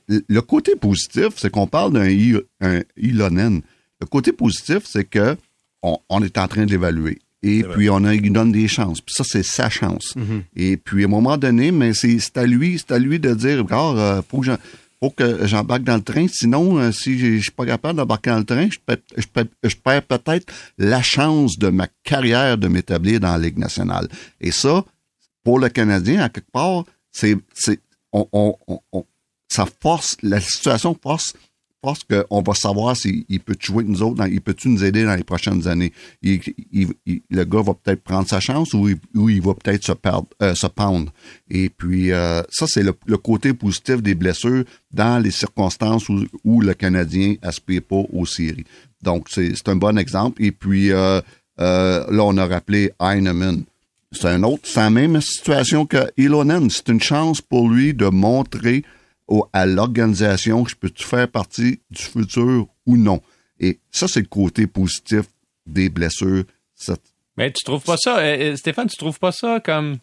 le 0.08 0.42
côté 0.42 0.76
positif, 0.76 1.30
c'est 1.38 1.52
qu'on 1.52 1.68
parle 1.68 1.94
d'un 1.94 2.10
Ilonen. 2.98 3.62
Le 4.02 4.08
côté 4.08 4.34
positif, 4.34 4.80
c'est 4.86 5.06
que 5.06 5.38
on, 5.84 6.00
on 6.10 6.24
est 6.24 6.38
en 6.40 6.48
train 6.48 6.66
de 6.66 6.72
l'évaluer. 6.72 7.20
Et 7.46 7.62
puis, 7.74 7.90
on 7.90 8.04
a, 8.06 8.16
il 8.16 8.32
donne 8.32 8.52
des 8.54 8.68
chances. 8.70 9.02
Puis 9.02 9.14
ça, 9.16 9.24
c'est 9.28 9.44
sa 9.44 9.70
chance. 9.70 10.14
Et 10.56 10.78
puis, 10.78 11.04
à 11.04 11.08
un 11.08 11.10
moment 11.10 11.38
donné, 11.38 11.72
mais 11.72 11.94
c'est 11.94 12.38
à 12.38 12.46
lui, 12.46 12.80
c'est 12.80 12.94
à 12.94 13.00
lui 13.00 13.20
de 13.20 13.34
dire, 13.34 13.58
regarde, 13.60 13.98
euh, 13.98 14.22
faut 14.30 14.40
que 14.40 14.46
j'en- 14.46 14.58
faut 15.02 15.10
que 15.10 15.46
j'embarque 15.46 15.84
dans 15.84 15.98
le 15.98 16.02
train. 16.02 16.26
Sinon, 16.30 16.78
euh, 16.80 16.94
si 16.94 17.20
je 17.20 17.42
suis 17.42 17.52
pas 17.52 17.66
capable 17.66 17.98
d'embarquer 17.98 18.30
dans 18.30 18.38
le 18.38 18.46
train, 18.46 18.70
je, 18.72 18.80
peux- 18.86 18.98
je, 19.18 19.26
peux- 19.28 19.50
je 19.62 19.76
perds 19.76 20.04
peut-être 20.04 20.48
la 20.78 21.02
chance 21.04 21.58
de 21.60 21.68
ma 21.68 21.88
carrière 22.06 22.58
de 22.58 22.70
m'établir 22.70 23.20
dans 23.20 23.34
la 23.34 23.38
Ligue 23.40 23.58
nationale. 23.58 24.08
Et 24.40 24.52
ça, 24.52 24.86
pour 25.44 25.60
le 25.60 25.68
Canadien, 25.68 26.22
à 26.24 26.30
quelque 26.30 26.50
part, 26.50 26.86
c'est, 27.12 27.36
c'est, 27.54 27.82
on, 28.14 28.26
on, 28.32 28.56
on- 28.68 28.80
on- 28.94 29.06
ça 29.50 29.68
force, 29.82 30.16
la 30.24 30.40
situation 30.40 30.98
force, 31.04 31.34
force 31.84 32.02
qu'on 32.06 32.42
va 32.42 32.54
savoir 32.54 32.96
s'il 32.96 33.26
il 33.28 33.40
peut 33.42 33.56
jouer 33.60 33.84
avec 33.84 33.90
nous 33.90 34.02
autres, 34.04 34.16
dans- 34.16 34.26
il 34.26 34.40
peut-tu 34.40 34.70
nous 34.70 34.84
aider 34.84 35.04
dans 35.04 35.16
les 35.16 35.24
prochaines 35.24 35.68
années? 35.68 35.92
Le 36.22 37.44
gars 37.44 37.62
va 37.62 37.74
peut-être 37.74 38.02
prendre 38.02 38.28
sa 38.28 38.40
chance 38.40 38.74
ou 38.74 38.88
il, 39.30 39.42
va 39.42 39.54
peut-être 39.54 39.84
se 39.84 39.92
euh, 40.42 40.56
se 40.56 40.68
pendre. 40.68 41.12
Et 41.50 41.70
puis, 41.70 42.12
euh, 42.12 42.42
ça, 42.50 42.66
c'est 42.68 42.84
le, 42.84 42.94
côté 43.18 43.54
positif 43.54 44.02
des 44.02 44.16
blessures 44.16 44.64
dans 44.92 45.22
les 45.22 45.32
circonstances 45.32 46.08
où, 46.10 46.62
le 46.62 46.74
Canadien 46.74 47.36
aspire 47.42 47.82
pas 47.82 48.04
aux 48.12 48.26
séries. 48.26 48.66
Donc, 49.02 49.28
c'est 49.30 49.68
un 49.68 49.76
bon 49.76 49.98
exemple. 49.98 50.42
Et 50.42 50.52
puis, 50.52 50.92
euh, 50.92 51.20
là, 51.58 52.24
on 52.24 52.38
a 52.38 52.46
rappelé 52.46 52.92
Heinemann. 53.02 53.64
C'est 54.14 54.28
un 54.28 54.44
autre, 54.44 54.62
c'est 54.66 54.80
la 54.80 54.90
même 54.92 55.20
situation 55.22 55.86
que 55.86 55.98
Ilonen. 56.18 56.70
C'est 56.70 56.88
une 56.90 57.02
chance 57.02 57.42
pour 57.42 57.68
lui 57.68 57.94
de 57.94 58.06
montrer 58.06 58.84
au- 59.28 59.48
à 59.54 59.66
l'organisation 59.66 60.66
je 60.66 60.76
peux-tu 60.76 61.04
faire 61.04 61.28
partie 61.28 61.80
du 61.92 62.02
futur 62.02 62.68
ou 62.86 62.98
non. 62.98 63.22
Et 63.60 63.80
ça, 63.92 64.08
c'est 64.08 64.20
le 64.22 64.26
côté 64.28 64.68
positif 64.68 65.22
des 65.66 65.90
blessures. 65.90 66.44
Ça- 66.76 66.96
Mais 67.38 67.52
tu 67.52 67.64
trouves 67.64 67.84
pas 67.84 67.98
ça, 67.98 68.18
euh, 68.20 68.52
euh, 68.52 68.56
Stéphane, 68.56 68.88
tu 68.88 68.98
trouves 68.98 69.20
pas 69.20 69.32
ça 69.32 69.60
comme 69.64 69.98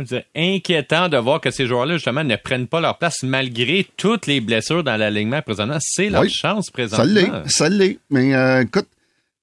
dire, 0.00 0.24
inquiétant 0.34 1.08
de 1.08 1.16
voir 1.18 1.40
que 1.40 1.50
ces 1.50 1.66
joueurs-là, 1.66 1.94
justement, 1.94 2.24
ne 2.24 2.36
prennent 2.36 2.66
pas 2.66 2.80
leur 2.80 2.98
place 2.98 3.22
malgré 3.22 3.86
toutes 3.96 4.26
les 4.26 4.40
blessures 4.40 4.82
dans 4.82 4.96
l'alignement 4.96 5.42
présentement? 5.42 5.78
C'est 5.80 6.08
leur 6.10 6.22
Oui. 6.22 6.30
chance 6.30 6.66
Ça 6.66 6.72
présentement. 6.72 7.04
l'est, 7.12 7.48
ça 7.50 7.68
l'est. 7.68 7.98
Mais 8.10 8.34
euh, 8.34 8.62
écoute, 8.62 8.88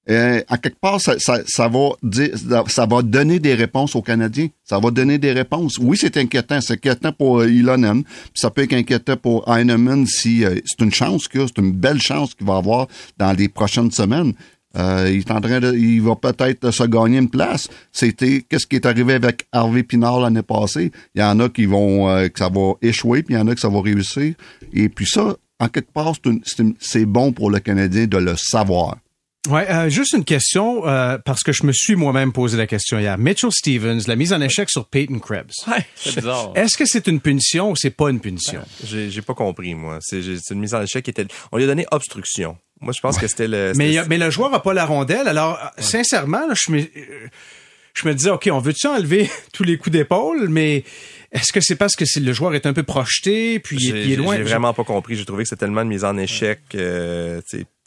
euh, 0.09 0.41
à 0.47 0.57
quelque 0.57 0.79
part, 0.79 0.99
ça, 0.99 1.15
ça, 1.19 1.41
ça, 1.45 1.67
va 1.67 1.89
dire, 2.01 2.31
ça 2.67 2.85
va 2.85 3.01
donner 3.01 3.39
des 3.39 3.53
réponses 3.53 3.95
aux 3.95 4.01
Canadiens. 4.01 4.47
Ça 4.63 4.79
va 4.79 4.89
donner 4.91 5.17
des 5.17 5.31
réponses. 5.31 5.77
Oui, 5.79 5.97
c'est 5.99 6.17
inquiétant. 6.17 6.59
C'est 6.61 6.73
inquiétant 6.73 7.11
pour 7.11 7.39
euh, 7.39 7.49
Ilonen. 7.49 8.03
ça 8.33 8.49
peut 8.49 8.63
être 8.63 8.73
inquiétant 8.73 9.17
pour 9.17 9.47
Heinemann 9.47 10.05
si 10.07 10.43
euh, 10.43 10.55
c'est 10.65 10.83
une 10.83 10.93
chance 10.93 11.27
que 11.27 11.45
c'est 11.45 11.57
une 11.59 11.71
belle 11.71 12.01
chance 12.01 12.33
qu'il 12.33 12.47
va 12.47 12.57
avoir 12.57 12.87
dans 13.17 13.33
les 13.33 13.47
prochaines 13.47 13.91
semaines. 13.91 14.33
Euh, 14.77 15.09
il 15.11 15.19
est 15.19 15.31
en 15.31 15.41
train 15.41 15.59
de, 15.59 15.73
il 15.73 16.01
va 16.01 16.15
peut-être 16.15 16.71
se 16.71 16.83
gagner 16.83 17.17
une 17.17 17.29
place. 17.29 17.67
C'était 17.91 18.43
qu'est-ce 18.47 18.65
qui 18.65 18.77
est 18.77 18.85
arrivé 18.85 19.13
avec 19.13 19.47
Harvey 19.51 19.83
Pinard 19.83 20.21
l'année 20.21 20.43
passée? 20.43 20.91
Il 21.13 21.21
y 21.21 21.23
en 21.23 21.39
a 21.39 21.49
qui 21.49 21.65
vont 21.65 22.09
euh, 22.09 22.27
que 22.27 22.39
ça 22.39 22.49
va 22.49 22.73
échouer, 22.81 23.23
puis 23.23 23.35
il 23.35 23.37
y 23.37 23.41
en 23.41 23.47
a 23.47 23.55
que 23.55 23.61
ça 23.61 23.69
va 23.69 23.81
réussir. 23.81 24.33
Et 24.73 24.89
puis 24.89 25.05
ça, 25.05 25.35
en 25.59 25.67
quelque 25.67 25.91
part, 25.91 26.13
c'est 26.79 27.05
bon 27.05 27.33
pour 27.33 27.51
le 27.51 27.59
Canadien 27.59 28.07
de 28.07 28.17
le 28.17 28.35
savoir. 28.37 28.97
Ouais, 29.49 29.67
euh, 29.71 29.89
juste 29.89 30.13
une 30.13 30.23
question 30.23 30.87
euh, 30.87 31.17
parce 31.17 31.41
que 31.41 31.51
je 31.51 31.65
me 31.65 31.71
suis 31.71 31.95
moi-même 31.95 32.31
posé 32.31 32.57
la 32.57 32.67
question 32.67 32.99
hier. 32.99 33.17
Mitchell 33.17 33.51
Stevens, 33.51 34.01
la 34.05 34.15
mise 34.15 34.33
en 34.33 34.41
échec 34.41 34.69
sur 34.69 34.87
Peyton 34.87 35.17
Krebs. 35.17 35.53
Ouais, 35.67 35.85
c'est 35.95 36.15
bizarre. 36.15 36.51
Est-ce 36.55 36.77
que 36.77 36.85
c'est 36.85 37.07
une 37.07 37.19
punition 37.19 37.71
ou 37.71 37.75
c'est 37.75 37.89
pas 37.89 38.09
une 38.11 38.19
punition? 38.19 38.61
J'ai 38.83 39.21
pas 39.21 39.33
compris 39.33 39.73
moi. 39.73 39.97
C'est 40.01 40.21
une 40.51 40.59
mise 40.59 40.75
en 40.75 40.83
échec 40.83 41.03
qui 41.03 41.09
était. 41.09 41.25
On 41.51 41.57
lui 41.57 41.63
a 41.63 41.67
donné 41.67 41.87
obstruction. 41.91 42.57
Moi, 42.81 42.93
je 42.95 43.01
pense 43.01 43.17
que 43.17 43.27
c'était 43.27 43.47
le. 43.47 43.73
Mais 43.75 43.95
mais 44.07 44.19
le 44.19 44.29
joueur 44.29 44.53
a 44.53 44.61
pas 44.61 44.73
la 44.73 44.85
rondelle. 44.85 45.27
Alors, 45.27 45.59
sincèrement, 45.77 46.43
je 46.53 46.71
me 46.71 46.87
je 47.93 48.07
me 48.07 48.13
disais, 48.13 48.29
ok, 48.29 48.49
on 48.51 48.59
veut-tu 48.59 48.87
enlever 48.87 49.29
tous 49.53 49.63
les 49.63 49.77
coups 49.77 49.93
d'épaule, 49.93 50.49
mais 50.49 50.83
est-ce 51.31 51.51
que 51.51 51.61
c'est 51.61 51.75
parce 51.75 51.95
que 51.95 52.05
le 52.19 52.33
joueur 52.33 52.55
est 52.55 52.65
un 52.65 52.73
peu 52.73 52.83
projeté, 52.83 53.59
puis 53.59 53.77
il 53.77 54.11
est 54.11 54.15
loin? 54.15 54.37
J'ai 54.37 54.43
vraiment 54.43 54.73
pas 54.73 54.83
compris. 54.83 55.15
J'ai 55.15 55.25
trouvé 55.25 55.43
que 55.43 55.49
c'était 55.49 55.61
tellement 55.61 55.83
de 55.83 55.89
mise 55.89 56.03
en 56.03 56.17
échec. 56.17 56.59
Euh, 56.75 57.41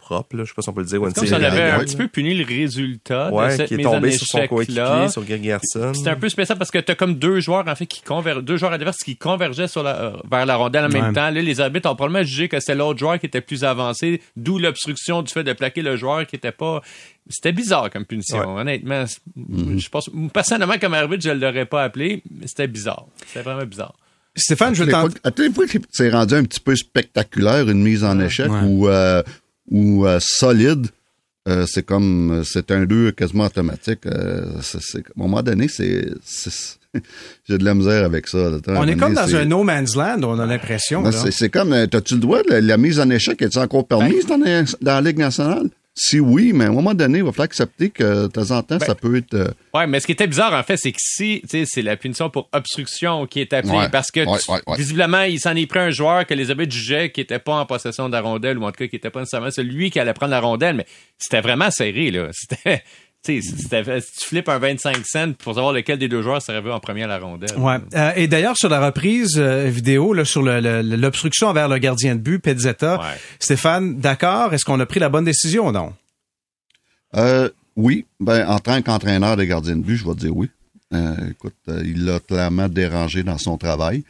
propre, 0.05 0.37
là, 0.37 0.45
je 0.45 0.49
sais 0.51 0.55
pas 0.55 0.63
si 0.63 0.69
on 0.69 0.73
peut 0.73 0.83
le 0.83 0.87
dire. 0.87 1.01
C'est 1.07 1.15
comme 1.15 1.27
si 1.27 1.33
on 1.33 1.43
avait 1.43 1.71
un 1.71 1.79
petit 1.81 1.97
peu 1.97 2.09
puni 2.09 2.35
le 2.35 2.45
résultat 2.45 3.31
de 3.31 3.51
cette 3.51 3.69
qui 3.69 3.75
est 3.75 3.83
tombé 3.83 4.11
sur 4.11 4.27
son 4.27 4.47
coéquipier, 4.47 5.09
sur. 5.09 5.95
C'était 5.95 6.11
un 6.11 6.17
peu 6.17 6.29
spécial 6.29 6.59
parce 6.59 6.71
que 6.71 6.79
t'as 6.79 6.95
comme 6.95 7.15
deux 7.15 7.41
joueurs, 7.41 7.67
en 7.67 7.75
fait, 7.75 7.87
qui 7.87 8.03
convergent, 8.03 8.43
deux 8.43 8.57
joueurs 8.57 8.73
adverses 8.73 8.99
qui 8.99 9.17
convergeaient 9.17 9.69
sur 9.69 9.83
la, 9.83 9.97
euh, 9.97 10.13
vers 10.31 10.45
la 10.45 10.57
rondelle 10.57 10.85
en 10.85 10.89
même 10.89 11.13
temps. 11.15 11.31
Là, 11.31 11.33
les 11.33 11.61
arbitres 11.61 11.91
ont 11.91 11.97
probablement 11.97 12.25
jugé 12.25 12.49
que 12.49 12.61
c'était 12.61 12.75
l'autre 12.75 12.99
joueur 12.99 13.19
qui 13.19 13.27
était 13.27 13.41
plus 13.41 13.65
avancé, 13.65 14.21
d'où 14.37 14.59
l'obstruction 14.59 15.23
du 15.23 15.33
fait 15.33 15.45
de 15.45 15.53
plaquer 15.53 15.83
le 15.83 15.97
joueur 15.97 16.27
qui 16.27 16.37
était 16.37 16.53
pas, 16.53 16.83
c'était 17.29 17.53
bizarre 17.53 17.91
comme 17.91 18.05
punition, 18.05 18.57
honnêtement. 18.57 19.05
Mm-hmm. 19.05 19.81
Je 19.81 19.89
pense, 19.89 20.11
personnellement, 20.33 20.79
comme 20.81 20.95
arbitre, 20.95 21.25
je 21.25 21.31
l'aurais 21.31 21.67
pas 21.67 21.83
appelé, 21.83 22.23
mais 22.31 22.47
c'était 22.47 22.69
bizarre. 22.69 23.07
C'était 23.27 23.43
vraiment 23.43 23.65
bizarre. 23.65 23.95
Stéphane, 24.37 24.75
je 24.75 24.85
t'entends. 24.85 25.15
À 25.23 25.31
tous 25.31 25.43
les 25.43 25.53
fois 25.53 25.67
que 25.67 25.79
c'est 25.93 26.11
rendu 26.11 26.35
un 26.35 26.43
petit 26.43 26.61
peu 26.61 26.75
spectaculaire, 26.75 27.69
une 27.69 27.83
mise 27.83 28.03
en 28.03 28.19
échec, 28.19 28.51
ou 28.65 28.89
euh, 28.89 29.23
ou 29.71 30.07
euh, 30.07 30.19
solide, 30.21 30.89
euh, 31.49 31.67
c'est 31.69 31.85
comme 31.85 32.43
c'est 32.45 32.71
un 32.71 32.85
2 32.85 33.13
quasiment 33.13 33.45
automatique. 33.45 34.07
Euh, 34.07 34.45
à 34.57 34.99
un 34.99 35.01
moment 35.17 35.43
donné, 35.43 35.69
c'est, 35.69 36.09
j'ai 37.49 37.59
de 37.59 37.65
la 37.65 37.75
misère 37.75 38.05
avec 38.05 38.29
ça. 38.29 38.51
On 38.67 38.87
est 38.87 38.97
comme 38.97 39.15
dans 39.15 39.35
un 39.35 39.45
no 39.45 39.63
man's 39.63 39.97
land, 39.97 40.23
on 40.23 40.39
a 40.39 40.47
l'impression. 40.47 41.05
C'est, 41.31 41.51
comme, 41.51 41.87
t'as-tu 41.89 42.15
le 42.15 42.21
droit, 42.21 42.41
la, 42.49 42.61
la 42.61 42.77
mise 42.77 43.01
en 43.01 43.11
échec, 43.11 43.41
est-tu 43.43 43.59
encore 43.59 43.87
permise 43.87 44.27
ben, 44.27 44.39
dans, 44.39 44.65
dans 44.81 44.95
la 44.95 45.01
Ligue 45.01 45.19
nationale? 45.19 45.69
Si 45.97 46.19
oui, 46.19 46.53
mais 46.53 46.65
à 46.65 46.69
un 46.69 46.73
moment 46.73 46.93
donné, 46.93 47.19
il 47.19 47.25
va 47.25 47.31
falloir 47.31 47.45
accepter 47.45 47.89
que 47.89 48.25
de 48.25 48.27
temps 48.27 48.51
en 48.51 48.63
temps, 48.65 48.81
ça 48.81 48.89
ben, 48.89 48.95
peut 48.97 49.17
être. 49.17 49.35
Euh, 49.35 49.49
ouais, 49.75 49.87
mais 49.87 50.01
ce 50.01 50.07
qui 50.07 50.13
était 50.13 50.27
bizarre, 50.27 50.53
en 50.53 50.63
fait, 50.65 50.77
c'est 50.77 50.91
que 50.91 50.99
si, 51.01 51.41
tu 51.43 51.49
sais, 51.49 51.65
c'est 51.69 51.83
la 51.83 51.97
punition 51.97 52.31
pour 52.31 52.49
obstruction 52.53 53.27
qui 53.27 53.41
est 53.41 53.53
appelée 53.53 53.89
parce 53.93 54.11
que 54.11 54.25
visiblement, 54.77 55.23
il 55.23 55.39
s'en 55.39 55.55
est 55.55 55.67
pris 55.67 55.79
un 55.79 55.91
joueur 55.91 56.27
que 56.27 56.35
les 56.35 56.51
arbitres 56.51 56.75
jugeaient 56.75 57.13
qui 57.13 57.21
était 57.21 57.39
pas 57.39 57.55
en 57.55 57.67
possession 57.67 58.09
de 58.09 58.13
la 58.13 58.23
rondelle 58.23 58.59
ou 58.59 58.65
en 58.65 58.73
tout 58.73 58.79
cas 58.79 58.89
qui 58.89 58.97
était 58.97 59.11
pas 59.11 59.21
nécessairement 59.21 59.53
celui 59.53 59.93
qui 59.93 60.01
allait 60.01 60.15
prendre 60.15 60.33
la 60.33 60.41
rondelle, 60.41 60.75
mais 60.75 60.87
c'était 61.17 61.41
vraiment 61.41 61.71
serré, 61.71 62.11
là. 62.11 62.29
C'était, 62.33 62.83
tu 63.25 63.41
flippes 64.27 64.49
un 64.49 64.59
25 64.59 65.07
cents 65.07 65.33
pour 65.33 65.55
savoir 65.55 65.73
lequel 65.73 65.99
des 65.99 66.09
deux 66.09 66.23
joueurs 66.23 66.43
serait 66.43 66.61
vu 66.61 66.71
en 66.71 66.81
premier 66.81 67.05
à 67.05 67.07
la 67.07 67.19
rondelle. 67.19 67.57
Ouais. 67.57 67.77
Euh, 67.95 68.13
et 68.17 68.29
d'ailleurs, 68.29 68.57
sur 68.57 68.69
la 68.69 68.85
reprise 68.85 69.39
euh, 69.39 69.69
vidéo, 69.69 70.13
là, 70.13 70.25
sur 70.25 70.43
l'obstruction 70.43 71.49
envers 71.49 71.69
le 71.69 71.79
gardien 71.79 72.15
de 72.15 72.21
but, 72.21 72.39
Pezzetta, 72.39 73.01
Stéphane, 73.39 73.97
d'accord, 73.97 74.53
est-ce 74.53 74.65
qu'on 74.65 74.79
a 74.81 74.87
pris 74.87 75.01
la 75.01 75.09
bonne 75.09 75.25
décision 75.25 75.69
ou 75.69 75.73
non? 75.73 75.95
Euh, 77.17 77.49
oui. 77.77 78.05
Ben, 78.21 78.47
en 78.47 78.59
tant 78.59 78.81
qu'entraîneur 78.83 79.37
de 79.37 79.45
gardien 79.45 79.77
de 79.77 79.83
but, 79.83 79.97
je 79.97 80.07
vais 80.07 80.15
dire 80.15 80.37
oui. 80.37 80.51
Euh, 80.93 81.15
écoute, 81.31 81.57
il 81.67 82.05
l'a 82.05 82.21
clairement 82.21 82.69
dérangé 82.69 83.23
dans 83.23 83.39
son 83.39 83.57
travail. 83.57 84.05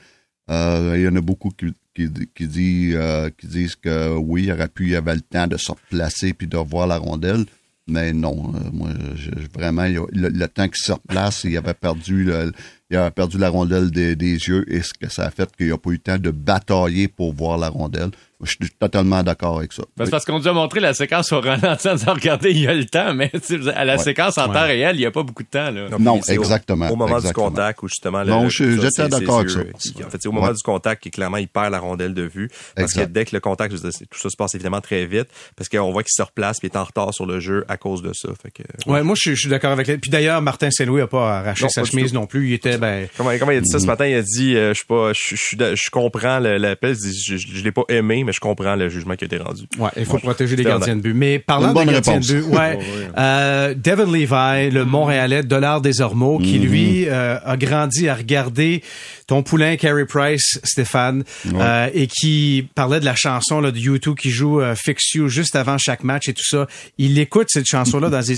il 0.48 1.00
y 1.00 1.08
en 1.08 1.16
a 1.16 1.20
beaucoup 1.20 1.50
qui, 1.50 1.66
qui, 1.94 2.08
qui, 2.34 2.46
dit, 2.48 2.94
qui 3.38 3.46
disent 3.46 3.76
que 3.76 4.16
oui, 4.16 4.44
il 4.44 4.52
aurait 4.52 4.68
pu, 4.68 4.88
il 4.88 4.96
avait 4.96 5.14
le 5.14 5.20
temps 5.20 5.46
de 5.46 5.56
se 5.56 5.70
replacer 5.70 6.32
puis 6.32 6.48
de 6.48 6.56
revoir 6.56 6.88
la 6.88 6.98
rondelle. 6.98 7.44
Mais 7.86 8.12
non, 8.14 8.52
euh, 8.54 8.70
moi, 8.72 8.90
je, 9.14 9.30
vraiment, 9.52 9.84
le, 9.84 10.46
temps 10.46 10.68
qu'il 10.68 10.82
se 10.82 10.92
replace, 10.92 11.44
il 11.44 11.56
avait 11.56 11.74
perdu 11.74 12.24
le, 12.24 12.52
il 12.90 12.96
avait 12.96 13.10
perdu 13.10 13.38
la 13.38 13.48
rondelle 13.48 13.90
des, 13.90 14.14
des 14.14 14.32
yeux 14.32 14.64
et 14.72 14.82
ce 14.82 14.92
que 14.94 15.08
ça 15.08 15.24
a 15.24 15.30
fait 15.30 15.50
qu'il 15.56 15.68
n'a 15.68 15.78
pas 15.78 15.90
eu 15.90 15.94
le 15.94 15.98
temps 15.98 16.18
de 16.18 16.30
batailler 16.30 17.08
pour 17.08 17.32
voir 17.32 17.58
la 17.58 17.68
rondelle. 17.68 18.10
Je 18.44 18.50
suis 18.50 18.74
totalement 18.78 19.22
d'accord 19.22 19.58
avec 19.58 19.72
ça. 19.72 19.84
Ben, 19.96 20.04
c'est 20.04 20.10
parce 20.10 20.24
qu'on 20.24 20.38
nous 20.38 20.48
a 20.48 20.52
montré 20.52 20.80
la 20.80 20.92
séquence 20.92 21.32
au 21.32 21.40
ralenti 21.40 21.88
en 21.88 21.94
disant, 21.94 22.14
regardez, 22.14 22.50
il 22.50 22.60
y 22.60 22.66
a 22.66 22.74
le 22.74 22.84
temps, 22.84 23.14
mais 23.14 23.30
à 23.74 23.84
la 23.84 23.96
séquence 23.96 24.38
en 24.38 24.48
temps 24.48 24.64
réel, 24.64 24.96
il 24.96 25.00
n'y 25.00 25.06
a 25.06 25.10
pas 25.10 25.22
beaucoup 25.22 25.42
de 25.42 25.48
temps. 25.48 25.70
Là. 25.70 25.88
Non, 25.98 26.20
exactement. 26.28 26.90
Au, 26.90 26.96
moment 26.96 27.20
du 27.20 27.32
contact, 27.32 27.82
où 27.82 27.88
justement... 27.88 28.24
non, 28.24 28.48
j'étais 28.48 29.08
d'accord 29.08 29.40
avec 29.40 29.50
ça. 29.50 29.60
en 29.60 30.10
fait, 30.10 30.18
c'est 30.20 30.28
au 30.28 30.32
moment 30.32 30.52
du 30.52 30.62
contact 30.62 31.02
qui, 31.02 31.10
clairement, 31.10 31.38
il 31.38 31.48
perd 31.48 31.72
la 31.72 31.78
rondelle 31.78 32.14
de 32.14 32.22
vue. 32.22 32.50
Parce 32.76 32.92
que 32.92 33.04
dès 33.04 33.24
que 33.24 33.34
le 33.34 33.40
contact, 33.40 33.74
tout 33.74 34.18
ça 34.18 34.30
se 34.30 34.36
passe 34.36 34.54
évidemment 34.54 34.80
très 34.80 35.06
vite, 35.06 35.28
parce 35.56 35.68
qu'on 35.68 35.92
voit 35.92 36.02
qu'il 36.02 36.12
se 36.14 36.22
replace 36.22 36.58
et 36.58 36.66
il 36.66 36.70
est 36.70 36.76
en 36.76 36.84
retard 36.84 37.14
sur 37.14 37.26
le 37.26 37.40
jeu 37.40 37.64
à 37.68 37.76
cause 37.76 38.02
de 38.02 38.12
ça. 38.12 38.28
Fait 38.42 38.50
que, 38.50 38.62
ouais. 38.90 39.02
moi, 39.02 39.14
je, 39.18 39.34
suis 39.34 39.48
d'accord 39.48 39.72
avec 39.72 40.00
Puis 40.00 40.10
d'ailleurs, 40.10 40.42
Martin 40.42 40.70
Saint-Louis 40.70 41.00
n'a 41.00 41.06
pas 41.06 41.38
arraché 41.38 41.68
sa 41.68 41.84
chemise 41.84 42.12
non 42.12 42.26
plus. 42.26 42.48
Il 42.48 42.52
était, 42.52 42.73
ben... 42.78 43.08
Comment, 43.16 43.30
comment 43.38 43.52
il 43.52 43.58
a 43.58 43.60
dit 43.60 43.68
ça 43.68 43.78
ce 43.78 43.86
matin? 43.86 44.06
Il 44.06 44.14
a 44.14 44.22
dit, 44.22 44.56
euh, 44.56 44.70
je 44.70 44.74
suis 44.74 44.86
pas, 44.86 45.12
je, 45.12 45.36
je, 45.36 45.74
je 45.74 45.90
comprends 45.90 46.38
l'appel. 46.38 46.94
Je, 46.94 47.36
je, 47.36 47.46
je 47.54 47.64
l'ai 47.64 47.72
pas 47.72 47.84
aimé, 47.88 48.24
mais 48.24 48.32
je 48.32 48.40
comprends 48.40 48.74
le 48.76 48.88
jugement 48.88 49.14
qui 49.16 49.24
a 49.24 49.26
été 49.26 49.38
rendu. 49.38 49.64
Ouais, 49.78 49.90
il 49.96 50.04
faut 50.04 50.18
protéger 50.18 50.56
les 50.56 50.64
gardiens 50.64 50.96
de 50.96 51.00
but. 51.00 51.14
Mais 51.14 51.38
parlant 51.38 51.72
des 51.72 51.92
gardiens 51.92 52.20
de 52.20 52.26
but, 52.26 52.42
ouais, 52.54 52.78
euh, 53.16 53.74
Devin 53.74 54.10
Levi, 54.10 54.70
le 54.70 54.84
Montréalais, 54.84 55.42
Dollar 55.42 55.80
des 55.80 56.00
Ormeaux, 56.00 56.38
qui 56.38 56.58
mm-hmm. 56.58 56.62
lui 56.62 57.08
euh, 57.08 57.38
a 57.44 57.56
grandi 57.56 58.08
à 58.08 58.14
regarder 58.14 58.82
ton 59.26 59.42
poulain 59.42 59.76
Carey 59.76 60.04
Price, 60.04 60.58
Stéphane, 60.64 61.24
euh, 61.54 61.88
et 61.94 62.06
qui 62.06 62.68
parlait 62.74 63.00
de 63.00 63.04
la 63.04 63.14
chanson 63.14 63.60
là, 63.60 63.70
de 63.70 63.78
YouTube 63.78 64.16
qui 64.16 64.30
joue 64.30 64.60
euh, 64.60 64.74
Fix 64.74 65.14
You 65.14 65.28
juste 65.28 65.56
avant 65.56 65.78
chaque 65.78 66.04
match 66.04 66.28
et 66.28 66.34
tout 66.34 66.44
ça. 66.44 66.66
Il 66.98 67.18
écoute 67.18 67.48
cette 67.50 67.66
chanson-là 67.66 68.08
dans, 68.10 68.22
ses, 68.22 68.36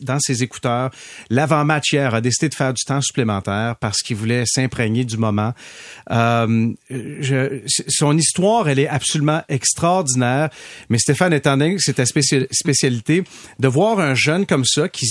dans 0.00 0.18
ses 0.18 0.42
écouteurs. 0.42 0.90
L'avant-match 1.30 1.92
hier 1.92 2.14
a 2.14 2.20
décidé 2.20 2.48
de 2.48 2.54
faire 2.54 2.74
du 2.74 2.84
temps 2.84 3.00
supplémentaire 3.00 3.75
parce 3.80 4.02
qu'il 4.02 4.16
voulait 4.16 4.44
s'imprégner 4.46 5.04
du 5.04 5.16
moment. 5.16 5.52
Euh, 6.10 6.72
son 7.88 8.16
histoire, 8.16 8.68
elle 8.68 8.78
est 8.78 8.88
absolument 8.88 9.42
extraordinaire. 9.48 10.50
Mais 10.88 10.98
Stéphane, 10.98 11.32
étant 11.32 11.56
donné 11.56 11.76
que 11.76 11.82
c'est 11.82 11.94
ta 11.94 12.06
spécialité, 12.06 13.24
de 13.58 13.68
voir 13.68 14.00
un 14.00 14.14
jeune 14.14 14.46
comme 14.46 14.64
ça 14.64 14.88
qui 14.88 15.06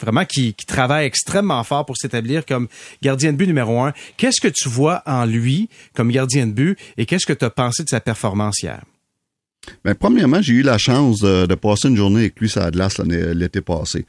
vraiment 0.00 0.24
qui, 0.24 0.54
travaille 0.54 1.06
extrêmement 1.06 1.64
fort 1.64 1.84
pour 1.84 1.96
s'établir 1.96 2.46
comme 2.46 2.68
gardien 3.02 3.32
de 3.32 3.36
but 3.36 3.46
numéro 3.46 3.80
un. 3.80 3.92
Qu'est-ce 4.16 4.40
que 4.40 4.48
tu 4.48 4.68
vois 4.68 5.02
en 5.06 5.24
lui 5.24 5.68
comme 5.94 6.10
gardien 6.10 6.46
de 6.46 6.52
but 6.52 6.78
et 6.96 7.06
qu'est-ce 7.06 7.26
que 7.26 7.32
tu 7.32 7.44
as 7.44 7.50
pensé 7.50 7.82
de 7.82 7.88
sa 7.88 8.00
performance 8.00 8.62
hier? 8.62 8.82
Bien, 9.84 9.94
premièrement, 9.94 10.40
j'ai 10.40 10.54
eu 10.54 10.62
la 10.62 10.78
chance 10.78 11.20
de, 11.20 11.54
passer 11.54 11.88
une 11.88 11.96
journée 11.96 12.20
avec 12.20 12.40
lui 12.40 12.50
à 12.56 12.64
Atlas 12.64 12.98
l'été 12.98 13.60
passé. 13.60 14.06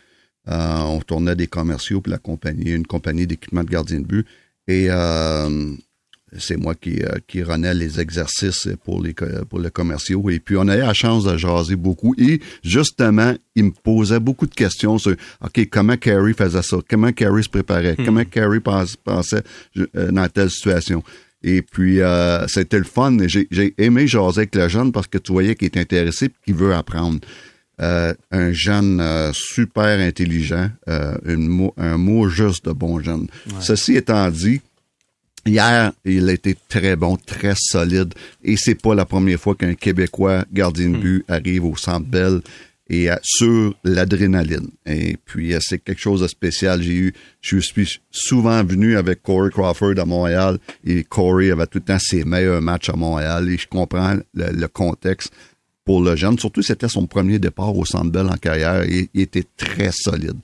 Euh, 0.49 0.77
on 0.79 0.99
tournait 1.01 1.35
des 1.35 1.47
commerciaux 1.47 2.01
pour 2.01 2.11
la 2.11 2.17
compagnie, 2.17 2.71
une 2.71 2.87
compagnie 2.87 3.27
d'équipement 3.27 3.63
de 3.63 3.69
gardien 3.69 3.99
de 3.99 4.05
but. 4.05 4.25
Et 4.67 4.87
euh, 4.89 5.73
c'est 6.37 6.57
moi 6.57 6.75
qui, 6.75 7.01
euh, 7.03 7.17
qui 7.27 7.43
renais 7.43 7.73
les 7.73 7.99
exercices 7.99 8.67
pour 8.83 9.01
les 9.01 9.13
pour 9.13 9.59
commerciaux. 9.71 10.29
Et 10.29 10.39
puis, 10.39 10.57
on 10.57 10.67
a 10.67 10.77
eu 10.77 10.81
la 10.81 10.93
chance 10.93 11.23
de 11.25 11.37
jaser 11.37 11.75
beaucoup. 11.75 12.15
Et 12.17 12.39
justement, 12.63 13.33
il 13.55 13.65
me 13.65 13.71
posait 13.71 14.19
beaucoup 14.19 14.47
de 14.47 14.55
questions 14.55 14.97
sur, 14.97 15.15
OK, 15.41 15.69
comment 15.69 15.97
Carrie 15.97 16.33
faisait 16.33 16.61
ça? 16.61 16.77
Comment 16.89 17.11
Carrie 17.11 17.43
se 17.43 17.49
préparait? 17.49 17.95
Hmm. 17.97 18.05
Comment 18.05 18.25
Carrie 18.25 18.59
pensait 18.59 19.43
dans 19.75 20.27
telle 20.27 20.49
situation? 20.49 21.03
Et 21.41 21.61
puis, 21.61 22.01
euh, 22.01 22.45
c'était 22.47 22.77
le 22.77 22.83
fun. 22.83 23.17
J'ai 23.27 23.73
aimé 23.77 24.07
jaser 24.07 24.39
avec 24.39 24.55
le 24.55 24.67
jeune 24.67 24.91
parce 24.91 25.07
que 25.07 25.17
tu 25.17 25.31
voyais 25.31 25.55
qu'il 25.55 25.65
est 25.67 25.77
intéressé 25.77 26.25
et 26.25 26.31
qu'il 26.45 26.55
veut 26.55 26.73
apprendre. 26.73 27.19
Un 27.79 28.51
jeune 28.51 29.31
super 29.33 29.99
intelligent, 29.99 30.69
une 31.25 31.69
un 31.77 31.97
mot 31.97 32.27
juste 32.27 32.65
de 32.65 32.71
bon 32.71 33.01
jeune. 33.01 33.27
Ceci 33.59 33.95
étant 33.95 34.29
dit, 34.29 34.61
Hier, 35.45 35.93
il 36.05 36.29
a 36.29 36.33
été 36.33 36.55
très 36.67 36.95
bon, 36.95 37.15
très 37.15 37.53
solide. 37.55 38.13
Et 38.43 38.55
c'est 38.57 38.75
pas 38.75 38.93
la 38.93 39.05
première 39.05 39.39
fois 39.39 39.55
qu'un 39.55 39.73
Québécois 39.73 40.45
gardien 40.51 40.89
de 40.89 40.97
hmm. 40.97 41.01
but 41.01 41.25
arrive 41.27 41.65
au 41.65 41.75
Centre 41.77 42.05
Bell 42.05 42.41
et 42.89 43.09
sur 43.23 43.75
l'adrénaline. 43.83 44.69
Et 44.85 45.17
puis, 45.23 45.53
euh, 45.53 45.59
c'est 45.61 45.79
quelque 45.79 46.01
chose 46.01 46.21
de 46.21 46.27
spécial. 46.27 46.81
J'ai 46.81 46.95
eu, 46.95 47.13
je 47.41 47.59
suis 47.59 47.99
souvent 48.09 48.63
venu 48.63 48.97
avec 48.97 49.21
Corey 49.21 49.51
Crawford 49.51 49.99
à 49.99 50.05
Montréal 50.05 50.57
et 50.83 51.03
Corey 51.03 51.51
avait 51.51 51.67
tout 51.67 51.77
le 51.77 51.85
temps 51.85 51.99
ses 51.99 52.25
meilleurs 52.25 52.61
matchs 52.61 52.89
à 52.89 52.95
Montréal 52.95 53.47
et 53.49 53.57
je 53.57 53.67
comprends 53.67 54.17
le, 54.33 54.67
contexte 54.67 55.31
pour 55.89 56.03
le 56.03 56.15
jeune. 56.15 56.37
Surtout, 56.37 56.61
c'était 56.61 56.87
son 56.87 57.07
premier 57.07 57.39
départ 57.39 57.75
au 57.75 57.83
Centre 57.83 58.11
Bell 58.11 58.27
en 58.27 58.37
carrière 58.37 58.83
et 58.83 59.09
il 59.11 59.21
était 59.21 59.45
très 59.57 59.89
solide. 59.91 60.37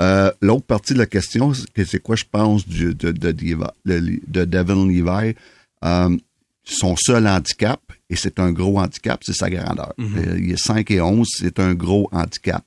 Euh, 0.00 0.32
L'autre 0.40 0.66
partie 0.66 0.92
de 0.92 0.98
la 0.98 1.06
question, 1.06 1.52
c'est 1.54 2.02
quoi 2.02 2.16
je 2.16 2.24
pense 2.28 2.66
du, 2.66 2.92
de, 2.92 3.12
de, 3.12 3.30
de, 3.30 4.44
Devin 4.44 4.88
Levi? 4.88 5.36
Euh, 5.84 6.16
son 6.64 6.96
seul 6.96 7.28
handicap, 7.28 7.80
et 8.10 8.16
c'est 8.16 8.40
un 8.40 8.50
gros 8.50 8.80
handicap, 8.80 9.22
c'est 9.24 9.34
sa 9.34 9.48
grandeur. 9.50 9.94
Mm-hmm. 10.00 10.28
Euh, 10.28 10.40
il 10.40 10.50
est 10.50 10.60
5 10.60 10.90
et 10.90 11.00
11, 11.00 11.28
c'est 11.32 11.60
un 11.60 11.74
gros 11.74 12.08
handicap. 12.10 12.64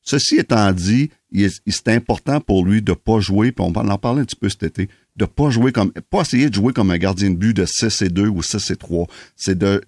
Ceci 0.00 0.36
étant 0.36 0.72
dit, 0.72 1.10
c'est 1.66 1.88
important 1.88 2.40
pour 2.40 2.64
lui 2.64 2.80
de 2.80 2.94
pas 2.94 3.20
jouer, 3.20 3.52
puis 3.52 3.62
on 3.62 3.72
va 3.72 3.82
en 3.82 3.98
parler 3.98 4.22
un 4.22 4.24
petit 4.24 4.36
peu 4.36 4.48
cet 4.48 4.62
été, 4.62 4.88
de 5.18 5.24
pas 5.24 5.50
jouer 5.50 5.72
comme, 5.72 5.90
pas 6.10 6.20
essayer 6.20 6.48
de 6.48 6.54
jouer 6.54 6.72
comme 6.72 6.92
un 6.92 6.96
gardien 6.96 7.30
de 7.30 7.34
but 7.34 7.54
de 7.54 7.66
6 7.66 8.02
et 8.02 8.08
2 8.08 8.28
ou 8.28 8.42
6 8.42 8.70
et 8.70 8.76
3. 8.76 9.06
C'est 9.36 9.58
de, 9.58 9.82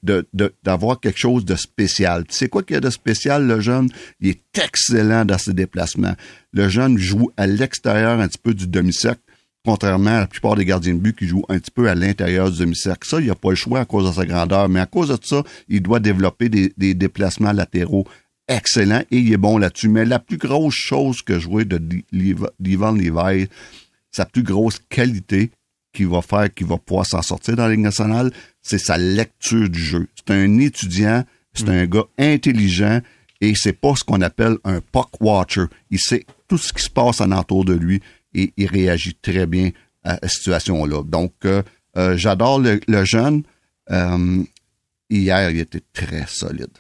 d'avoir 0.65 0.99
quelque 0.99 1.19
chose 1.19 1.45
de 1.45 1.55
spécial. 1.55 2.25
Tu 2.27 2.35
sais 2.35 2.49
quoi 2.49 2.65
qu'il 2.65 2.75
y 2.75 2.77
a 2.77 2.81
de 2.81 2.91
spécial, 2.91 3.47
le 3.47 3.61
jeune? 3.61 3.89
Il 4.21 4.31
est 4.31 4.59
excellent 4.59 5.25
dans 5.25 5.39
ses 5.39 5.55
déplacements. 5.55 6.15
Le 6.53 6.69
jeune 6.69 6.99
joue 6.99 7.31
à 7.37 7.47
l'extérieur 7.47 8.19
un 8.19 8.27
petit 8.27 8.41
peu 8.43 8.55
du 8.55 8.67
demi-cercle, 8.67 9.23
contrairement 9.65 10.17
à 10.17 10.21
la 10.21 10.27
plupart 10.27 10.57
des 10.57 10.65
gardiens 10.65 10.95
de 10.95 10.99
but 10.99 11.17
qui 11.17 11.29
jouent 11.29 11.47
un 11.49 11.61
petit 11.61 11.71
peu 11.71 11.89
à 11.89 11.95
l'intérieur 11.95 12.51
du 12.51 12.59
demi-cercle. 12.59 13.09
Ça, 13.09 13.21
il 13.21 13.29
n'a 13.29 13.37
pas 13.37 13.51
le 13.51 13.57
choix 13.57 13.81
à 13.81 13.85
cause 13.85 14.09
de 14.09 14.13
sa 14.13 14.27
grandeur, 14.27 14.69
mais 14.69 14.81
à 14.81 14.87
cause 14.87 15.09
de 15.09 15.19
ça, 15.23 15.45
il 15.69 15.81
doit 15.81 16.01
développer 16.01 16.49
des, 16.49 16.73
des 16.77 16.95
déplacements 16.95 17.53
latéraux 17.53 18.05
excellents 18.49 19.05
et 19.13 19.19
il 19.19 19.33
est 19.33 19.37
bon 19.37 19.59
là-dessus. 19.59 19.89
Mais 19.89 20.05
la 20.05 20.19
plus 20.19 20.39
grosse 20.39 20.75
chose 20.75 21.23
que 21.23 21.39
jouer 21.39 21.65
de 21.65 21.81
Divan 22.59 22.93
Levi, 22.93 23.47
sa 24.11 24.25
plus 24.25 24.43
grosse 24.43 24.81
qualité 24.89 25.51
qui 25.93 26.05
va 26.05 26.23
faire 26.23 26.53
qu'il 26.53 26.67
va 26.67 26.79
pouvoir 26.79 27.07
s'en 27.07 27.23
sortir 27.23 27.57
dans 27.57 27.65
la 27.65 27.73
Ligue 27.73 27.81
nationale, 27.81 28.31
c'est 28.63 28.79
sa 28.79 28.97
lecture 28.97 29.69
du 29.69 29.81
jeu. 29.81 30.07
C'est 30.17 30.33
un 30.35 30.59
étudiant, 30.59 31.25
c'est 31.53 31.69
un 31.69 31.87
gars 31.87 32.05
intelligent 32.19 33.01
et 33.41 33.55
c'est 33.57 33.73
pas 33.73 33.95
ce 33.97 34.05
qu'on 34.05 34.21
appelle 34.21 34.59
un 34.65 34.81
puck 34.81 35.21
watcher. 35.21 35.65
Il 35.91 35.99
sait 35.99 36.25
tout 36.47 36.59
ce 36.59 36.73
qui 36.73 36.83
se 36.83 36.91
passe 36.91 37.21
en 37.21 37.33
entour 37.33 37.65
de 37.65 37.75
lui 37.75 38.01
et 38.35 38.53
il 38.57 38.67
réagit 38.67 39.15
très 39.15 39.47
bien 39.47 39.71
à 40.05 40.19
cette 40.23 40.31
situation-là. 40.31 41.03
Donc, 41.05 41.33
euh, 41.45 41.63
euh, 41.97 42.17
j'adore 42.17 42.61
le, 42.61 43.05
jeune. 43.05 43.43
Euh, 43.91 44.43
hier, 45.09 45.51
il 45.51 45.59
était 45.59 45.83
très 45.93 46.27
solide. 46.27 46.71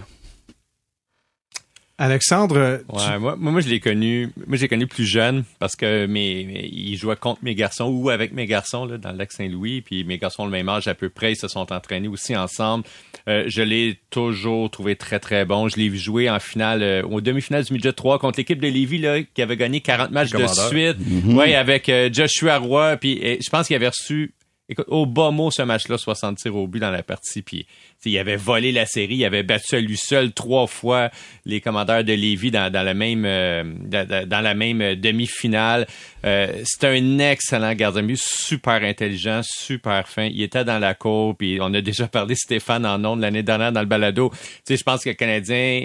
Alexandre, 2.02 2.80
ouais, 2.88 3.18
moi, 3.18 3.36
moi 3.36 3.60
je 3.60 3.68
l'ai 3.68 3.78
connu, 3.78 4.30
moi 4.46 4.56
j'ai 4.56 4.68
connu 4.68 4.86
plus 4.86 5.04
jeune 5.04 5.44
parce 5.58 5.76
que 5.76 6.06
mes, 6.06 6.70
il 6.72 6.96
jouait 6.96 7.14
contre 7.14 7.44
mes 7.44 7.54
garçons 7.54 7.88
ou 7.88 8.08
avec 8.08 8.32
mes 8.32 8.46
garçons 8.46 8.86
là, 8.86 8.96
dans 8.96 9.12
le 9.12 9.18
lac 9.18 9.30
Saint-Louis, 9.30 9.82
puis 9.82 10.04
mes 10.04 10.16
garçons 10.16 10.44
ont 10.44 10.46
le 10.46 10.50
même 10.50 10.70
âge 10.70 10.88
à 10.88 10.94
peu 10.94 11.10
près, 11.10 11.32
ils 11.32 11.36
se 11.36 11.46
sont 11.46 11.70
entraînés 11.70 12.08
aussi 12.08 12.34
ensemble. 12.34 12.84
Euh, 13.28 13.44
je 13.48 13.60
l'ai 13.60 14.00
toujours 14.08 14.70
trouvé 14.70 14.96
très 14.96 15.20
très 15.20 15.44
bon. 15.44 15.68
Je 15.68 15.76
l'ai 15.76 15.90
vu 15.90 15.98
jouer 15.98 16.30
en 16.30 16.40
finale, 16.40 16.82
euh, 16.82 17.02
au 17.02 17.20
demi-finale 17.20 17.64
du 17.64 17.74
midget 17.74 17.92
3 17.92 18.18
contre 18.18 18.38
l'équipe 18.38 18.58
de 18.58 18.68
Lévis 18.68 18.96
là, 18.96 19.22
qui 19.22 19.42
avait 19.42 19.58
gagné 19.58 19.82
40 19.82 20.10
matchs 20.10 20.30
de 20.30 20.46
suite. 20.46 20.96
Mm-hmm. 20.98 21.34
Ouais, 21.34 21.54
avec 21.54 21.90
euh, 21.90 22.08
Joshua 22.10 22.56
Roy, 22.56 22.96
puis 22.96 23.20
je 23.42 23.50
pense 23.50 23.66
qu'il 23.66 23.76
avait 23.76 23.88
reçu 23.88 24.32
Écoute, 24.70 24.86
au 24.86 25.04
bas 25.04 25.32
mot, 25.32 25.50
ce 25.50 25.62
match-là, 25.62 25.98
60 25.98 26.38
tirs 26.38 26.54
au 26.54 26.68
but 26.68 26.78
dans 26.78 26.92
la 26.92 27.02
partie. 27.02 27.42
Puis, 27.42 27.66
il 28.04 28.18
avait 28.18 28.36
volé 28.36 28.72
la 28.72 28.86
série, 28.86 29.16
il 29.16 29.24
avait 29.24 29.42
battu 29.42 29.76
à 29.76 29.80
lui 29.80 29.96
seul 29.96 30.32
trois 30.32 30.66
fois 30.66 31.10
les 31.44 31.60
commandeurs 31.60 32.04
de 32.04 32.12
Lévis 32.12 32.50
dans, 32.50 32.72
dans 32.72 32.82
la 32.82 32.94
même 32.94 33.24
euh, 33.26 33.64
dans, 33.64 34.40
la 34.40 34.54
même 34.54 34.94
demi-finale. 34.94 35.86
Euh, 36.24 36.48
c'est 36.64 36.84
un 36.84 37.18
excellent 37.18 37.74
gardien 37.74 38.02
de 38.02 38.08
but, 38.08 38.20
super 38.20 38.82
intelligent, 38.82 39.40
super 39.42 40.08
fin. 40.08 40.26
Il 40.26 40.42
était 40.42 40.64
dans 40.64 40.78
la 40.78 40.94
cour, 40.94 41.36
puis 41.36 41.58
on 41.60 41.72
a 41.74 41.80
déjà 41.80 42.08
parlé 42.08 42.34
Stéphane 42.34 42.86
en 42.86 43.04
ondes 43.04 43.20
l'année 43.20 43.42
dernière 43.42 43.72
dans 43.72 43.80
le 43.80 43.86
balado. 43.86 44.30
Tu 44.32 44.38
sais, 44.64 44.76
je 44.76 44.84
pense 44.84 45.02
que 45.02 45.10
le 45.10 45.14
Canadien 45.14 45.82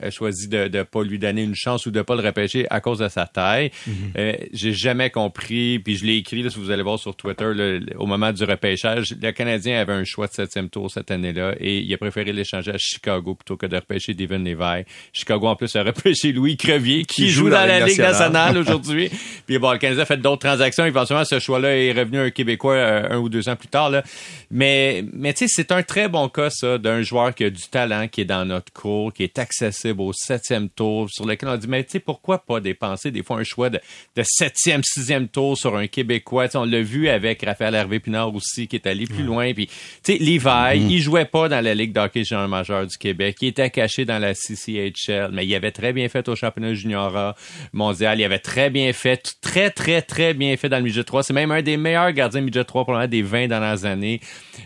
a 0.00 0.10
choisi 0.10 0.48
de 0.48 0.68
ne 0.68 0.82
pas 0.82 1.02
lui 1.02 1.18
donner 1.18 1.42
une 1.42 1.54
chance 1.54 1.86
ou 1.86 1.90
de 1.90 2.02
pas 2.02 2.16
le 2.16 2.22
repêcher 2.22 2.66
à 2.70 2.80
cause 2.80 2.98
de 2.98 3.08
sa 3.08 3.26
taille. 3.26 3.70
Mm-hmm. 3.88 3.92
euh, 4.18 4.32
J'ai 4.52 4.72
jamais 4.72 5.10
compris, 5.10 5.78
puis 5.78 5.96
je 5.96 6.04
l'ai 6.04 6.16
écrit, 6.16 6.42
là, 6.42 6.50
si 6.50 6.58
vous 6.58 6.70
allez 6.70 6.82
voir 6.82 6.98
sur 6.98 7.14
Twitter, 7.14 7.78
au 7.96 8.06
moment 8.06 8.32
du 8.32 8.44
repêchage, 8.44 9.14
le 9.20 9.30
Canadien 9.32 9.80
avait 9.80 9.92
un 9.92 10.04
choix 10.04 10.26
de 10.26 10.32
septième 10.32 10.68
tour 10.68 10.90
cette 10.90 11.10
année-là 11.10 11.51
et 11.58 11.78
il 11.78 11.92
a 11.94 11.98
préféré 11.98 12.32
l'échanger 12.32 12.70
à 12.72 12.78
Chicago 12.78 13.34
plutôt 13.34 13.56
que 13.56 13.66
de 13.66 13.76
repêcher 13.76 14.14
Devin 14.14 14.38
Levi. 14.38 14.84
Chicago, 15.12 15.46
en 15.48 15.56
plus, 15.56 15.74
a 15.76 15.82
repêché 15.82 16.32
Louis 16.32 16.56
Crevier 16.56 17.04
qui, 17.04 17.30
joue 17.30 17.50
dans, 17.50 17.66
la 17.66 17.86
Ligue 17.86 17.98
nationale, 17.98 18.56
aujourd'hui. 18.58 19.10
Puis 19.46 19.58
bon, 19.58 19.72
le 19.72 19.78
Canadien 19.78 20.02
a 20.02 20.06
fait 20.06 20.16
d'autres 20.16 20.46
transactions. 20.46 20.84
Éventuellement, 20.84 21.24
ce 21.24 21.38
choix-là 21.38 21.76
est 21.76 21.92
revenu 21.92 22.18
un 22.18 22.30
Québécois 22.30 22.74
euh, 22.74 23.08
un 23.10 23.18
ou 23.18 23.28
deux 23.28 23.48
ans 23.48 23.56
plus 23.56 23.68
tard. 23.68 23.90
Là. 23.90 24.02
Mais, 24.50 25.04
mais 25.12 25.32
tu 25.32 25.46
sais, 25.46 25.54
c'est 25.54 25.72
un 25.72 25.82
très 25.82 26.08
bon 26.08 26.28
cas, 26.28 26.50
ça, 26.50 26.78
d'un 26.78 27.02
joueur 27.02 27.34
qui 27.34 27.44
a 27.44 27.50
du 27.50 27.62
talent, 27.62 28.08
qui 28.08 28.20
est 28.20 28.26
dans 28.26 28.44
notre 28.44 28.72
cours, 28.72 29.12
qui 29.12 29.22
est 29.24 29.38
accessible 29.38 30.00
au 30.00 30.12
septième 30.12 30.68
tour, 30.68 31.08
sur 31.10 31.26
lequel 31.26 31.48
on 31.48 31.56
dit, 31.56 31.68
mais 31.68 31.84
tu 31.84 31.92
sais, 31.92 32.00
pourquoi 32.00 32.38
pas 32.38 32.60
dépenser 32.60 33.10
des 33.10 33.22
fois 33.22 33.38
un 33.38 33.44
choix 33.44 33.70
de, 33.70 33.80
de 34.16 34.22
septième, 34.24 34.82
sixième 34.84 35.28
tour 35.28 35.56
sur 35.56 35.76
un 35.76 35.86
Québécois? 35.86 36.48
on 36.54 36.64
l'a 36.64 36.82
vu 36.82 37.08
avec 37.08 37.44
Raphaël 37.44 37.74
Hervé 37.74 38.00
Pinard 38.00 38.34
aussi, 38.34 38.68
qui 38.68 38.76
est 38.76 38.86
allé 38.86 39.06
plus 39.06 39.22
loin. 39.22 39.52
Puis, 39.52 39.66
tu 39.66 39.72
sais, 40.02 40.18
Levi, 40.18 40.38
mm-hmm. 40.38 40.86
il 40.90 41.00
jouait 41.00 41.24
pas 41.24 41.41
dans 41.48 41.60
la 41.60 41.74
Ligue 41.74 41.92
d'hockey 41.92 42.24
junior 42.24 42.48
majeur 42.48 42.86
du 42.86 42.96
Québec. 42.96 43.36
Il 43.40 43.48
était 43.48 43.70
caché 43.70 44.04
dans 44.04 44.18
la 44.18 44.34
CCHL, 44.34 45.30
mais 45.32 45.46
il 45.46 45.54
avait 45.54 45.72
très 45.72 45.92
bien 45.92 46.08
fait 46.08 46.28
au 46.28 46.36
championnat 46.36 46.74
junior 46.74 47.34
mondial. 47.72 48.20
Il 48.20 48.24
avait 48.24 48.38
très 48.38 48.70
bien 48.70 48.92
fait, 48.92 49.34
très, 49.40 49.70
très, 49.70 50.02
très 50.02 50.34
bien 50.34 50.56
fait 50.56 50.68
dans 50.68 50.78
le 50.78 50.84
midget 50.84 51.04
3. 51.04 51.22
C'est 51.22 51.32
même 51.32 51.50
un 51.50 51.62
des 51.62 51.76
meilleurs 51.76 52.12
gardiens 52.12 52.40
midget 52.40 52.64
3 52.64 52.84
probablement 52.84 53.10
des 53.10 53.22
20 53.22 53.48
dernières 53.48 53.84
années. 53.84 54.20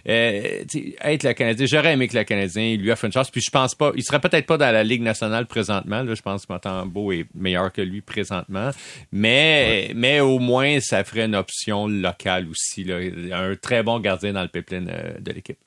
Euh, 0.09 0.64
être 1.03 1.24
le 1.24 1.33
Canadien, 1.33 1.66
j'aurais 1.66 1.93
aimé 1.93 2.09
que 2.09 2.16
le 2.16 2.24
Canadien 2.24 2.77
lui 2.77 2.91
offre 2.91 3.05
une 3.05 3.12
chance. 3.12 3.31
Puis 3.31 3.43
je 3.45 3.51
pense 3.51 3.74
pas, 3.74 3.93
il 3.97 4.03
serait 4.03 4.20
peut-être 4.20 4.47
pas 4.47 4.59
dans 4.59 4.72
la 4.72 4.85
Ligue 4.85 5.03
nationale 5.03 5.47
présentement. 5.47 6.03
Là, 6.03 6.14
je 6.14 6.22
pense 6.22 6.47
que 6.47 6.85
Beau 6.87 7.12
est 7.12 7.27
meilleur 7.35 7.72
que 7.72 7.83
lui 7.83 8.01
présentement. 8.01 8.70
Mais, 9.12 9.93
mais 9.95 10.20
au 10.20 10.39
moins, 10.39 10.81
ça 10.81 11.05
ferait 11.05 11.27
une 11.27 11.37
option 11.37 11.87
locale 11.87 12.47
aussi. 12.49 12.85
Là. 12.85 12.99
Un 13.33 13.55
très 13.57 13.83
bon 13.83 13.99
gardien 14.01 14.33
dans 14.33 14.43
le 14.43 14.49
pipeline 14.49 14.91
euh, 14.91 15.18
de 15.20 15.33
l'équipe. 15.33 15.59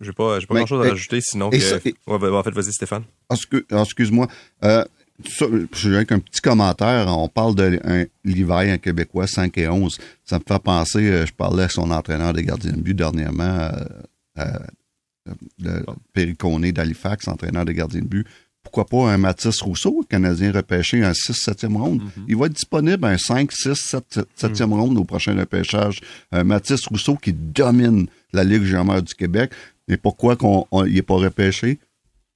J'ai 0.00 0.12
pas, 0.12 0.38
pas 0.40 0.54
grand 0.54 0.66
chose 0.66 0.86
à 0.86 0.90
rajouter 0.90 1.20
sinon 1.20 1.50
que. 1.50 1.56
ouais, 1.56 1.92
en 2.06 2.42
fait, 2.42 2.50
vas-y, 2.52 2.72
Stéphane. 2.72 3.04
Excuse-moi. 3.30 4.28
Euh, 4.64 4.84
je 5.24 5.94
avec 5.94 6.12
un 6.12 6.18
petit 6.18 6.40
commentaire. 6.40 7.06
On 7.08 7.28
parle 7.28 7.54
de 7.54 7.80
un 7.84 8.04
un 8.24 8.78
Québécois, 8.78 9.26
5 9.26 9.56
et 9.58 9.68
11. 9.68 9.98
Ça 10.24 10.38
me 10.38 10.44
fait 10.46 10.62
penser, 10.62 11.10
euh, 11.10 11.26
je 11.26 11.32
parlais 11.32 11.64
à 11.64 11.68
son 11.68 11.90
entraîneur 11.90 12.32
des 12.32 12.44
gardiens 12.44 12.72
de 12.72 12.80
but 12.80 12.94
dernièrement, 12.94 13.70
euh, 14.38 14.44
euh, 15.64 15.82
Périconé 16.12 16.72
d'Halifax, 16.72 17.28
entraîneur 17.28 17.64
des 17.64 17.74
gardiens 17.74 18.00
de 18.00 18.06
but. 18.06 18.26
Pourquoi 18.62 18.84
pas 18.84 19.10
un 19.10 19.16
Mathis 19.16 19.60
Rousseau, 19.62 20.04
Canadien 20.08 20.52
repêché 20.52 21.02
un 21.02 21.12
6-7e 21.12 21.76
ronde? 21.76 22.02
Mm-hmm. 22.02 22.24
Il 22.28 22.36
va 22.36 22.46
être 22.46 22.52
disponible 22.52 23.04
un 23.06 23.16
5, 23.16 23.50
6, 23.50 23.74
7, 23.74 24.20
7e 24.38 24.70
ronde 24.70 24.98
au 24.98 25.04
prochain 25.04 25.38
repêchage. 25.38 26.00
Un 26.30 26.44
Mathis 26.44 26.86
Rousseau 26.86 27.16
qui 27.16 27.32
domine 27.32 28.06
la 28.32 28.44
Ligue 28.44 28.64
junior 28.64 29.02
du 29.02 29.14
Québec. 29.14 29.52
Mais 29.90 29.96
pourquoi 29.96 30.36
qu'on 30.36 30.66
il 30.86 30.94
n'est 30.94 31.02
pas 31.02 31.16
repêché? 31.16 31.80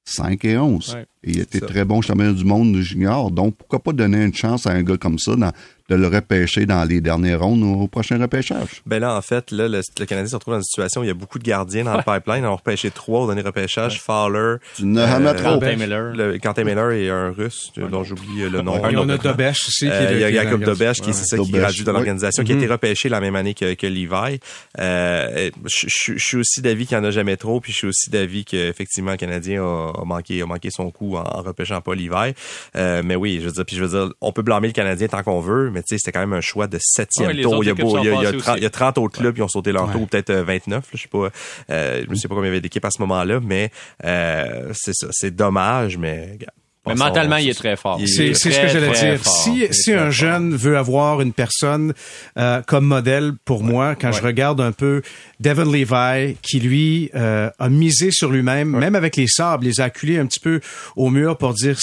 5 0.06 0.44
et 0.44 0.58
11. 0.58 0.98
Et 1.24 1.30
il 1.30 1.40
était 1.40 1.60
très 1.60 1.84
bon 1.84 2.02
champion 2.02 2.32
du 2.32 2.44
monde 2.44 2.76
junior. 2.76 3.30
Donc, 3.30 3.56
pourquoi 3.56 3.78
pas 3.78 3.92
donner 3.92 4.24
une 4.24 4.34
chance 4.34 4.66
à 4.66 4.70
un 4.70 4.82
gars 4.82 4.96
comme 4.96 5.18
ça 5.18 5.36
dans, 5.36 5.52
de 5.90 5.96
le 5.96 6.06
repêcher 6.06 6.64
dans 6.64 6.82
les 6.84 7.00
dernières 7.00 7.40
rondes 7.40 7.62
au 7.62 7.86
prochain 7.88 8.18
repêchage? 8.18 8.82
Ben 8.86 9.00
là, 9.00 9.16
en 9.16 9.20
fait, 9.20 9.50
là, 9.50 9.68
le, 9.68 9.82
Canadien 10.06 10.28
se 10.28 10.36
retrouve 10.36 10.54
dans 10.54 10.60
une 10.60 10.64
situation 10.64 11.02
où 11.02 11.04
il 11.04 11.08
y 11.08 11.10
a 11.10 11.14
beaucoup 11.14 11.38
de 11.38 11.44
gardiens 11.44 11.84
dans 11.84 11.96
le 11.96 12.02
pipeline. 12.02 12.44
On 12.44 12.52
a 12.52 12.56
repêché 12.56 12.90
trois 12.90 13.20
au 13.20 13.26
dernier 13.26 13.42
repêchage. 13.42 14.00
Fowler. 14.00 14.56
Tu 14.76 14.86
ne 14.86 15.00
euh, 15.00 15.34
Quentin 15.34 15.76
Miller. 15.76 16.12
Le, 16.14 16.38
Quentin 16.38 16.64
Miller 16.64 16.90
et 16.92 17.10
un 17.10 17.30
russe, 17.30 17.70
dont 17.76 18.02
j'oublie 18.02 18.48
le 18.48 18.62
nom. 18.62 18.80
Il 18.88 18.94
y 18.94 18.96
en 18.96 19.08
a 19.08 19.18
Dobesh 19.18 19.68
aussi. 19.68 19.88
Euh, 19.88 20.12
il 20.12 20.20
y 20.20 20.24
a 20.24 20.32
Jacob 20.32 20.64
Dobesh 20.64 21.00
qui, 21.00 21.12
c'est 21.12 21.24
ça, 21.24 21.36
qui 21.36 21.58
rajoute 21.58 21.86
dans 21.86 21.92
l'organisation, 21.92 22.44
qui 22.44 22.52
a 22.52 22.54
été 22.54 22.66
mm-hmm. 22.66 22.70
repêché 22.70 23.08
la 23.08 23.20
même 23.20 23.36
année 23.36 23.54
que, 23.54 23.74
que 23.74 23.86
Levi. 23.86 24.40
Euh, 24.78 25.50
je, 25.64 26.14
suis 26.16 26.36
aussi 26.36 26.62
d'avis 26.62 26.86
qu'il 26.86 26.98
n'y 26.98 27.04
en 27.04 27.08
a 27.08 27.10
jamais 27.10 27.36
trop, 27.36 27.60
puis 27.60 27.72
je 27.72 27.78
suis 27.78 27.86
aussi 27.88 28.10
d'avis 28.10 28.44
qu'effectivement, 28.44 29.10
le 29.10 29.16
Canadien 29.16 29.62
a, 29.62 30.04
manqué, 30.04 30.40
a 30.40 30.46
manqué 30.46 30.70
son 30.70 30.90
coup 30.90 31.13
en, 31.16 31.42
repêchant 31.42 31.80
pas 31.80 31.94
Levi. 31.94 32.34
Euh, 32.76 33.02
mais 33.04 33.16
oui, 33.16 33.38
je 33.40 33.46
veux 33.46 33.52
dire, 33.52 33.64
puis 33.64 33.76
je 33.76 33.84
veux 33.84 33.98
dire, 33.98 34.14
on 34.20 34.32
peut 34.32 34.42
blâmer 34.42 34.68
le 34.68 34.72
Canadien 34.72 35.08
tant 35.08 35.22
qu'on 35.22 35.40
veut, 35.40 35.70
mais 35.70 35.82
tu 35.82 35.88
sais, 35.90 35.98
c'était 35.98 36.12
quand 36.12 36.20
même 36.20 36.32
un 36.32 36.40
choix 36.40 36.66
de 36.66 36.78
septième 36.80 37.28
tour. 37.40 37.62
Il 37.64 37.68
y, 37.68 37.70
a 37.70 38.56
il, 38.56 38.62
y 38.62 38.66
a 38.66 38.70
30, 38.70 38.98
autres 38.98 39.18
clubs 39.18 39.34
qui 39.34 39.42
ont 39.42 39.48
sauté 39.48 39.72
leur 39.72 39.90
tour, 39.90 40.02
ou 40.02 40.06
peut-être 40.06 40.32
29, 40.32 40.78
euh, 40.78 40.88
je 40.92 41.02
sais 41.02 41.08
pas. 41.08 41.30
Euh, 41.70 42.04
je 42.08 42.14
sais 42.14 42.28
pas 42.28 42.34
combien 42.34 42.48
il 42.48 42.52
y 42.52 42.56
avait 42.56 42.60
d'équipes 42.60 42.84
à 42.84 42.90
ce 42.90 43.00
moment-là, 43.02 43.40
mais 43.40 43.70
euh, 44.04 44.70
c'est 44.72 44.94
ça. 44.94 45.08
C'est 45.10 45.34
dommage, 45.34 45.98
mais 45.98 46.38
mais 46.86 46.94
mentalement, 46.94 47.36
il 47.36 47.48
est 47.48 47.54
très 47.54 47.76
fort. 47.76 48.00
C'est 48.06 48.34
ce 48.34 48.44
que 48.44 48.68
j'allais 48.68 48.90
dire. 48.90 49.26
si 49.26 49.66
si 49.70 49.92
un 49.92 50.10
jeune 50.10 50.54
veut 50.54 50.76
avoir 50.76 51.20
une 51.20 51.32
personne 51.32 51.94
euh, 52.38 52.62
comme 52.66 52.84
modèle 52.84 53.32
pour 53.44 53.62
moi, 53.62 53.94
quand 53.94 54.12
je 54.12 54.22
regarde 54.22 54.60
un 54.60 54.72
peu 54.72 55.02
Devin 55.40 55.70
Levi, 55.70 56.36
qui 56.42 56.60
lui 56.60 57.10
euh, 57.14 57.50
a 57.58 57.68
misé 57.68 58.10
sur 58.10 58.30
lui-même, 58.30 58.70
même 58.70 58.94
avec 58.94 59.16
les 59.16 59.26
sables, 59.26 59.64
les 59.64 59.80
a 59.80 59.84
acculés 59.84 60.18
un 60.18 60.26
petit 60.26 60.40
peu 60.40 60.60
au 60.96 61.10
mur 61.10 61.36
pour 61.36 61.54
dire 61.54 61.78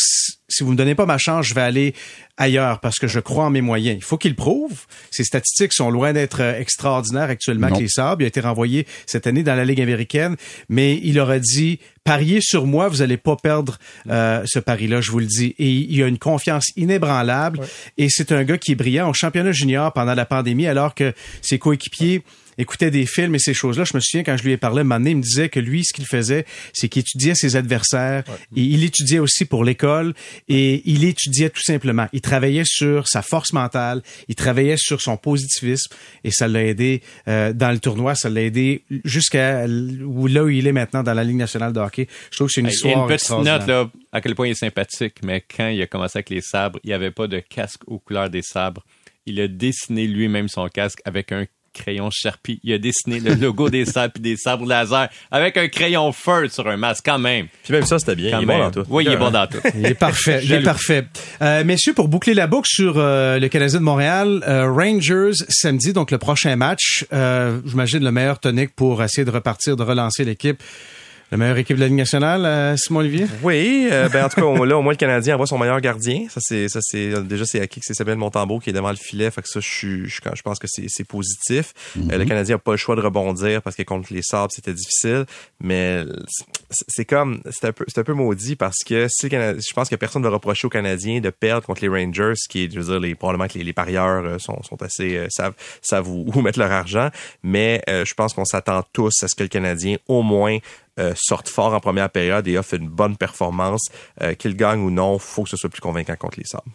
si 0.52 0.64
vous 0.64 0.72
me 0.72 0.78
donnez 0.78 0.95
pas 0.95 1.06
ma 1.06 1.18
chance, 1.18 1.47
je 1.47 1.54
vais 1.54 1.62
aller 1.62 1.93
ailleurs 2.38 2.80
parce 2.80 2.99
que 2.99 3.08
je 3.08 3.20
crois 3.20 3.45
en 3.45 3.49
mes 3.49 3.62
moyens. 3.62 3.97
Il 3.97 4.04
faut 4.04 4.18
qu'il 4.18 4.36
prouve. 4.36 4.86
Ses 5.12 5.24
statistiques 5.24 5.74
sont 5.74 5.89
loin 5.89 6.14
d'être 6.14 6.41
euh, 6.41 6.60
extraordinaires 6.60 7.30
actuellement 7.30 7.68
avec 7.68 7.80
les 7.80 7.88
Sabres. 7.88 8.22
Il 8.22 8.26
a 8.26 8.28
été 8.28 8.39
renvoyé 8.39 8.88
cette 9.06 9.28
année 9.28 9.43
dans 9.43 9.56
la 9.56 9.66
Ligue 9.66 9.82
américaine, 9.82 10.36
mais 10.70 10.99
il 11.04 11.20
aurait 11.20 11.39
dit 11.39 11.80
pariez 12.04 12.39
sur 12.41 12.66
moi, 12.66 12.88
vous 12.88 13.02
allez 13.02 13.18
pas 13.18 13.36
perdre 13.36 13.78
euh, 14.10 14.41
ce 14.45 14.60
pari-là, 14.60 15.02
je 15.02 15.12
vous 15.12 15.20
le 15.20 15.26
dis. 15.26 15.56
Et 15.60 15.70
il 15.70 16.02
a 16.04 16.08
une 16.08 16.18
confiance 16.18 16.66
inébranlable 16.76 17.60
et 17.97 18.08
c'est 18.10 18.32
un 18.32 18.43
gars 18.43 18.58
qui 18.58 18.72
est 18.72 18.76
brillant 18.76 19.10
au 19.10 19.14
championnat 19.14 19.52
junior 19.52 19.93
pendant 19.93 20.16
la 20.16 20.26
pandémie 20.26 20.68
alors 20.68 20.95
que 20.95 21.14
ses 21.41 21.60
coéquipiers 21.60 22.24
écoutait 22.62 22.91
des 22.91 23.05
films 23.05 23.36
et 23.36 23.39
ces 23.39 23.53
choses-là. 23.53 23.84
Je 23.84 23.95
me 23.95 23.99
souviens 23.99 24.24
quand 24.24 24.38
je 24.38 24.43
lui 24.43 24.51
ai 24.51 24.57
parlé, 24.57 24.82
un 24.82 25.05
il 25.05 25.18
me 25.18 25.22
disait 25.22 25.49
que 25.49 25.59
lui, 25.59 25.84
ce 25.84 25.93
qu'il 25.93 26.05
faisait, 26.05 26.45
c'est 26.74 26.89
qu'il 26.89 27.01
étudiait 27.01 27.36
ses 27.36 27.55
adversaires 27.55 28.24
et 28.55 28.62
il 28.62 28.84
étudiait 28.84 29.20
aussi 29.20 29.45
pour 29.45 29.64
l'école 29.64 30.14
et 30.47 30.82
il 30.86 31.03
étudiait 31.03 31.49
tout 31.49 31.64
simplement. 31.64 32.07
Il 32.14 32.22
travaillait 32.22 32.66
sur 32.66 33.07
sa 33.07 33.22
force 33.22 33.53
mentale, 33.53 34.01
il 34.28 34.36
travaillait 34.36 34.78
sur 34.78 35.01
son 35.01 35.18
positivisme 35.18 35.93
et 36.24 36.32
ça 36.32 36.47
l'a 36.47 36.64
aidé 36.64 37.01
euh, 37.28 37.53
dans 37.53 37.72
le 37.72 37.80
tournoi, 37.80 38.16
ça 38.16 38.30
l'a 38.30 38.41
aidé 38.41 38.84
jusqu'à 39.03 39.66
où 39.66 40.28
là 40.28 40.43
où 40.43 40.49
il 40.49 40.68
est 40.68 40.72
maintenant 40.72 41.03
dans 41.03 41.14
la 41.14 41.24
Ligue 41.24 41.38
nationale 41.38 41.74
de 41.74 41.80
hockey. 41.80 42.07
Je 42.32 42.38
trouve 42.38 42.47
que 42.47 42.53
c'est 42.53 42.62
une 42.62 42.68
histoire. 42.68 43.09
Une 43.09 43.16
petite 43.16 43.30
note 43.32 43.68
là, 43.68 43.89
à 44.12 44.22
quel 44.22 44.36
point 44.36 44.47
il 44.47 44.51
est 44.51 44.55
sympathique, 44.55 45.16
mais 45.24 45.41
quand 45.41 45.70
il 45.70 45.82
a 45.82 45.88
commencé 45.88 46.18
avec 46.18 46.30
les 46.30 46.41
sabres, 46.41 46.80
il 46.84 46.88
n'y 46.88 46.93
avait 46.93 47.12
pas 47.12 47.28
de 47.28 47.39
casque 47.39 47.82
aux 47.88 47.99
couleurs 47.99 48.30
des 48.30 48.41
sabres. 48.41 48.84
Il 49.26 49.39
a 49.39 49.47
dessiné 49.47 50.07
lui-même 50.07 50.47
son 50.47 50.68
casque 50.68 50.99
avec 51.05 51.32
un 51.32 51.45
crayon 51.74 52.10
Sharpie. 52.12 52.60
Il 52.64 52.74
a 52.74 52.78
dessiné 52.78 53.20
le 53.20 53.34
logo 53.36 53.70
des 53.70 53.86
sabres 53.86 54.14
et 54.18 54.20
des 54.20 54.38
sabres 54.38 54.66
laser 54.66 55.10
avec 55.30 55.58
un 55.58 55.68
crayon 55.68 56.12
feu 56.12 56.48
sur 56.50 56.68
un 56.68 56.78
masque 56.78 57.06
quand 57.06 57.20
même. 57.20 57.48
Puis 57.64 57.74
même 57.74 57.86
ça, 57.86 58.00
c'était 58.00 58.16
bien. 58.16 58.40
il 58.40 58.44
est 58.44 58.46
bon 58.46 58.60
dans 58.60 58.72
tout. 58.72 58.84
Oui, 58.90 59.06
il 59.06 59.12
est 59.12 59.18
bon 59.18 59.32
dans 59.32 59.48
tout. 59.48 59.60
Il 59.76 59.86
est 59.86 59.94
parfait. 59.94 60.42
il 60.44 60.52
est 60.52 60.62
parfait. 60.62 61.06
Euh, 61.42 61.64
messieurs, 61.64 61.94
pour 61.94 62.08
boucler 62.08 62.34
la 62.34 62.48
boucle 62.48 62.68
sur 62.70 62.96
euh, 62.98 63.40
le 63.40 63.48
Canadien 63.48 63.80
de 63.80 63.86
Montréal, 63.86 64.44
euh, 64.48 64.72
Rangers 64.72 65.44
samedi, 65.50 65.94
donc 65.94 66.12
le 66.12 66.18
prochain 66.18 66.56
match. 66.56 67.06
J'imagine 67.12 68.04
le 68.04 68.12
meilleur 68.12 68.40
tonique 68.40 68.76
pour 68.76 69.04
essayer 69.04 69.26
de 69.26 69.32
repartir, 69.32 69.76
de 69.76 69.84
relancer 69.84 70.24
l'équipe. 70.24 70.62
La 71.32 71.38
meilleure 71.38 71.60
équipe 71.60 71.78
de 71.78 71.82
la 71.82 71.88
Ligue 71.88 71.96
nationale, 71.96 72.46
euh, 72.46 72.76
Simon 72.76 73.00
Olivier? 73.00 73.26
Oui, 73.42 73.88
euh, 73.90 74.10
ben 74.10 74.26
en 74.26 74.28
tout 74.28 74.36
cas, 74.36 74.66
là, 74.66 74.78
au 74.78 74.82
moins 74.82 74.92
le 74.92 74.98
Canadien 74.98 75.36
envoie 75.36 75.48
son 75.48 75.58
meilleur 75.58 75.80
gardien. 75.80 76.26
Ça, 76.28 76.42
c'est, 76.44 76.68
ça, 76.68 76.80
c'est 76.82 77.24
déjà 77.24 77.46
c'est 77.46 77.62
acquis 77.62 77.80
que 77.80 77.86
c'est 77.86 77.94
Samuel 77.94 78.18
Montembeau 78.18 78.60
qui 78.60 78.70
est 78.70 78.74
devant 78.74 78.90
le 78.90 78.98
filet. 78.98 79.32
Fait 79.32 79.42
que 79.42 79.48
ça, 79.48 79.62
je, 79.62 80.04
je, 80.04 80.20
je 80.22 80.42
pense 80.42 80.60
que 80.60 80.68
c'est, 80.70 80.88
c'est 80.90 81.06
positif. 81.06 81.74
Euh, 81.96 82.02
le 82.12 82.18
mhm. 82.18 82.26
Canadien 82.26 82.56
n'a 82.56 82.60
pas 82.60 82.72
le 82.72 82.78
choix 82.78 82.98
de 82.98 83.02
rebondir 83.02 83.62
parce 83.62 83.78
que 83.78 83.84
contre 83.84 84.12
les 84.12 84.24
Sabres, 84.24 84.52
c'était 84.54 84.74
difficile. 84.74 85.24
Mais 85.62 86.04
c'est 86.70 87.06
comme, 87.06 87.42
c'est 87.50 87.68
un 87.68 87.72
peu, 87.72 87.86
c'est 87.88 88.02
un 88.02 88.04
peu 88.04 88.14
maudit 88.14 88.58
parce 88.58 88.84
que 88.86 89.08
si 89.08 89.30
je 89.30 89.74
pense 89.74 89.88
que 89.88 89.96
personne 89.96 90.24
ne 90.24 90.28
va 90.28 90.34
reprocher 90.34 90.68
aux 90.68 90.70
Canadiens 90.70 91.22
de 91.22 91.30
perdre 91.30 91.66
contre 91.66 91.82
les 91.82 91.88
Rangers, 91.88 92.34
qui 92.50 92.66
est, 92.66 92.74
je 92.74 92.78
veux 92.78 92.92
dire, 92.92 93.00
les, 93.00 93.16
probablement 93.16 93.48
que 93.48 93.58
les, 93.58 93.64
les 93.64 93.74
parieurs 93.74 94.42
sont, 94.42 94.62
sont 94.64 94.82
assez, 94.84 95.28
savent, 95.30 95.56
savent 95.82 96.10
où, 96.10 96.30
où 96.36 96.42
mettre 96.42 96.60
leur 96.60 96.74
argent. 96.74 97.10
Mais 97.42 97.82
je 97.88 98.14
pense 98.16 98.34
qu'on 98.34 98.44
s'attend 98.44 98.84
tous 98.92 99.24
à 99.24 99.30
ce 99.30 99.36
que 99.36 99.44
le 99.44 99.50
Canadien, 99.50 99.96
au 100.10 100.24
moins, 100.24 100.58
euh, 101.02 101.14
sorte 101.16 101.49
fort 101.49 101.74
en 101.74 101.80
première 101.80 102.10
période 102.10 102.47
et 102.47 102.58
offre 102.58 102.76
une 102.76 102.89
bonne 102.89 103.18
performance, 103.18 103.89
euh, 104.22 104.34
qu'il 104.34 104.56
gagne 104.56 104.82
ou 104.82 104.91
non, 104.91 105.18
faut 105.20 105.43
que 105.43 105.49
ce 105.49 105.58
soit 105.58 105.70
plus 105.70 105.82
convaincant 105.82 106.16
contre 106.16 106.38
les 106.39 106.45
Sabres. 106.45 106.66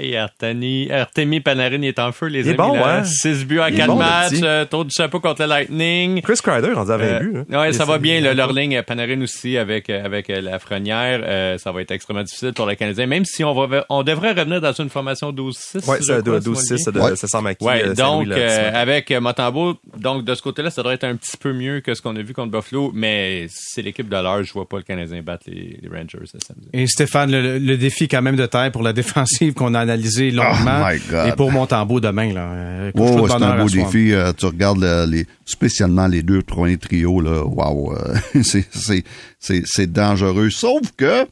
Hey, 0.00 0.16
Artemi 0.16 1.40
Panarin 1.40 1.82
est 1.82 1.98
en 1.98 2.10
feu, 2.12 2.26
les 2.26 2.48
amis. 2.48 2.56
Bon, 2.56 2.72
ouais. 2.72 3.04
6 3.04 3.44
buts 3.44 3.60
à 3.60 3.70
4 3.70 3.94
matchs, 3.94 4.32
euh, 4.42 4.64
tour 4.64 4.86
du 4.86 4.90
chapeau 4.96 5.20
contre 5.20 5.42
le 5.42 5.48
Lightning. 5.48 6.22
Chris 6.22 6.38
Kreider, 6.42 6.72
on 6.74 6.88
avait 6.88 7.04
euh, 7.04 7.18
buts. 7.20 7.44
Hein. 7.50 7.60
Ouais, 7.60 7.72
ça 7.74 7.84
va 7.84 7.98
bien. 7.98 8.20
Le, 8.20 8.32
leur 8.32 8.52
ligne 8.52 8.80
Panarin 8.82 9.20
aussi 9.20 9.58
avec 9.58 9.90
avec 9.90 10.28
la 10.28 10.58
Frenière. 10.58 11.58
ça 11.58 11.70
va 11.72 11.82
être 11.82 11.90
extrêmement 11.90 12.22
difficile 12.22 12.52
pour 12.54 12.66
le 12.66 12.74
Canadien, 12.76 13.06
même 13.06 13.26
si 13.26 13.44
on 13.44 13.52
va 13.52 13.84
on 13.90 14.02
devrait 14.02 14.32
revenir 14.32 14.60
dans 14.60 14.72
une 14.72 14.88
formation 14.88 15.32
12-6. 15.32 15.86
Ouais, 15.86 15.98
12-6, 15.98 16.78
ça, 16.78 17.16
ça 17.16 17.28
semble 17.28 17.48
acquis. 17.48 17.64
Ouais, 17.64 17.94
donc 17.94 18.28
avec 18.30 19.10
Motambo, 19.10 19.76
donc 19.98 20.24
de 20.24 20.34
ce 20.34 20.40
côté-là, 20.40 20.70
ça 20.70 20.82
devrait 20.82 20.94
être 20.94 21.04
un 21.04 21.16
petit 21.16 21.36
peu 21.36 21.52
mieux 21.52 21.80
que 21.80 21.94
ce 21.94 22.00
qu'on 22.00 22.16
a 22.16 22.22
vu 22.22 22.32
contre 22.32 22.52
Buffalo, 22.52 22.90
mais 22.94 23.46
c'est 23.50 23.82
l'équipe 23.82 24.08
de 24.08 24.16
l'heure. 24.16 24.42
Je 24.44 24.52
vois 24.52 24.68
pas 24.68 24.78
le 24.78 24.82
Canadien 24.82 25.20
battre 25.22 25.44
les, 25.46 25.78
Rangers 25.90 26.26
samedi. 26.26 26.68
Et 26.72 26.86
Stéphane, 26.86 27.30
le, 27.30 27.58
le, 27.58 27.76
défi 27.76 28.08
quand 28.08 28.22
même 28.22 28.36
de 28.36 28.46
taille 28.46 28.70
pour 28.70 28.82
la 28.82 28.92
défensive 29.00 29.54
qu'on 29.54 29.74
a 29.74 29.89
analysé 29.90 30.30
longuement. 30.30 30.86
Oh 30.86 31.26
et 31.26 31.32
pour 31.32 31.50
Montembeau 31.50 32.00
demain, 32.00 32.32
là. 32.32 32.50
Euh, 32.52 32.92
oh, 32.94 33.26
c'est 33.28 33.42
un 33.42 33.62
beau 33.62 33.68
défi. 33.68 34.12
Euh, 34.12 34.32
tu 34.36 34.46
regardes 34.46 34.84
les, 35.08 35.26
spécialement 35.44 36.06
les 36.06 36.22
deux 36.22 36.42
premiers 36.42 36.76
trios, 36.76 37.20
là. 37.20 37.44
Waouh, 37.44 37.92
euh, 37.92 38.42
c'est 39.38 39.92
dangereux. 39.92 40.50
Sauf 40.50 40.82
que 40.96 41.26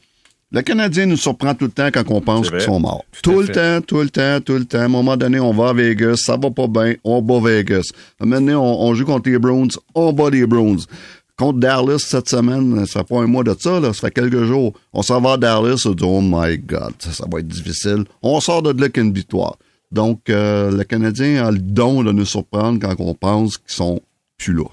le 0.51 0.61
Canadien 0.61 1.05
nous 1.05 1.17
surprend 1.17 1.53
tout 1.53 1.65
le 1.65 1.71
temps 1.71 1.89
quand 1.93 2.03
on 2.09 2.21
pense 2.21 2.49
qu'ils 2.49 2.61
sont 2.61 2.79
morts. 2.79 3.05
Tout, 3.21 3.41
le 3.41 3.47
temps, 3.47 3.81
tout 3.85 4.01
le 4.01 4.09
temps, 4.09 4.41
tout 4.41 4.53
le 4.53 4.65
temps. 4.65 4.79
À 4.79 4.85
un 4.85 4.87
moment 4.87 5.15
donné, 5.15 5.39
on 5.39 5.53
va 5.53 5.69
à 5.69 5.73
Vegas, 5.73 6.17
ça 6.25 6.37
va 6.37 6.49
pas 6.49 6.67
bien, 6.67 6.95
on 7.03 7.21
bat 7.21 7.39
Vegas. 7.39 7.91
Maintenant, 8.19 8.63
on, 8.63 8.89
on 8.89 8.93
joue 8.95 9.05
contre 9.05 9.29
les 9.29 9.37
Browns, 9.37 9.69
on 9.93 10.11
bat 10.11 10.31
les 10.31 10.47
Browns 10.47 10.81
contre 11.39 11.59
Dallas 11.59 11.99
cette 11.99 12.27
semaine, 12.27 12.85
ça 12.85 13.05
fait 13.05 13.15
un 13.15 13.25
mois 13.25 13.45
de 13.45 13.55
ça, 13.57 13.79
là, 13.79 13.93
ça 13.93 14.01
fait 14.01 14.11
quelques 14.11 14.43
jours. 14.43 14.73
On 14.91 15.01
s'en 15.01 15.21
va 15.21 15.33
à 15.33 15.37
Dallas, 15.37 15.83
on 15.85 15.91
dit, 15.91 16.03
oh 16.05 16.19
my 16.21 16.57
God, 16.57 16.93
ça, 16.99 17.23
va 17.31 17.39
être 17.39 17.47
difficile. 17.47 18.03
On 18.21 18.41
sort 18.41 18.61
de 18.61 18.71
là 18.71 18.83
avec 18.83 18.97
une 18.97 19.13
victoire. 19.13 19.57
Donc, 19.89 20.29
euh, 20.29 20.69
le 20.69 20.83
Canadien 20.83 21.47
a 21.47 21.51
le 21.51 21.59
don 21.59 22.03
de 22.03 22.11
nous 22.11 22.25
surprendre 22.25 22.79
quand 22.79 22.93
on 22.99 23.13
pense 23.13 23.57
qu'ils 23.57 23.73
sont 23.73 24.01
plus 24.37 24.53
là. 24.53 24.65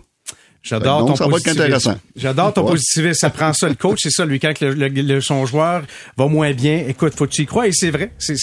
J'adore 0.67 1.15
ton 1.15 1.29
positivisme. 1.29 1.97
J'adore 2.17 2.53
ton 2.53 2.65
positivisme. 2.65 3.15
Ça 3.15 3.31
prend 3.31 3.53
ça 3.53 3.69
le 3.69 3.77
coach, 3.77 4.01
c'est 4.03 4.11
ça 4.11 4.25
lui 4.25 4.41
quand 4.41 4.53
le, 4.61 5.21
son 5.21 5.47
joueur 5.47 5.83
va 6.17 6.27
moins 6.27 6.53
bien. 6.53 6.85
Écoute, 6.89 7.15
faut 7.15 7.27
que 7.27 7.33
tu 7.33 7.43
y 7.43 7.47
crois 7.47 7.69
et 7.69 7.73
c'est 7.73 7.91
vrai. 7.91 8.13
C'est 8.19 8.37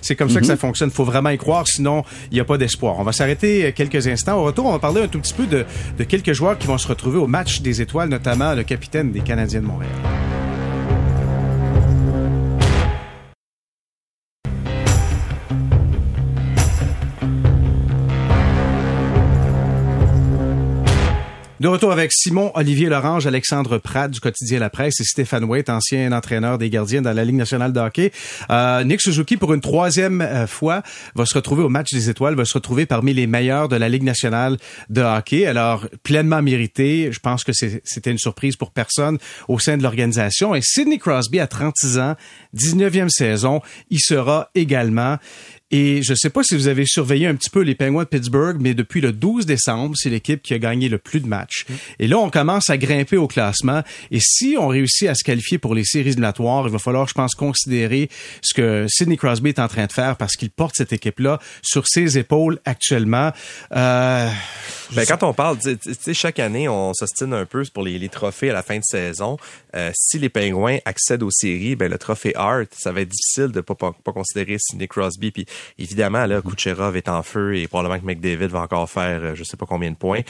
c'est 0.00 0.16
comme 0.16 0.30
ça 0.30 0.40
que 0.40 0.46
ça 0.46 0.52
mhm. 0.52 0.58
fonctionne. 0.58 0.90
Faut 0.90 1.04
vraiment 1.04 1.30
y 1.30 1.38
croire, 1.38 1.66
sinon 1.66 2.04
il 2.30 2.34
n'y 2.34 2.40
a 2.40 2.44
pas 2.44 2.58
d'espoir. 2.58 2.96
On 2.98 3.02
va 3.02 3.12
s'arrêter 3.12 3.66
euh, 3.66 3.72
quelques 3.72 4.06
instants. 4.06 4.38
Au 4.38 4.44
retour, 4.44 4.66
on 4.66 4.72
va 4.72 4.78
parler 4.78 5.02
un 5.02 5.08
tout 5.08 5.20
petit 5.20 5.34
peu 5.34 5.46
de, 5.46 5.64
de 5.98 6.04
quelques 6.04 6.32
joueurs 6.32 6.58
qui 6.58 6.66
vont 6.66 6.78
se 6.78 6.86
retrouver 6.86 7.18
au 7.18 7.26
match 7.26 7.60
des 7.60 7.80
étoiles, 7.80 8.08
notamment 8.08 8.54
le 8.54 8.62
capitaine 8.62 9.10
des 9.10 9.20
Canadiens 9.20 9.60
de 9.60 9.66
Montréal. 9.66 10.43
De 21.64 21.68
retour 21.68 21.92
avec 21.92 22.12
Simon 22.12 22.52
Olivier 22.56 22.90
Lorange, 22.90 23.26
Alexandre 23.26 23.78
Pratt 23.78 24.10
du 24.10 24.20
quotidien 24.20 24.58
La 24.58 24.68
Presse 24.68 25.00
et 25.00 25.04
Stéphane 25.04 25.44
Waite, 25.44 25.70
ancien 25.70 26.12
entraîneur 26.12 26.58
des 26.58 26.68
gardiens 26.68 27.00
dans 27.00 27.14
la 27.14 27.24
Ligue 27.24 27.36
nationale 27.36 27.72
de 27.72 27.80
hockey. 27.80 28.12
Euh, 28.50 28.84
Nick 28.84 29.00
Suzuki, 29.00 29.38
pour 29.38 29.54
une 29.54 29.62
troisième 29.62 30.20
euh, 30.20 30.46
fois, 30.46 30.82
va 31.14 31.24
se 31.24 31.32
retrouver 31.32 31.62
au 31.62 31.70
match 31.70 31.90
des 31.90 32.10
étoiles, 32.10 32.34
va 32.34 32.44
se 32.44 32.52
retrouver 32.52 32.84
parmi 32.84 33.14
les 33.14 33.26
meilleurs 33.26 33.70
de 33.70 33.76
la 33.76 33.88
Ligue 33.88 34.02
nationale 34.02 34.58
de 34.90 35.00
hockey. 35.00 35.46
Alors, 35.46 35.88
pleinement 36.02 36.42
mérité. 36.42 37.08
Je 37.10 37.18
pense 37.18 37.44
que 37.44 37.52
c'était 37.54 38.10
une 38.10 38.18
surprise 38.18 38.56
pour 38.56 38.70
personne 38.70 39.16
au 39.48 39.58
sein 39.58 39.78
de 39.78 39.82
l'organisation. 39.82 40.54
Et 40.54 40.60
Sidney 40.60 40.98
Crosby, 40.98 41.40
à 41.40 41.46
36 41.46 41.98
ans, 41.98 42.14
19e 42.54 43.08
saison, 43.08 43.62
il 43.88 44.00
sera 44.00 44.50
également. 44.54 45.16
Et 45.76 46.04
je 46.04 46.12
ne 46.12 46.16
sais 46.16 46.30
pas 46.30 46.44
si 46.44 46.54
vous 46.54 46.68
avez 46.68 46.86
surveillé 46.86 47.26
un 47.26 47.34
petit 47.34 47.50
peu 47.50 47.62
les 47.62 47.74
Penguins 47.74 48.04
de 48.04 48.08
Pittsburgh, 48.08 48.58
mais 48.60 48.74
depuis 48.74 49.00
le 49.00 49.10
12 49.10 49.44
décembre, 49.44 49.96
c'est 49.98 50.08
l'équipe 50.08 50.40
qui 50.40 50.54
a 50.54 50.58
gagné 50.60 50.88
le 50.88 50.98
plus 50.98 51.18
de 51.18 51.26
matchs. 51.26 51.66
Mm. 51.68 51.72
Et 51.98 52.06
là, 52.06 52.18
on 52.18 52.30
commence 52.30 52.70
à 52.70 52.76
grimper 52.76 53.16
au 53.16 53.26
classement. 53.26 53.82
Et 54.12 54.20
si 54.20 54.54
on 54.56 54.68
réussit 54.68 55.08
à 55.08 55.16
se 55.16 55.24
qualifier 55.24 55.58
pour 55.58 55.74
les 55.74 55.82
séries 55.82 56.10
éliminatoires, 56.10 56.68
il 56.68 56.70
va 56.72 56.78
falloir, 56.78 57.08
je 57.08 57.14
pense, 57.14 57.34
considérer 57.34 58.08
ce 58.40 58.54
que 58.54 58.86
Sidney 58.86 59.16
Crosby 59.16 59.48
est 59.48 59.58
en 59.58 59.66
train 59.66 59.86
de 59.86 59.92
faire 59.92 60.16
parce 60.16 60.36
qu'il 60.36 60.50
porte 60.50 60.76
cette 60.76 60.92
équipe-là 60.92 61.40
sur 61.60 61.88
ses 61.88 62.18
épaules 62.18 62.60
actuellement. 62.64 63.32
Euh, 63.74 64.30
ben, 64.92 65.06
quand 65.08 65.24
on 65.24 65.32
parle, 65.32 65.58
tu 65.58 65.76
sais, 65.82 66.14
chaque 66.14 66.38
année, 66.38 66.68
on 66.68 66.94
s'ostine 66.94 67.32
un 67.34 67.46
peu 67.46 67.64
pour 67.74 67.82
les, 67.82 68.08
trophées 68.08 68.50
à 68.50 68.52
la 68.52 68.62
fin 68.62 68.76
de 68.76 68.84
saison. 68.84 69.38
Euh, 69.74 69.90
si 69.94 70.20
les 70.20 70.28
Penguins 70.28 70.78
accèdent 70.84 71.24
aux 71.24 71.32
séries, 71.32 71.74
ben 71.74 71.90
le 71.90 71.98
trophée 71.98 72.32
Hart, 72.36 72.68
ça 72.76 72.92
va 72.92 73.00
être 73.00 73.08
difficile 73.08 73.48
de 73.48 73.60
pas, 73.60 73.74
pas, 73.74 73.92
pas 74.04 74.12
considérer 74.12 74.56
Sidney 74.60 74.86
Crosby. 74.86 75.32
Puis 75.32 75.46
Évidemment, 75.78 76.26
là, 76.26 76.40
Kucherov 76.42 76.96
est 76.96 77.08
en 77.08 77.22
feu 77.22 77.56
et 77.56 77.66
probablement 77.66 78.00
que 78.00 78.06
McDavid 78.06 78.48
va 78.48 78.60
encore 78.60 78.88
faire 78.88 79.20
euh, 79.22 79.34
je 79.34 79.44
sais 79.44 79.56
pas 79.56 79.66
combien 79.66 79.90
de 79.90 79.96
points. 79.96 80.20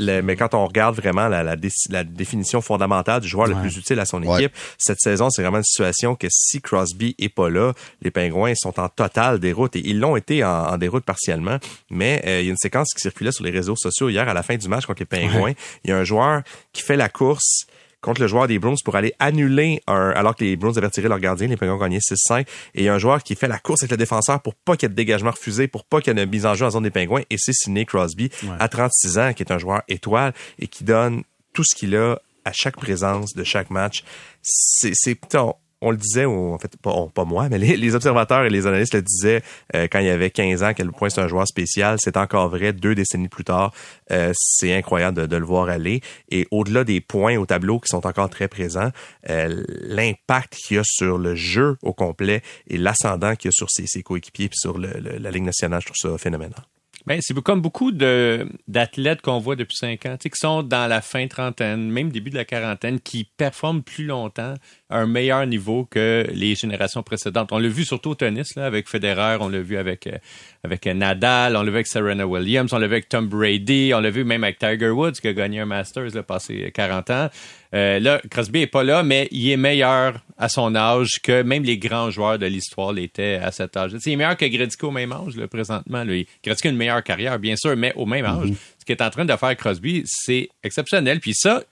Mais, 0.00 0.22
mais 0.22 0.36
quand 0.36 0.54
on 0.54 0.66
regarde 0.66 0.96
vraiment 0.96 1.28
la, 1.28 1.42
la, 1.42 2.04
définition 2.04 2.60
fondamentale 2.60 3.20
du 3.20 3.28
joueur 3.28 3.46
le 3.46 3.54
plus 3.54 3.76
utile 3.76 3.98
à 4.00 4.04
son 4.04 4.22
équipe, 4.22 4.52
cette 4.78 5.00
saison, 5.00 5.30
c'est 5.30 5.42
vraiment 5.42 5.58
une 5.58 5.64
situation 5.64 6.14
que 6.14 6.26
si 6.30 6.60
Crosby 6.60 7.14
est 7.18 7.28
pas 7.28 7.50
là, 7.50 7.72
les 8.02 8.10
Pingouins 8.10 8.54
sont 8.54 8.78
en 8.80 8.88
totale 8.88 9.38
déroute 9.38 9.76
et 9.76 9.82
ils 9.84 9.98
l'ont 9.98 10.16
été 10.16 10.44
en, 10.44 10.76
déroute 10.78 11.04
partiellement. 11.04 11.58
Mais 11.90 12.22
euh, 12.26 12.40
il 12.40 12.46
y 12.46 12.48
a 12.48 12.50
une 12.50 12.56
séquence 12.56 12.92
qui 12.94 13.00
circulait 13.00 13.32
sur 13.32 13.44
les 13.44 13.50
réseaux 13.50 13.76
sociaux 13.76 14.08
hier 14.08 14.28
à 14.28 14.34
la 14.34 14.42
fin 14.42 14.56
du 14.56 14.68
match 14.68 14.86
contre 14.86 15.00
les 15.00 15.06
Pingouins. 15.06 15.54
Il 15.84 15.90
y 15.90 15.92
a 15.92 15.96
un 15.96 16.04
joueur 16.04 16.42
qui 16.72 16.82
fait 16.82 16.96
la 16.96 17.08
course 17.08 17.66
contre 18.04 18.20
le 18.20 18.26
joueur 18.26 18.46
des 18.46 18.58
Browns 18.58 18.76
pour 18.84 18.96
aller 18.96 19.14
annuler 19.18 19.80
un, 19.86 20.10
alors 20.10 20.36
que 20.36 20.44
les 20.44 20.56
Browns 20.56 20.76
avaient 20.76 20.88
retiré 20.88 21.08
leur 21.08 21.18
gardien, 21.18 21.48
les 21.48 21.56
Penguins 21.56 21.72
ont 21.72 21.78
gagné 21.78 21.98
6-5, 21.98 22.42
et 22.42 22.46
il 22.74 22.84
y 22.84 22.88
a 22.88 22.94
un 22.94 22.98
joueur 22.98 23.22
qui 23.22 23.34
fait 23.34 23.48
la 23.48 23.58
course 23.58 23.82
avec 23.82 23.92
le 23.92 23.96
défenseur 23.96 24.40
pour 24.42 24.54
pas 24.54 24.76
qu'il 24.76 24.82
y 24.82 24.86
ait 24.86 24.90
de 24.90 24.94
dégagement 24.94 25.30
refusé, 25.30 25.68
pour 25.68 25.84
pas 25.84 26.00
qu'il 26.00 26.16
y 26.16 26.20
ait 26.20 26.26
de 26.26 26.30
mise 26.30 26.44
en 26.44 26.54
jeu 26.54 26.66
en 26.66 26.70
zone 26.70 26.82
des 26.82 26.90
Pingouins, 26.90 27.22
et 27.30 27.36
c'est 27.38 27.54
Sidney 27.54 27.86
Crosby, 27.86 28.30
à 28.60 28.68
36 28.68 29.18
ans, 29.18 29.32
qui 29.32 29.42
est 29.42 29.50
un 29.50 29.58
joueur 29.58 29.82
étoile, 29.88 30.34
et 30.58 30.66
qui 30.66 30.84
donne 30.84 31.22
tout 31.54 31.64
ce 31.64 31.74
qu'il 31.74 31.96
a 31.96 32.18
à 32.44 32.52
chaque 32.52 32.76
présence 32.76 33.32
de 33.34 33.42
chaque 33.42 33.70
match. 33.70 34.04
C'est, 34.42 34.92
c'est, 34.94 35.18
on 35.36 35.54
le 35.90 35.96
disait, 35.96 36.24
en 36.24 36.58
fait, 36.58 36.76
pas, 36.76 37.24
moi, 37.24 37.48
mais 37.48 37.58
les, 37.58 37.94
observateurs 37.94 38.44
et 38.44 38.50
les 38.50 38.66
analystes 38.66 38.94
le 38.94 39.02
disaient 39.02 39.42
euh, 39.74 39.86
quand 39.90 39.98
il 39.98 40.06
y 40.06 40.10
avait 40.10 40.30
15 40.30 40.62
ans, 40.62 40.66
à 40.66 40.74
quel 40.74 40.90
point 40.90 41.08
c'est 41.08 41.20
un 41.20 41.28
joueur 41.28 41.46
spécial. 41.46 41.96
C'est 42.00 42.16
encore 42.16 42.48
vrai 42.48 42.72
deux 42.72 42.94
décennies 42.94 43.28
plus 43.28 43.44
tard. 43.44 43.72
Euh, 44.10 44.32
c'est 44.34 44.74
incroyable 44.74 45.28
de, 45.28 45.36
le 45.36 45.44
voir 45.44 45.68
aller. 45.68 46.00
Et 46.30 46.46
au-delà 46.50 46.84
des 46.84 47.00
points 47.00 47.36
au 47.36 47.46
tableau 47.46 47.78
qui 47.80 47.88
sont 47.88 48.06
encore 48.06 48.30
très 48.30 48.48
présents, 48.48 48.90
euh, 49.30 49.62
l'impact 49.68 50.54
qu'il 50.54 50.76
y 50.76 50.80
a 50.80 50.84
sur 50.84 51.18
le 51.18 51.34
jeu 51.34 51.76
au 51.82 51.92
complet 51.92 52.42
et 52.68 52.76
l'ascendant 52.76 53.34
qu'il 53.36 53.48
y 53.48 53.50
a 53.50 53.52
sur 53.52 53.68
ses, 53.70 54.02
coéquipiers 54.02 54.46
et 54.46 54.50
sur 54.52 54.78
la 54.78 55.30
Ligue 55.30 55.44
nationale, 55.44 55.80
je 55.80 55.86
trouve 55.86 56.12
ça 56.12 56.18
phénoménal. 56.18 56.62
Ben, 57.06 57.20
c'est 57.20 57.38
comme 57.42 57.60
beaucoup 57.60 57.92
d'athlètes 57.92 59.20
qu'on 59.20 59.38
voit 59.38 59.56
depuis 59.56 59.76
cinq 59.76 60.06
ans, 60.06 60.16
qui 60.16 60.30
sont 60.34 60.62
dans 60.62 60.88
la 60.88 61.02
fin 61.02 61.26
trentaine, 61.26 61.90
même 61.90 62.10
début 62.10 62.30
de 62.30 62.36
la 62.36 62.46
quarantaine, 62.46 62.98
qui 62.98 63.24
performent 63.24 63.82
plus 63.82 64.06
longtemps 64.06 64.54
un 64.94 65.06
meilleur 65.06 65.44
niveau 65.46 65.84
que 65.84 66.24
les 66.32 66.54
générations 66.54 67.02
précédentes. 67.02 67.50
On 67.50 67.58
l'a 67.58 67.68
vu 67.68 67.84
surtout 67.84 68.10
au 68.10 68.14
tennis, 68.14 68.54
là, 68.54 68.64
avec 68.64 68.88
Federer, 68.88 69.38
on 69.40 69.48
l'a 69.48 69.60
vu 69.60 69.76
avec, 69.76 70.06
euh, 70.06 70.16
avec 70.62 70.86
Nadal, 70.86 71.56
on 71.56 71.62
l'a 71.62 71.70
vu 71.70 71.76
avec 71.76 71.88
Serena 71.88 72.26
Williams, 72.26 72.72
on 72.72 72.78
l'a 72.78 72.86
vu 72.86 72.94
avec 72.94 73.08
Tom 73.08 73.26
Brady, 73.26 73.92
on 73.92 74.00
l'a 74.00 74.10
vu 74.10 74.24
même 74.24 74.44
avec 74.44 74.58
Tiger 74.58 74.90
Woods, 74.90 75.14
qui 75.20 75.28
a 75.28 75.32
gagné 75.32 75.60
un 75.60 75.66
Masters, 75.66 76.14
là, 76.14 76.22
passé 76.22 76.70
40 76.72 77.10
ans. 77.10 77.28
Euh, 77.74 77.98
là, 77.98 78.20
Crosby 78.30 78.60
est 78.60 78.66
pas 78.68 78.84
là, 78.84 79.02
mais 79.02 79.26
il 79.32 79.50
est 79.50 79.56
meilleur 79.56 80.20
à 80.38 80.48
son 80.48 80.76
âge 80.76 81.20
que 81.20 81.42
même 81.42 81.64
les 81.64 81.76
grands 81.76 82.10
joueurs 82.10 82.38
de 82.38 82.46
l'histoire 82.46 82.92
l'étaient 82.92 83.40
à 83.42 83.50
cet 83.50 83.76
âge. 83.76 83.92
il 84.06 84.12
est 84.12 84.16
meilleur 84.16 84.36
que 84.36 84.46
Gretzky 84.46 84.84
au 84.84 84.92
même 84.92 85.12
âge, 85.12 85.36
là, 85.36 85.48
présentement. 85.48 86.04
Lui. 86.04 86.28
Gretzky 86.44 86.68
a 86.68 86.70
une 86.70 86.76
meilleure 86.76 87.02
carrière, 87.02 87.40
bien 87.40 87.56
sûr, 87.56 87.76
mais 87.76 87.92
au 87.96 88.06
même 88.06 88.24
âge. 88.24 88.50
Mm-hmm. 88.50 88.56
Ce 88.78 88.84
qu'il 88.84 88.94
est 88.94 89.02
en 89.02 89.10
train 89.10 89.24
de 89.24 89.36
faire 89.36 89.56
Crosby, 89.56 90.02
c'est 90.06 90.50
exceptionnel. 90.62 91.18
Puis 91.18 91.34
ça, 91.34 91.64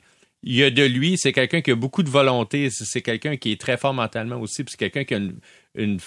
il 0.43 0.55
y 0.55 0.63
a 0.63 0.71
de 0.71 0.85
lui, 0.85 1.17
c'est 1.17 1.33
quelqu'un 1.33 1.61
qui 1.61 1.71
a 1.71 1.77
beaucoup 1.77 2.03
de 2.03 2.11
volonté, 2.11 2.69
c'est 2.71 3.03
quelqu'un 3.03 3.37
qui 3.37 3.53
est 3.53 3.61
très 3.61 3.77
fort 3.77 3.95
mentalement 3.95 4.37
aussi, 4.37 4.65
puis 4.65 4.73
c'est 4.73 4.91
quelqu'un 4.91 5.05
qui 5.05 5.15
a 5.15 5.19
une, 5.19 5.37
une, 5.75 5.99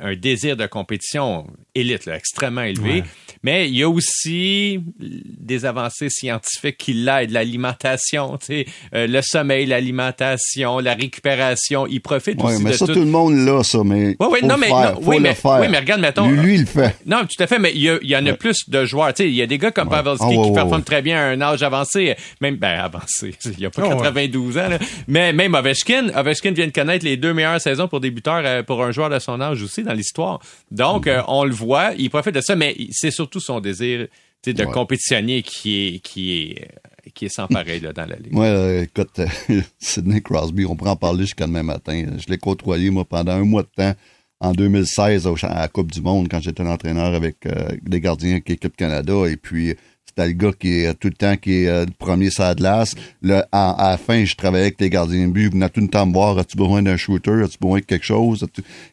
un 0.00 0.14
désir 0.14 0.56
de 0.56 0.66
compétition 0.66 1.46
élite, 1.74 2.06
là, 2.06 2.16
extrêmement 2.16 2.62
élevé. 2.62 3.04
Mais 3.42 3.68
il 3.68 3.76
y 3.76 3.82
a 3.82 3.88
aussi 3.88 4.80
des 4.98 5.66
avancées 5.66 6.08
scientifiques 6.08 6.78
qui 6.78 6.94
l'aident, 6.94 7.30
l'alimentation, 7.32 8.38
euh, 8.50 9.06
le 9.06 9.20
sommeil, 9.20 9.66
l'alimentation, 9.66 10.78
la 10.78 10.94
récupération. 10.94 11.86
Il 11.86 12.00
profite 12.00 12.42
ouais, 12.42 12.54
aussi 12.54 12.64
mais 12.64 12.70
de 12.70 12.76
ça, 12.76 12.86
tout. 12.86 12.94
le 12.94 13.04
monde 13.04 13.34
l'a, 13.34 13.62
ça, 13.62 13.84
mais. 13.84 14.16
Oui, 14.18 14.26
oui, 14.30 14.38
non, 14.42 14.56
mais, 14.56 14.68
faire, 14.68 14.98
oui, 15.02 15.18
mais, 15.20 15.34
faire. 15.34 15.58
oui, 15.60 15.66
mais 15.70 15.78
regarde, 15.80 16.00
mettons. 16.00 16.30
Lui, 16.30 16.54
il 16.54 16.60
le 16.60 16.66
fait. 16.66 16.96
Non, 17.04 17.20
tout 17.22 17.42
à 17.42 17.46
fait, 17.46 17.58
mais 17.58 17.72
il 17.74 17.82
y, 17.82 17.90
a, 17.90 17.98
il 18.00 18.08
y 18.08 18.16
en 18.16 18.24
a 18.24 18.32
plus 18.32 18.68
de 18.68 18.84
joueurs. 18.86 19.12
Il 19.18 19.28
y 19.34 19.42
a 19.42 19.46
des 19.46 19.58
gars 19.58 19.70
comme 19.70 19.90
Pavelski 19.90 20.24
Ah, 20.26 20.30
qui 20.30 20.36
ouais, 20.38 20.52
performent 20.54 20.76
ouais. 20.76 20.82
très 20.82 21.02
bien 21.02 21.18
à 21.18 21.24
un 21.24 21.40
âge 21.42 21.62
avancé. 21.62 22.14
Même, 22.40 22.56
ben, 22.56 22.78
avancé. 22.80 23.34
Il 23.44 23.58
n'y 23.58 23.66
a 23.66 23.70
pas 23.70 23.82
Ah, 23.84 23.96
ouais. 23.96 24.02
92 24.02 24.56
ans, 24.56 24.68
là. 24.68 24.78
Mais 25.08 25.32
même 25.34 25.54
Ovechkin, 25.54 26.08
Ovechkin 26.16 26.52
vient 26.52 26.66
de 26.66 26.72
connaître 26.72 27.04
les 27.04 27.18
deux 27.18 27.34
meilleures 27.34 27.60
saisons 27.60 27.88
pour 27.88 28.00
débuteurs 28.00 28.42
euh, 28.44 28.62
pour 28.62 28.82
un 28.82 28.93
joueur 28.94 29.10
de 29.10 29.18
son 29.18 29.38
âge 29.42 29.62
aussi 29.62 29.82
dans 29.82 29.92
l'histoire. 29.92 30.40
Donc, 30.70 31.06
euh, 31.06 31.20
on 31.28 31.44
le 31.44 31.52
voit, 31.52 31.92
il 31.98 32.08
profite 32.08 32.34
de 32.34 32.40
ça, 32.40 32.56
mais 32.56 32.74
c'est 32.90 33.10
surtout 33.10 33.40
son 33.40 33.60
désir 33.60 34.08
de 34.46 34.52
Ouais. 34.64 34.70
compétitionner 34.72 35.42
qui 35.42 35.86
est, 35.96 35.98
qui 36.00 36.32
est, 36.52 36.68
qui 37.14 37.24
est 37.26 37.28
sans 37.30 37.46
pareil 37.46 37.80
là, 37.80 37.92
dans 37.92 38.04
la 38.06 38.16
ligue. 38.16 38.32
Moi, 38.32 38.44
euh, 38.46 38.82
écoute, 38.82 39.18
euh, 39.18 39.60
Sidney 39.78 40.20
Crosby, 40.20 40.64
on 40.66 40.76
pourrait 40.76 40.90
en 40.90 40.96
parler 40.96 41.20
jusqu'à 41.24 41.46
demain 41.46 41.62
matin. 41.62 42.04
Je 42.18 42.30
l'ai 42.30 42.38
côtoyé, 42.38 42.90
moi, 42.90 43.04
pendant 43.04 43.32
un 43.32 43.44
mois 43.44 43.62
de 43.62 43.68
temps, 43.74 43.94
en 44.40 44.52
2016, 44.52 45.26
au, 45.26 45.34
à 45.44 45.60
la 45.62 45.68
Coupe 45.68 45.90
du 45.92 46.02
Monde, 46.02 46.28
quand 46.30 46.40
j'étais 46.42 46.62
entraîneur 46.62 47.14
avec 47.14 47.46
euh, 47.46 47.68
des 47.82 48.00
gardiens 48.00 48.32
avec 48.32 48.48
l'équipe 48.50 48.76
Canada. 48.76 49.14
Et 49.28 49.36
puis, 49.38 49.74
c'était 50.16 50.28
le 50.28 50.32
gars 50.34 50.52
qui 50.58 50.80
est 50.80 50.86
euh, 50.86 50.94
tout 50.94 51.08
le 51.08 51.14
temps 51.14 51.36
qui 51.36 51.62
est 51.64 51.68
euh, 51.68 51.84
le 51.86 51.92
premier 51.92 52.30
sur 52.30 52.44
la 52.44 52.54
glace. 52.54 52.94
Le, 53.22 53.42
à, 53.50 53.70
à 53.70 53.90
la 53.92 53.98
fin, 53.98 54.24
je 54.24 54.34
travaillais 54.36 54.66
avec 54.66 54.80
les 54.80 54.90
gardiens 54.90 55.26
de 55.26 55.32
but. 55.32 55.44
Ils 55.46 55.50
venaient 55.52 55.68
tout 55.68 55.80
le 55.80 55.88
temps 55.88 56.06
me 56.06 56.12
voir. 56.12 56.38
As-tu 56.38 56.56
besoin 56.56 56.82
d'un 56.82 56.96
shooter? 56.96 57.42
As-tu 57.42 57.58
besoin 57.60 57.80
de 57.80 57.84
quelque 57.84 58.04
chose? 58.06 58.46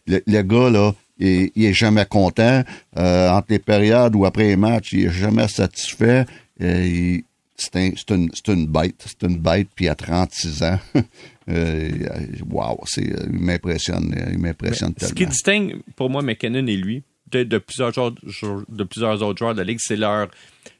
Le, 0.08 0.22
le 0.26 0.42
gars, 0.42 0.70
là, 0.70 0.94
il, 1.20 1.52
il 1.56 1.66
est 1.66 1.74
jamais 1.74 2.06
content. 2.06 2.64
Euh, 2.98 3.30
entre 3.30 3.48
les 3.50 3.60
périodes 3.60 4.16
ou 4.16 4.26
après 4.26 4.46
les 4.48 4.56
matchs, 4.56 4.94
il 4.94 5.06
est 5.06 5.12
jamais 5.12 5.48
satisfait. 5.48 6.26
C'est 6.60 7.76
un- 7.76 7.92
c'est 7.96 8.10
une, 8.16 8.30
c'est 8.34 8.52
une 8.54 8.66
bête. 8.66 9.06
C'est 9.06 9.28
une 9.28 9.38
bête, 9.38 9.68
puis 9.76 9.88
à 9.88 9.94
36 9.96 10.64
ans. 10.64 10.80
euh, 11.50 11.90
wow, 12.50 12.80
c'est, 12.86 13.04
il 13.04 13.40
m'impressionne. 13.40 14.16
Il 14.32 14.40
m'impressionne 14.40 14.94
Ce 15.00 15.08
qui 15.08 15.14
tellement. 15.14 15.30
distingue 15.32 15.76
pour 15.96 16.10
moi 16.10 16.22
McKinnon 16.24 16.66
et 16.66 16.76
lui 16.78 17.04
de, 17.32 17.44
de 17.44 17.58
plusieurs, 17.60 17.94
joueurs- 17.94 18.16
de 18.68 18.84
plusieurs 18.84 19.22
autres 19.22 19.38
joueurs 19.40 19.54
de 19.54 19.60
la 19.60 19.64
ligue, 19.66 19.80
c'est 19.82 19.96
leur. 19.96 20.28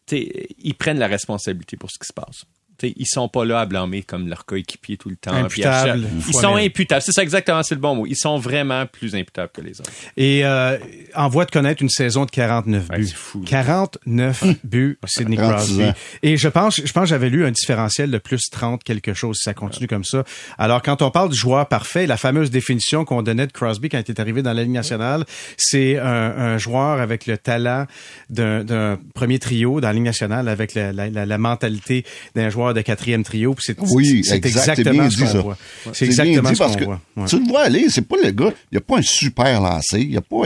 Ils 0.10 0.76
prennent 0.76 1.00
la 1.00 1.08
responsabilité 1.08 1.78
pour 1.78 1.90
ce 1.92 2.00
qui 2.00 2.08
se 2.08 2.14
passe. 2.14 2.46
Tu 2.82 2.88
sais, 2.88 2.94
ils 2.98 3.06
sont 3.06 3.30
pas 3.30 3.46
là 3.46 3.60
à 3.60 3.66
blâmer 3.68 4.02
comme 4.02 4.28
leur 4.28 4.46
coéquipier 4.46 4.98
tout 4.98 5.10
le 5.10 5.16
temps. 5.16 5.34
Imputables, 5.34 6.08
Ils 6.28 6.34
sont 6.34 6.56
imputables. 6.56 7.02
C'est 7.04 7.12
ça 7.12 7.22
exactement, 7.22 7.62
c'est 7.62 7.76
le 7.76 7.82
bon 7.82 7.94
mot. 7.96 8.08
Ils 8.08 8.16
sont 8.18 8.38
vraiment 8.40 8.86
plus 8.88 9.14
imputables 9.16 9.52
que 9.54 9.62
les 9.62 9.80
autres. 9.80 9.92
Et 10.18 10.44
euh, 10.46 10.78
en 11.16 11.30
voie 11.30 11.46
de 11.46 11.52
connaître 11.52 11.82
une 11.84 11.90
saison 11.90 12.26
de 12.26 12.32
49 12.32 12.90
Ouais, 12.90 12.98
buts. 12.98 13.08
c'est 13.08 13.16
fou, 13.16 13.40
là. 13.42 13.46
49 13.50 14.44
buts, 14.64 14.98
Sidney 15.06 15.38
36 15.38 15.74
Crosby. 15.78 15.92
Et 16.24 16.38
je 16.38 16.48
pense, 16.48 16.82
je 16.84 16.92
pense 16.92 17.04
que 17.04 17.10
j'avais 17.10 17.30
lu 17.30 17.46
un 17.46 17.52
différentiel 17.52 18.10
de 18.12 18.18
plus 18.18 18.50
30 18.50 18.84
quelque 18.84 19.14
chose 19.14 19.38
si 19.38 19.44
ça 19.44 19.54
continue 19.54 19.88
comme 19.88 20.04
ça. 20.04 20.24
Alors, 20.58 20.82
quand 20.82 21.02
on 21.02 21.12
parle 21.12 21.30
du 21.30 21.38
joueur 21.38 21.68
parfait, 21.68 22.08
la 22.08 22.18
fameuse 22.18 22.50
définition 22.50 23.06
qu'on 23.06 23.22
donnait 23.22 23.48
de 23.48 23.52
Crosby 23.52 23.90
quand 23.90 24.00
il 24.08 24.12
est 24.12 24.20
arrivé 24.20 24.42
dans 24.42 24.54
la 24.54 24.64
Ligue 24.64 24.72
nationale, 24.72 25.26
c'est 25.58 25.98
un, 26.00 26.06
un 26.06 26.58
joueur 26.58 27.00
avec 27.00 27.26
le 27.28 27.38
talent 27.38 27.86
d'un 28.30 28.64
d'un 28.64 29.00
premier 29.14 29.40
trio 29.40 29.82
dans 29.82 29.88
la 29.90 29.94
Ligue 29.94 30.04
nationale, 30.04 30.48
avec 30.48 30.74
la, 30.74 30.92
la, 30.94 31.10
la, 31.10 31.26
la 31.26 31.38
mentalité 31.38 32.06
d'un 32.36 32.50
joueur 32.50 32.71
de 32.74 32.82
quatrième 32.82 33.24
trio. 33.24 33.54
Puis 33.54 33.64
c'est 33.68 33.80
Oui, 33.80 34.20
exact, 34.20 34.42
c'est 34.44 34.48
exactement 34.48 34.92
bien 35.04 35.10
ce 35.10 35.16
dit, 35.16 35.22
qu'on 35.24 35.28
ça. 35.30 35.40
voit. 35.42 35.58
C'est 35.94 36.06
exactement 36.06 36.42
bien 36.42 36.50
dit 36.52 36.56
ce 36.56 36.60
parce 36.64 36.74
qu'on 36.74 36.80
que 36.80 36.84
voit. 36.86 37.02
Ouais. 37.18 37.26
Tu 37.26 37.40
le 37.40 37.46
vois 37.48 37.62
aller, 37.62 37.86
c'est 37.90 38.02
pas 38.08 38.16
le 38.24 38.32
gars, 38.32 38.54
il 38.72 38.78
a 38.78 38.82
pas 38.82 38.98
un 38.98 39.02
super 39.02 39.62
lancé, 39.62 40.02
il 40.02 40.18
a 40.18 40.22
pas, 40.22 40.38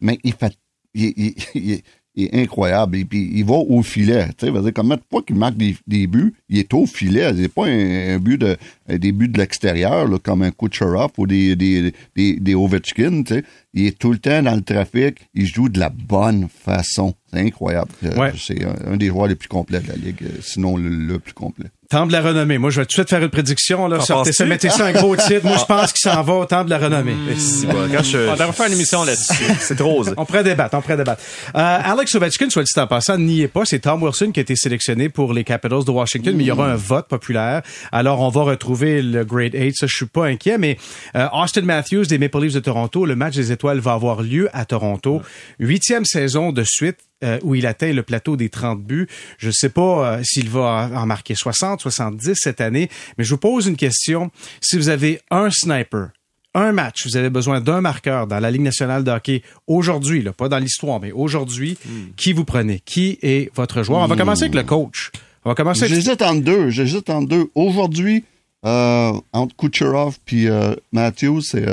mais 0.00 0.18
il 0.24 0.32
fait, 0.34 0.52
il, 0.94 1.12
il- 1.16 1.34
il- 1.54 1.62
il 1.72 1.82
est 2.16 2.34
incroyable. 2.34 2.96
Et 2.96 3.04
puis, 3.04 3.28
il 3.34 3.44
va 3.44 3.54
au 3.54 3.82
filet. 3.82 4.26
Tu 4.38 4.46
sais, 4.46 4.50
veut 4.52 4.62
dire, 4.62 4.72
comme 4.72 4.96
fois 5.10 5.22
qu'il 5.22 5.36
marque 5.36 5.56
des, 5.56 5.76
des 5.86 6.06
buts, 6.06 6.32
il 6.48 6.58
est 6.58 6.72
au 6.72 6.86
filet. 6.86 7.32
C'est 7.36 7.48
pas 7.52 7.66
un, 7.66 8.14
un 8.14 8.18
but 8.18 8.38
de, 8.40 8.56
des 8.88 9.10
buts 9.12 9.28
de 9.28 9.38
l'extérieur, 9.38 10.06
là, 10.06 10.18
comme 10.18 10.42
un 10.42 10.50
Kucherov 10.52 11.10
ou 11.18 11.26
des, 11.26 11.56
des, 11.56 11.92
des, 12.14 12.36
des 12.38 12.54
Ovechkin, 12.54 13.22
tu 13.24 13.34
sais. 13.34 13.44
Il 13.76 13.86
est 13.86 13.98
tout 13.98 14.12
le 14.12 14.18
temps 14.18 14.40
dans 14.42 14.54
le 14.54 14.62
trafic. 14.62 15.16
Il 15.34 15.46
joue 15.46 15.68
de 15.68 15.80
la 15.80 15.88
bonne 15.90 16.46
façon. 16.48 17.14
C'est 17.32 17.40
incroyable. 17.40 17.90
Euh, 18.04 18.16
Ouais. 18.16 18.32
C'est 18.38 18.64
un, 18.64 18.92
un 18.92 18.96
des 18.96 19.08
joueurs 19.08 19.26
les 19.26 19.34
plus 19.34 19.48
complets 19.48 19.80
de 19.80 19.88
la 19.88 19.96
Ligue, 19.96 20.22
euh, 20.22 20.38
sinon 20.40 20.76
le, 20.76 20.88
le 20.88 21.18
plus 21.18 21.32
complet. 21.32 21.66
Temple 21.94 22.08
de 22.08 22.12
la 22.12 22.22
renommée. 22.22 22.58
Moi, 22.58 22.70
je 22.70 22.80
vais 22.80 22.86
tout 22.86 22.88
de 22.88 22.92
suite 22.94 23.08
faire 23.10 23.22
une 23.22 23.28
prédiction. 23.28 23.86
Là. 23.86 24.00
Sortez 24.00 24.32
ça, 24.32 24.44
mettez 24.46 24.68
ça 24.68 24.86
un 24.86 24.92
gros 24.92 25.14
titre. 25.16 25.44
Moi, 25.44 25.56
je 25.58 25.64
pense 25.64 25.92
qu'il 25.92 26.10
s'en 26.10 26.20
va 26.22 26.32
au 26.34 26.44
Temple 26.44 26.64
de 26.66 26.70
la 26.70 26.78
renommée. 26.78 27.14
Si, 27.38 27.66
bon, 27.66 27.88
quand 27.92 28.02
je- 28.02 28.28
On 28.28 28.32
devrait 28.32 28.52
faire 28.52 28.66
une 28.66 28.72
émission 28.72 29.04
là-dessus. 29.04 29.44
c'est 29.60 29.76
trop 29.76 30.00
osé. 30.00 30.12
On 30.16 30.24
pourrait 30.24 30.42
débattre, 30.42 30.76
on 30.76 30.80
pourrait 30.82 30.96
débattre. 30.96 31.22
Euh, 31.54 31.78
Alex 31.84 32.14
Ovechkin, 32.16 32.50
soit 32.50 32.64
dit 32.64 32.70
en 32.76 32.86
passant, 32.88 33.16
n'y 33.16 33.42
est 33.42 33.48
pas. 33.48 33.64
C'est 33.64 33.78
Tom 33.78 34.02
Wilson 34.02 34.32
qui 34.32 34.40
a 34.40 34.42
été 34.42 34.56
sélectionné 34.56 35.08
pour 35.08 35.32
les 35.32 35.44
Capitals 35.44 35.84
de 35.84 35.90
Washington, 35.90 36.34
mais 36.36 36.42
il 36.44 36.46
y 36.48 36.50
aura 36.50 36.66
un 36.72 36.76
vote 36.76 37.06
populaire. 37.06 37.62
Alors, 37.92 38.20
on 38.20 38.28
va 38.28 38.42
retrouver 38.42 39.00
le 39.00 39.24
Grade 39.24 39.54
8. 39.54 39.76
Ça, 39.76 39.86
je 39.86 39.94
suis 39.94 40.06
pas 40.06 40.26
inquiet, 40.26 40.58
mais 40.58 40.76
euh, 41.16 41.28
Austin 41.32 41.62
Matthews 41.62 42.06
des 42.06 42.18
Maple 42.18 42.40
Leafs 42.42 42.54
de 42.54 42.60
Toronto, 42.60 43.06
le 43.06 43.14
match 43.14 43.34
des 43.36 43.52
étoiles 43.52 43.78
va 43.78 43.92
avoir 43.92 44.22
lieu 44.22 44.48
à 44.52 44.64
Toronto. 44.64 45.22
Huitième 45.60 46.04
saison 46.04 46.50
de 46.50 46.64
suite 46.64 46.98
euh, 47.22 47.38
où 47.42 47.54
il 47.54 47.64
atteint 47.66 47.92
le 47.92 48.02
plateau 48.02 48.36
des 48.36 48.48
30 48.48 48.82
buts. 48.82 49.06
Je 49.38 49.46
ne 49.46 49.52
sais 49.52 49.68
pas 49.68 50.18
euh, 50.18 50.22
s'il 50.24 50.50
va 50.50 50.90
en 50.94 51.06
marquer 51.06 51.34
60, 51.34 51.80
70 51.80 52.34
cette 52.34 52.60
année, 52.60 52.90
mais 53.16 53.24
je 53.24 53.30
vous 53.30 53.38
pose 53.38 53.66
une 53.66 53.76
question. 53.76 54.30
Si 54.60 54.76
vous 54.76 54.88
avez 54.88 55.20
un 55.30 55.48
sniper, 55.48 56.10
un 56.54 56.72
match, 56.72 57.06
vous 57.06 57.16
avez 57.16 57.30
besoin 57.30 57.60
d'un 57.60 57.80
marqueur 57.80 58.26
dans 58.26 58.40
la 58.40 58.50
Ligue 58.50 58.62
nationale 58.62 59.04
de 59.04 59.12
hockey 59.12 59.42
aujourd'hui, 59.68 60.22
là, 60.22 60.32
pas 60.32 60.48
dans 60.48 60.58
l'histoire, 60.58 61.00
mais 61.00 61.12
aujourd'hui, 61.12 61.78
qui 62.16 62.32
vous 62.32 62.44
prenez? 62.44 62.80
Qui 62.84 63.18
est 63.22 63.50
votre 63.54 63.84
joueur? 63.84 64.00
On 64.00 64.06
va 64.06 64.16
commencer 64.16 64.42
avec 64.42 64.54
le 64.56 64.64
coach. 64.64 65.10
On 65.44 65.50
va 65.50 65.54
commencer 65.54 65.84
avec... 65.84 65.94
J'hésite 65.94 66.20
entre 66.20 66.42
deux. 66.42 66.70
J'hésite 66.70 67.10
entre 67.10 67.28
deux. 67.28 67.46
Aujourd'hui, 67.54 68.24
euh, 68.66 69.12
entre 69.32 69.54
Kucherov 69.56 70.18
puis 70.24 70.48
Matthews, 70.92 71.42
c'est 71.42 71.64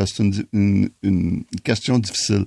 une 0.54 1.44
question 1.64 2.00
difficile. 2.00 2.46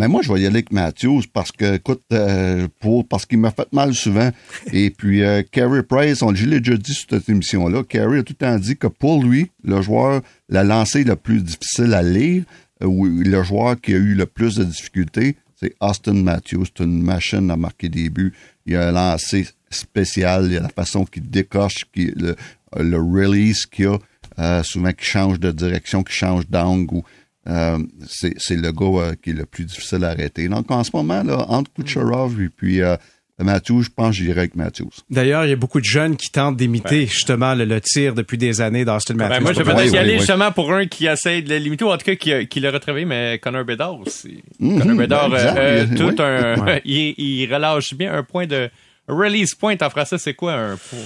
Mais 0.00 0.08
moi, 0.08 0.22
je 0.22 0.32
vais 0.32 0.40
y 0.40 0.46
aller 0.46 0.56
avec 0.56 0.72
Matthews 0.72 1.24
parce 1.30 1.52
que, 1.52 1.74
écoute, 1.74 2.00
euh, 2.14 2.68
pour, 2.80 3.06
parce 3.06 3.26
qu'il 3.26 3.36
m'a 3.36 3.50
fait 3.50 3.70
mal 3.70 3.92
souvent. 3.92 4.30
Et 4.72 4.88
puis, 4.88 5.22
euh, 5.22 5.42
Carey 5.42 5.82
Price, 5.82 6.22
on 6.22 6.34
je 6.34 6.46
l'ai 6.46 6.60
déjà 6.60 6.78
dit 6.78 6.94
sur 6.94 7.06
cette 7.10 7.28
émission-là, 7.28 7.82
Carey 7.84 8.20
a 8.20 8.22
tout 8.22 8.32
le 8.40 8.46
temps 8.46 8.58
dit 8.58 8.78
que 8.78 8.86
pour 8.86 9.22
lui, 9.22 9.50
le 9.62 9.82
joueur, 9.82 10.22
la 10.48 10.64
lancée 10.64 11.04
le 11.04 11.16
plus 11.16 11.42
difficile 11.42 11.92
à 11.92 12.02
lire, 12.02 12.44
euh, 12.82 12.86
ou 12.86 13.04
le 13.04 13.42
joueur 13.42 13.78
qui 13.78 13.92
a 13.92 13.98
eu 13.98 14.14
le 14.14 14.24
plus 14.24 14.54
de 14.54 14.64
difficultés, 14.64 15.36
c'est 15.54 15.74
Austin 15.82 16.14
Matthews. 16.14 16.64
C'est 16.74 16.82
une 16.82 17.02
machine 17.02 17.50
à 17.50 17.56
marquer 17.56 17.90
des 17.90 18.08
buts. 18.08 18.32
Il 18.64 18.76
a 18.76 18.88
un 18.88 18.92
lancé 18.92 19.48
spécial. 19.68 20.46
Il 20.46 20.52
y 20.52 20.56
a 20.56 20.62
la 20.62 20.70
façon 20.70 21.04
qu'il 21.04 21.28
décoche, 21.28 21.84
le, 21.94 22.36
le 22.74 22.96
release 22.96 23.66
qu'il 23.66 23.88
a, 23.88 23.98
euh, 24.38 24.62
souvent 24.62 24.92
qui 24.92 25.04
change 25.04 25.38
de 25.38 25.52
direction, 25.52 26.02
qui 26.02 26.14
change 26.14 26.48
d'angle. 26.48 27.02
Euh, 27.48 27.78
c'est 28.08 28.34
c'est 28.38 28.56
le 28.56 28.70
gars 28.72 28.86
euh, 29.10 29.14
qui 29.22 29.30
est 29.30 29.34
le 29.34 29.46
plus 29.46 29.64
difficile 29.64 30.04
à 30.04 30.08
arrêter. 30.10 30.48
Donc, 30.48 30.70
en 30.70 30.84
ce 30.84 30.90
moment, 30.94 31.22
là, 31.22 31.46
entre 31.48 31.70
Kucherov 31.72 32.40
et 32.42 32.48
puis 32.48 32.82
euh, 32.82 32.96
Matthews, 33.42 33.84
je 33.84 33.88
pense 33.88 34.10
que 34.18 34.22
j'irai 34.22 34.40
avec 34.40 34.54
Matthews. 34.54 34.90
D'ailleurs, 35.08 35.46
il 35.46 35.48
y 35.48 35.52
a 35.52 35.56
beaucoup 35.56 35.80
de 35.80 35.84
jeunes 35.86 36.16
qui 36.16 36.28
tentent 36.30 36.58
d'imiter 36.58 37.06
justement 37.06 37.54
le, 37.54 37.64
le, 37.64 37.80
tir 37.80 38.12
depuis 38.14 38.36
des 38.36 38.60
années 38.60 38.84
d'Austin 38.84 39.14
Matthews. 39.14 39.34
Ben, 39.36 39.42
moi, 39.42 39.52
je 39.54 39.62
vais 39.62 39.72
peut-être 39.74 39.94
y 39.94 39.96
aller 39.96 40.18
justement 40.18 40.52
pour 40.52 40.70
un 40.74 40.86
qui 40.86 41.06
essaie 41.06 41.40
de 41.40 41.48
le 41.48 41.56
limiter, 41.56 41.84
ou 41.84 41.88
en 41.90 41.96
tout 41.96 42.04
cas 42.04 42.16
qui, 42.16 42.30
a- 42.34 42.44
qui 42.44 42.60
l'a 42.60 42.70
retravaillé, 42.70 43.06
mais 43.06 43.38
Connor 43.42 43.64
Bedard 43.64 43.98
aussi. 44.00 44.42
Mhm, 44.58 44.78
Connor 44.80 44.96
Bedard, 44.96 45.30
ben, 45.30 45.36
exact. 45.38 45.56
euh, 45.58 45.86
Oui. 45.88 45.96
tout 45.96 46.22
un, 46.22 46.64
Ouais. 46.66 46.82
il, 46.84 47.14
il 47.16 47.54
relâche 47.54 47.94
bien 47.94 48.12
un 48.12 48.22
point 48.22 48.46
de 48.46 48.68
release 49.08 49.54
point 49.54 49.76
en 49.80 49.88
français, 49.88 50.18
c'est 50.18 50.34
quoi 50.34 50.52
un 50.52 50.76
point? 50.76 50.98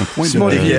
Un 0.00 0.04
point 0.04 0.24
de, 0.24 0.30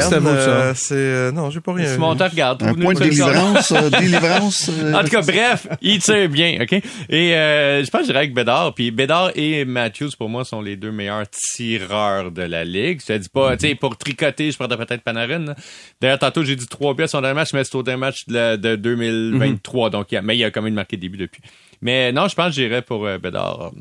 ça. 0.01 0.15
euh, 0.37 0.73
c'est 0.75 0.93
euh, 0.95 1.31
non, 1.31 1.49
j'ai 1.49 1.61
pas 1.61 1.73
rien. 1.73 1.93
Simon, 1.93 2.15
t'as 2.15 2.27
regarde. 2.27 2.63
un 2.63 2.73
point 2.73 2.93
de 2.93 2.99
solution. 2.99 3.27
délivrance, 3.27 3.71
euh, 3.71 3.89
délivrance. 3.99 4.69
euh, 4.69 4.93
En 4.93 5.01
tout 5.03 5.09
cas, 5.09 5.21
bref, 5.21 5.67
il 5.81 5.99
tire 6.01 6.29
bien, 6.29 6.57
OK? 6.61 6.73
Et 7.09 7.33
euh, 7.35 7.83
je 7.83 7.89
pense 7.89 8.01
que 8.01 8.07
j'irais 8.07 8.19
avec 8.19 8.33
Bédard. 8.33 8.73
Puis 8.75 8.91
Bédard 8.91 9.31
et 9.35 9.63
Matthews, 9.65 10.09
pour 10.17 10.29
moi, 10.29 10.43
sont 10.45 10.61
les 10.61 10.75
deux 10.75 10.91
meilleurs 10.91 11.25
tireurs 11.29 12.31
de 12.31 12.41
la 12.43 12.63
Ligue. 12.63 13.01
Je 13.01 13.13
te 13.13 13.17
dis 13.17 13.29
pas, 13.29 13.55
tu 13.57 13.67
sais, 13.67 13.75
pour 13.75 13.97
tricoter, 13.97 14.51
je 14.51 14.57
prendrais 14.57 14.77
peut-être 14.85 15.01
Panarin. 15.03 15.55
D'ailleurs, 16.01 16.19
tantôt, 16.19 16.43
j'ai 16.43 16.55
dit 16.55 16.67
trois 16.67 16.93
buts 16.93 17.03
à 17.03 17.07
son 17.07 17.21
dernier 17.21 17.35
match, 17.35 17.49
mais 17.53 17.63
c'est 17.63 17.75
au 17.75 17.83
dernier 17.83 17.99
match 18.01 18.27
de, 18.27 18.55
de 18.57 18.75
2023. 18.75 19.89
Donc, 19.89 20.11
il 20.11 20.15
y 20.15 20.17
a- 20.17 20.21
mais 20.21 20.37
il 20.37 20.43
a 20.43 20.51
quand 20.51 20.61
même 20.61 20.73
marqué 20.73 20.95
le 20.97 21.01
début 21.01 21.17
depuis. 21.17 21.41
Mais 21.81 22.11
non, 22.11 22.27
je 22.27 22.35
pense 22.35 22.47
que 22.47 22.53
j'irais 22.61 22.81
pour 22.81 23.05
euh, 23.05 23.17
Bédard. 23.17 23.71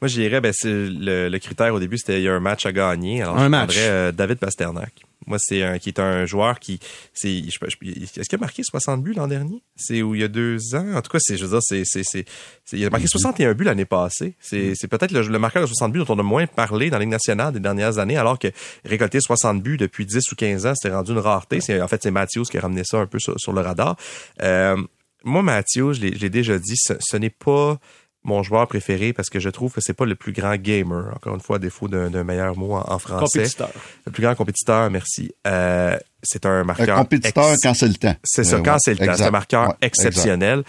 Moi, 0.00 0.08
je 0.08 0.14
dirais, 0.20 0.40
ben, 0.40 0.52
c'est 0.54 0.68
le, 0.72 1.28
le 1.28 1.38
critère 1.38 1.74
au 1.74 1.78
début, 1.78 1.98
c'était 1.98 2.20
il 2.20 2.24
y 2.24 2.28
a 2.28 2.34
un 2.34 2.40
match 2.40 2.64
à 2.64 2.72
gagner. 2.72 3.22
Alors, 3.22 3.36
Un 3.38 3.44
je 3.44 3.48
match. 3.48 3.66
prendrais 3.74 3.88
euh, 3.88 4.12
David 4.12 4.38
Pasternak. 4.38 4.94
Moi, 5.26 5.36
c'est 5.38 5.62
un 5.62 5.78
qui 5.78 5.90
est 5.90 6.00
un 6.00 6.24
joueur 6.24 6.58
qui, 6.58 6.80
c'est, 7.12 7.42
je, 7.44 7.50
je- 7.68 8.20
est-ce 8.20 8.26
qu'il 8.28 8.36
a 8.36 8.40
marqué 8.40 8.62
60 8.62 9.02
buts 9.02 9.12
l'an 9.14 9.28
dernier? 9.28 9.62
C'est 9.76 10.00
où 10.00 10.14
il 10.14 10.22
y 10.22 10.24
a 10.24 10.28
deux 10.28 10.74
ans? 10.74 10.94
En 10.94 11.02
tout 11.02 11.10
cas, 11.10 11.18
c'est, 11.20 11.36
je 11.36 11.44
veux 11.44 11.50
dire, 11.50 11.60
c'est, 11.62 11.82
c'est, 11.84 12.02
c'est, 12.02 12.24
c'est- 12.64 12.78
il 12.78 12.84
a 12.86 12.90
marqué 12.90 13.06
61 13.06 13.52
buts 13.52 13.64
l'année 13.64 13.84
passée. 13.84 14.34
C'est, 14.40 14.72
c'est 14.74 14.88
peut-être 14.88 15.12
le, 15.12 15.20
le 15.20 15.38
marqueur 15.38 15.60
de 15.62 15.66
60 15.66 15.92
buts 15.92 15.98
dont 15.98 16.14
on 16.14 16.18
a 16.18 16.22
moins 16.22 16.46
parlé 16.46 16.88
dans 16.88 16.96
la 16.96 17.00
Ligue 17.04 17.10
nationale 17.12 17.52
des 17.52 17.60
dernières 17.60 17.98
années, 17.98 18.16
alors 18.16 18.38
que 18.38 18.48
récolter 18.86 19.20
60 19.20 19.62
buts 19.62 19.76
depuis 19.76 20.06
10 20.06 20.32
ou 20.32 20.34
15 20.34 20.64
ans, 20.66 20.72
c'était 20.74 20.94
rendu 20.94 21.12
une 21.12 21.18
rareté. 21.18 21.60
C'est, 21.60 21.80
en 21.82 21.86
fait, 21.88 22.00
c'est 22.02 22.10
Matthews 22.10 22.44
qui 22.44 22.56
a 22.56 22.62
ramené 22.62 22.82
ça 22.84 22.96
un 22.98 23.06
peu 23.06 23.18
sur, 23.18 23.34
sur 23.38 23.52
le 23.52 23.60
radar. 23.60 23.96
Euh, 24.42 24.76
moi, 25.22 25.42
Matthews, 25.42 25.92
je 25.92 26.00
l'ai, 26.00 26.14
je 26.16 26.20
l'ai 26.22 26.30
déjà 26.30 26.58
dit, 26.58 26.76
ce, 26.76 26.94
ce 26.98 27.16
n'est 27.18 27.28
pas 27.28 27.78
mon 28.22 28.42
joueur 28.42 28.66
préféré 28.68 29.12
parce 29.12 29.30
que 29.30 29.40
je 29.40 29.48
trouve 29.48 29.72
que 29.72 29.80
c'est 29.80 29.94
pas 29.94 30.04
le 30.04 30.14
plus 30.14 30.32
grand 30.32 30.56
gamer. 30.56 31.12
Encore 31.16 31.34
une 31.34 31.40
fois, 31.40 31.56
à 31.56 31.58
défaut 31.58 31.88
d'un, 31.88 32.10
d'un 32.10 32.22
meilleur 32.24 32.56
mot 32.56 32.74
en, 32.74 32.84
en 32.92 32.98
français. 32.98 33.38
Compétiteur. 33.38 33.70
Le 34.06 34.12
plus 34.12 34.22
grand 34.22 34.34
compétiteur, 34.34 34.90
merci. 34.90 35.32
Euh, 35.46 35.96
c'est 36.22 36.44
un 36.44 36.50
un 36.60 36.64
marqueur. 36.64 36.98
compétiteur 36.98 37.50
ex- 37.52 37.62
quand 37.62 37.74
c'est 37.74 37.88
le 37.88 37.94
temps. 37.94 38.14
C'est 38.22 38.44
ça, 38.44 38.56
Euh, 38.56 38.62
quand 38.62 38.72
ouais, 38.72 38.78
c'est 38.80 38.98
le 39.00 39.06
temps. 39.06 39.14
C'est 39.16 39.24
un 39.24 39.30
marqueur 39.30 39.68
Ouais, 39.68 39.74
exceptionnel. 39.82 40.62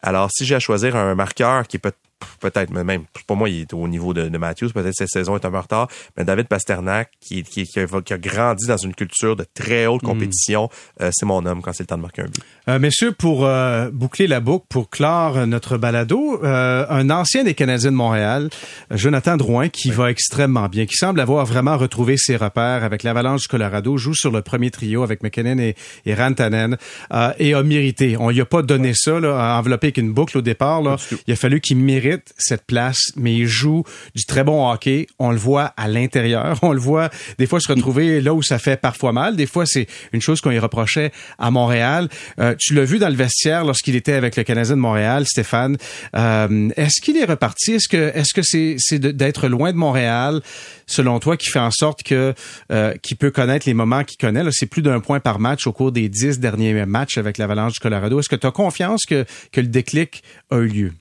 Alors, 0.00 0.30
si 0.32 0.44
j'ai 0.44 0.54
à 0.56 0.60
choisir 0.60 0.96
un 0.96 1.14
marqueur 1.14 1.66
qui 1.66 1.78
peut- 1.78 1.92
peut-être, 2.40 2.70
même, 2.70 3.04
pour 3.26 3.36
moi, 3.36 3.48
il 3.48 3.62
est 3.62 3.74
au 3.74 3.88
niveau 3.88 4.14
de, 4.14 4.28
de 4.28 4.38
Matthews, 4.38 4.70
peut-être 4.70 4.94
cette 4.94 5.08
saison 5.08 5.36
est 5.36 5.44
un 5.44 5.50
peu 5.50 5.56
en 5.56 5.62
retard, 5.62 5.88
mais 6.16 6.24
David 6.24 6.48
Pasternak, 6.48 7.10
qui, 7.20 7.42
qui, 7.42 7.64
qui, 7.64 7.80
a, 7.80 7.86
qui 8.02 8.12
a 8.12 8.18
grandi 8.18 8.66
dans 8.66 8.76
une 8.76 8.94
culture 8.94 9.36
de 9.36 9.44
très 9.54 9.86
haute 9.86 10.02
compétition, 10.02 10.68
euh, 11.00 11.10
c'est 11.12 11.26
mon 11.26 11.44
homme 11.46 11.62
quand 11.62 11.72
c'est 11.72 11.84
le 11.84 11.86
temps 11.88 11.96
de 11.96 12.02
marquer 12.02 12.22
un 12.22 12.26
but. 12.26 12.42
Euh, 12.68 12.78
messieurs, 12.78 13.12
pour 13.12 13.46
euh, 13.46 13.90
boucler 13.92 14.26
la 14.26 14.40
boucle, 14.40 14.66
pour 14.68 14.90
clore 14.90 15.46
notre 15.46 15.78
balado, 15.78 16.42
euh, 16.44 16.86
un 16.88 17.10
ancien 17.10 17.44
des 17.44 17.54
Canadiens 17.54 17.90
de 17.90 17.96
Montréal, 17.96 18.50
Jonathan 18.90 19.36
Drouin, 19.36 19.68
qui 19.68 19.90
va 19.90 20.10
extrêmement 20.10 20.68
bien, 20.68 20.86
qui 20.86 20.96
semble 20.96 21.20
avoir 21.20 21.46
vraiment 21.46 21.76
retrouvé 21.76 22.16
ses 22.16 22.36
repères 22.36 22.84
avec 22.84 23.02
l'Avalanche 23.02 23.42
du 23.42 23.48
Colorado, 23.48 23.96
joue 23.96 24.14
sur 24.14 24.30
le 24.30 24.42
premier 24.42 24.70
trio 24.70 25.02
avec 25.02 25.22
McKinnon 25.22 25.58
et, 25.58 25.74
et 26.06 26.14
Rantanen, 26.14 26.76
euh, 27.12 27.32
et 27.38 27.54
a 27.54 27.62
mérité. 27.62 28.16
On 28.18 28.30
lui 28.30 28.40
a 28.40 28.44
pas 28.44 28.62
donné 28.62 28.92
ça, 28.94 29.18
là, 29.18 29.58
enveloppé 29.58 29.88
avec 29.88 29.98
une 29.98 30.12
boucle 30.12 30.38
au 30.38 30.42
départ. 30.42 30.82
Là. 30.82 30.96
Il 31.26 31.32
a 31.32 31.36
fallu 31.36 31.60
qu'il 31.60 31.78
mérite 31.78 32.11
cette 32.36 32.64
place, 32.66 33.12
mais 33.16 33.34
il 33.34 33.46
joue 33.46 33.84
du 34.14 34.24
très 34.24 34.44
bon 34.44 34.68
hockey. 34.68 35.06
On 35.18 35.30
le 35.30 35.36
voit 35.36 35.72
à 35.76 35.88
l'intérieur. 35.88 36.58
On 36.62 36.72
le 36.72 36.80
voit 36.80 37.10
des 37.38 37.46
fois 37.46 37.60
se 37.60 37.68
retrouver 37.68 38.20
là 38.20 38.34
où 38.34 38.42
ça 38.42 38.58
fait 38.58 38.80
parfois 38.80 39.12
mal. 39.12 39.36
Des 39.36 39.46
fois, 39.46 39.66
c'est 39.66 39.86
une 40.12 40.20
chose 40.20 40.40
qu'on 40.40 40.50
lui 40.50 40.58
reprochait 40.58 41.12
à 41.38 41.50
Montréal. 41.50 42.08
Euh, 42.38 42.54
tu 42.58 42.74
l'as 42.74 42.84
vu 42.84 42.98
dans 42.98 43.08
le 43.08 43.14
vestiaire 43.14 43.64
lorsqu'il 43.64 43.96
était 43.96 44.12
avec 44.12 44.36
le 44.36 44.42
Canadien 44.42 44.76
de 44.76 44.80
Montréal, 44.80 45.26
Stéphane. 45.26 45.76
Euh, 46.16 46.68
est-ce 46.76 47.00
qu'il 47.00 47.16
est 47.16 47.24
reparti? 47.24 47.72
Est-ce 47.72 47.88
que 47.88 48.12
est-ce 48.14 48.34
que 48.34 48.42
c'est 48.42 48.98
d'être 48.98 49.48
loin 49.48 49.72
de 49.72 49.76
Montréal, 49.76 50.40
selon 50.86 51.18
toi, 51.18 51.36
qui 51.36 51.48
fait 51.48 51.58
en 51.58 51.70
sorte 51.70 52.02
que 52.02 52.34
euh, 52.70 52.94
qu'il 53.02 53.16
peut 53.16 53.30
connaître 53.30 53.66
les 53.66 53.74
moments 53.74 54.04
qu'il 54.04 54.18
connaît? 54.18 54.42
C'est 54.50 54.66
plus 54.66 54.82
d'un 54.82 55.00
point 55.00 55.20
par 55.20 55.38
match 55.38 55.66
au 55.66 55.72
cours 55.72 55.92
des 55.92 56.08
dix 56.08 56.38
derniers 56.38 56.86
matchs 56.86 57.18
avec 57.18 57.38
l'Avalanche 57.38 57.74
du 57.74 57.80
Colorado. 57.80 58.18
Est-ce 58.20 58.28
que 58.28 58.36
tu 58.36 58.46
as 58.46 58.50
confiance 58.50 59.04
que, 59.04 59.24
que 59.50 59.60
le 59.60 59.68
déclic 59.68 60.22
a 60.50 60.58
eu 60.58 60.66
lieu? 60.66 60.92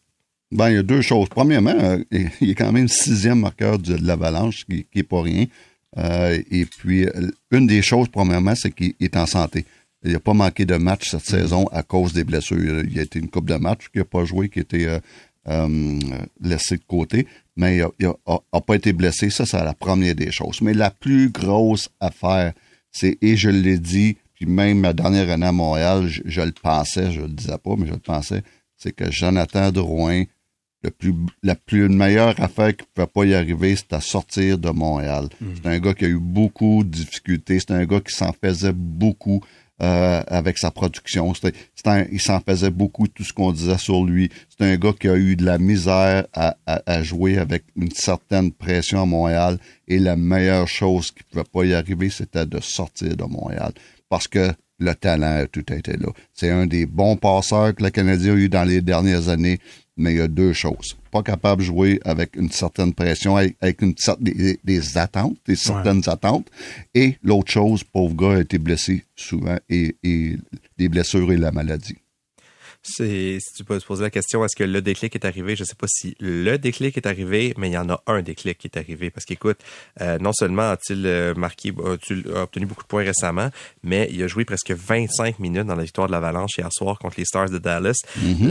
Ben, 0.51 0.69
il 0.69 0.75
y 0.75 0.79
a 0.79 0.83
deux 0.83 1.01
choses. 1.01 1.29
Premièrement, 1.29 1.75
euh, 1.77 2.03
il 2.41 2.49
est 2.49 2.55
quand 2.55 2.71
même 2.71 2.87
sixième 2.87 3.39
marqueur 3.39 3.79
de, 3.79 3.95
de 3.95 4.05
l'Avalanche, 4.05 4.65
qui, 4.65 4.85
qui 4.91 4.99
est 4.99 5.03
pas 5.03 5.21
rien. 5.21 5.45
Euh, 5.97 6.41
et 6.49 6.65
puis, 6.65 7.05
euh, 7.05 7.31
une 7.51 7.67
des 7.67 7.81
choses, 7.81 8.07
premièrement, 8.09 8.53
c'est 8.55 8.71
qu'il 8.71 8.93
est 8.99 9.15
en 9.15 9.25
santé. 9.25 9.65
Il 10.03 10.13
n'a 10.13 10.19
pas 10.19 10.33
manqué 10.33 10.65
de 10.65 10.75
match 10.75 11.11
cette 11.11 11.25
saison 11.25 11.67
à 11.67 11.83
cause 11.83 12.13
des 12.13 12.23
blessures. 12.23 12.83
Il 12.83 12.93
y 12.93 12.99
a 12.99 13.03
été 13.03 13.19
une 13.19 13.29
coupe 13.29 13.47
de 13.47 13.55
matchs 13.55 13.89
qu'il 13.89 14.01
n'a 14.01 14.05
pas 14.05 14.25
joué, 14.25 14.49
qui 14.49 14.59
a 14.59 14.61
été 14.63 14.87
euh, 14.87 14.99
euh, 15.47 15.99
laissé 16.41 16.77
de 16.77 16.83
côté, 16.87 17.27
mais 17.55 17.81
il 17.99 18.07
n'a 18.07 18.61
pas 18.61 18.75
été 18.75 18.93
blessé. 18.93 19.29
Ça, 19.29 19.45
c'est 19.45 19.63
la 19.63 19.73
première 19.73 20.15
des 20.15 20.31
choses. 20.31 20.61
Mais 20.61 20.73
la 20.73 20.89
plus 20.91 21.29
grosse 21.29 21.89
affaire, 21.99 22.53
c'est, 22.91 23.17
et 23.21 23.37
je 23.37 23.49
l'ai 23.49 23.77
dit, 23.77 24.17
puis 24.33 24.45
même 24.45 24.79
ma 24.79 24.93
dernière 24.93 25.29
année 25.29 25.45
à 25.45 25.51
Montréal, 25.51 26.07
je, 26.07 26.21
je 26.25 26.41
le 26.41 26.51
pensais, 26.51 27.11
je 27.11 27.21
le 27.21 27.27
disais 27.27 27.57
pas, 27.57 27.75
mais 27.77 27.85
je 27.85 27.93
le 27.93 27.99
pensais, 27.99 28.41
c'est 28.77 28.93
que 28.93 29.11
Jonathan 29.11 29.71
Drouin, 29.71 30.23
le 30.83 30.89
plus, 30.91 31.13
la 31.43 31.55
plus 31.55 31.89
meilleure 31.89 32.39
affaire 32.41 32.75
qui 32.75 32.85
pouvait 32.93 33.07
pas 33.07 33.25
y 33.25 33.33
arriver, 33.35 33.75
c'était 33.75 33.95
à 33.95 34.01
sortir 34.01 34.57
de 34.57 34.69
Montréal. 34.71 35.27
C'est 35.61 35.67
un 35.69 35.79
gars 35.79 35.93
qui 35.93 36.05
a 36.05 36.09
eu 36.09 36.19
beaucoup 36.19 36.83
de 36.83 36.89
difficultés. 36.89 37.59
C'est 37.59 37.71
un 37.71 37.85
gars 37.85 37.99
qui 38.01 38.13
s'en 38.15 38.33
faisait 38.33 38.73
beaucoup 38.73 39.41
euh, 39.83 40.21
avec 40.27 40.59
sa 40.59 40.69
production. 40.69 41.33
C'était- 41.33 41.57
c'est 41.73 41.87
un- 41.87 42.05
il 42.11 42.21
s'en 42.21 42.39
faisait 42.39 42.69
beaucoup 42.69 43.07
tout 43.07 43.23
ce 43.23 43.33
qu'on 43.33 43.51
disait 43.51 43.79
sur 43.79 44.03
lui. 44.05 44.29
C'est 44.49 44.63
un 44.63 44.75
gars 44.77 44.93
qui 44.93 45.07
a 45.07 45.15
eu 45.17 45.35
de 45.35 45.43
la 45.43 45.57
misère 45.57 46.27
à, 46.33 46.55
à- 46.67 46.83
à 46.85 47.01
jouer 47.01 47.39
avec 47.39 47.63
une 47.75 47.89
certaine 47.89 48.51
pression 48.51 49.01
à 49.01 49.05
Montréal. 49.07 49.57
Et 49.87 49.97
la 49.97 50.15
meilleure 50.15 50.67
chose 50.67 51.09
qui 51.09 51.23
pouvait 51.23 51.43
pas 51.51 51.63
y 51.65 51.73
arriver, 51.73 52.11
c'était 52.11 52.45
de 52.45 52.59
sortir 52.59 53.17
de 53.17 53.23
Montréal. 53.23 53.71
Parce 54.07 54.27
que 54.27 54.51
le 54.77 54.93
talent, 54.93 55.45
tout 55.51 55.73
était 55.73 55.97
là. 55.97 56.09
C'est 56.31 56.51
un 56.51 56.67
des 56.67 56.85
bons 56.85 57.15
passeurs 57.15 57.73
que 57.73 57.83
le 57.83 57.89
Canadien 57.89 58.33
a 58.33 58.37
eu 58.37 58.49
dans 58.49 58.63
les 58.67 58.81
dernières 58.81 59.29
années, 59.29 59.57
mais 59.97 60.13
il 60.13 60.17
y 60.17 60.21
a 60.21 60.27
deux 60.27 60.53
choses. 60.53 60.97
Pas 61.11 61.21
capable 61.23 61.61
de 61.61 61.65
jouer 61.67 61.99
avec 62.05 62.35
une 62.35 62.49
certaine 62.51 62.93
pression, 62.93 63.35
avec, 63.35 63.81
une 63.81 63.93
cer- 63.93 64.17
des, 64.19 64.59
des 64.63 64.97
attentes, 64.97 65.37
des 65.45 65.55
certaines 65.55 66.01
attentes. 66.07 66.47
Et 66.95 67.17
l'autre 67.23 67.51
chose, 67.51 67.83
pauvre 67.83 68.15
gars 68.15 68.37
a 68.37 68.41
été 68.41 68.57
blessé 68.57 69.03
souvent 69.15 69.57
et, 69.69 69.95
et 70.03 70.37
les 70.77 70.89
blessures 70.89 71.31
et 71.31 71.37
la 71.37 71.51
maladie. 71.51 71.97
C'est, 72.83 73.37
si 73.39 73.53
tu 73.55 73.63
peux 73.63 73.79
te 73.79 73.85
poser 73.85 74.01
la 74.01 74.09
question, 74.09 74.43
est-ce 74.43 74.55
que 74.55 74.63
le 74.63 74.81
déclic 74.81 75.13
est 75.15 75.23
arrivé? 75.25 75.55
Je 75.55 75.63
sais 75.63 75.75
pas 75.75 75.85
si 75.87 76.15
le 76.19 76.57
déclic 76.57 76.97
est 76.97 77.05
arrivé, 77.05 77.53
mais 77.57 77.69
il 77.69 77.73
y 77.73 77.77
en 77.77 77.89
a 77.91 78.01
un 78.07 78.23
déclic 78.23 78.57
qui 78.57 78.67
est 78.67 78.77
arrivé. 78.77 79.11
Parce 79.11 79.25
qu'écoute, 79.25 79.59
euh, 80.01 80.17
non 80.17 80.33
seulement 80.33 80.71
a-t-il 80.71 81.05
euh, 81.05 81.35
marqué, 81.35 81.71
a 82.35 82.41
obtenu 82.41 82.65
beaucoup 82.65 82.81
de 82.81 82.87
points 82.87 83.03
récemment, 83.03 83.49
mais 83.83 84.09
il 84.11 84.23
a 84.23 84.27
joué 84.27 84.45
presque 84.45 84.71
25 84.71 85.37
minutes 85.37 85.67
dans 85.67 85.75
la 85.75 85.83
victoire 85.83 86.07
de 86.07 86.11
l'Avalanche 86.11 86.57
hier 86.57 86.69
soir 86.71 86.97
contre 86.97 87.15
les 87.19 87.25
Stars 87.25 87.51
de 87.51 87.59
Dallas. 87.59 88.01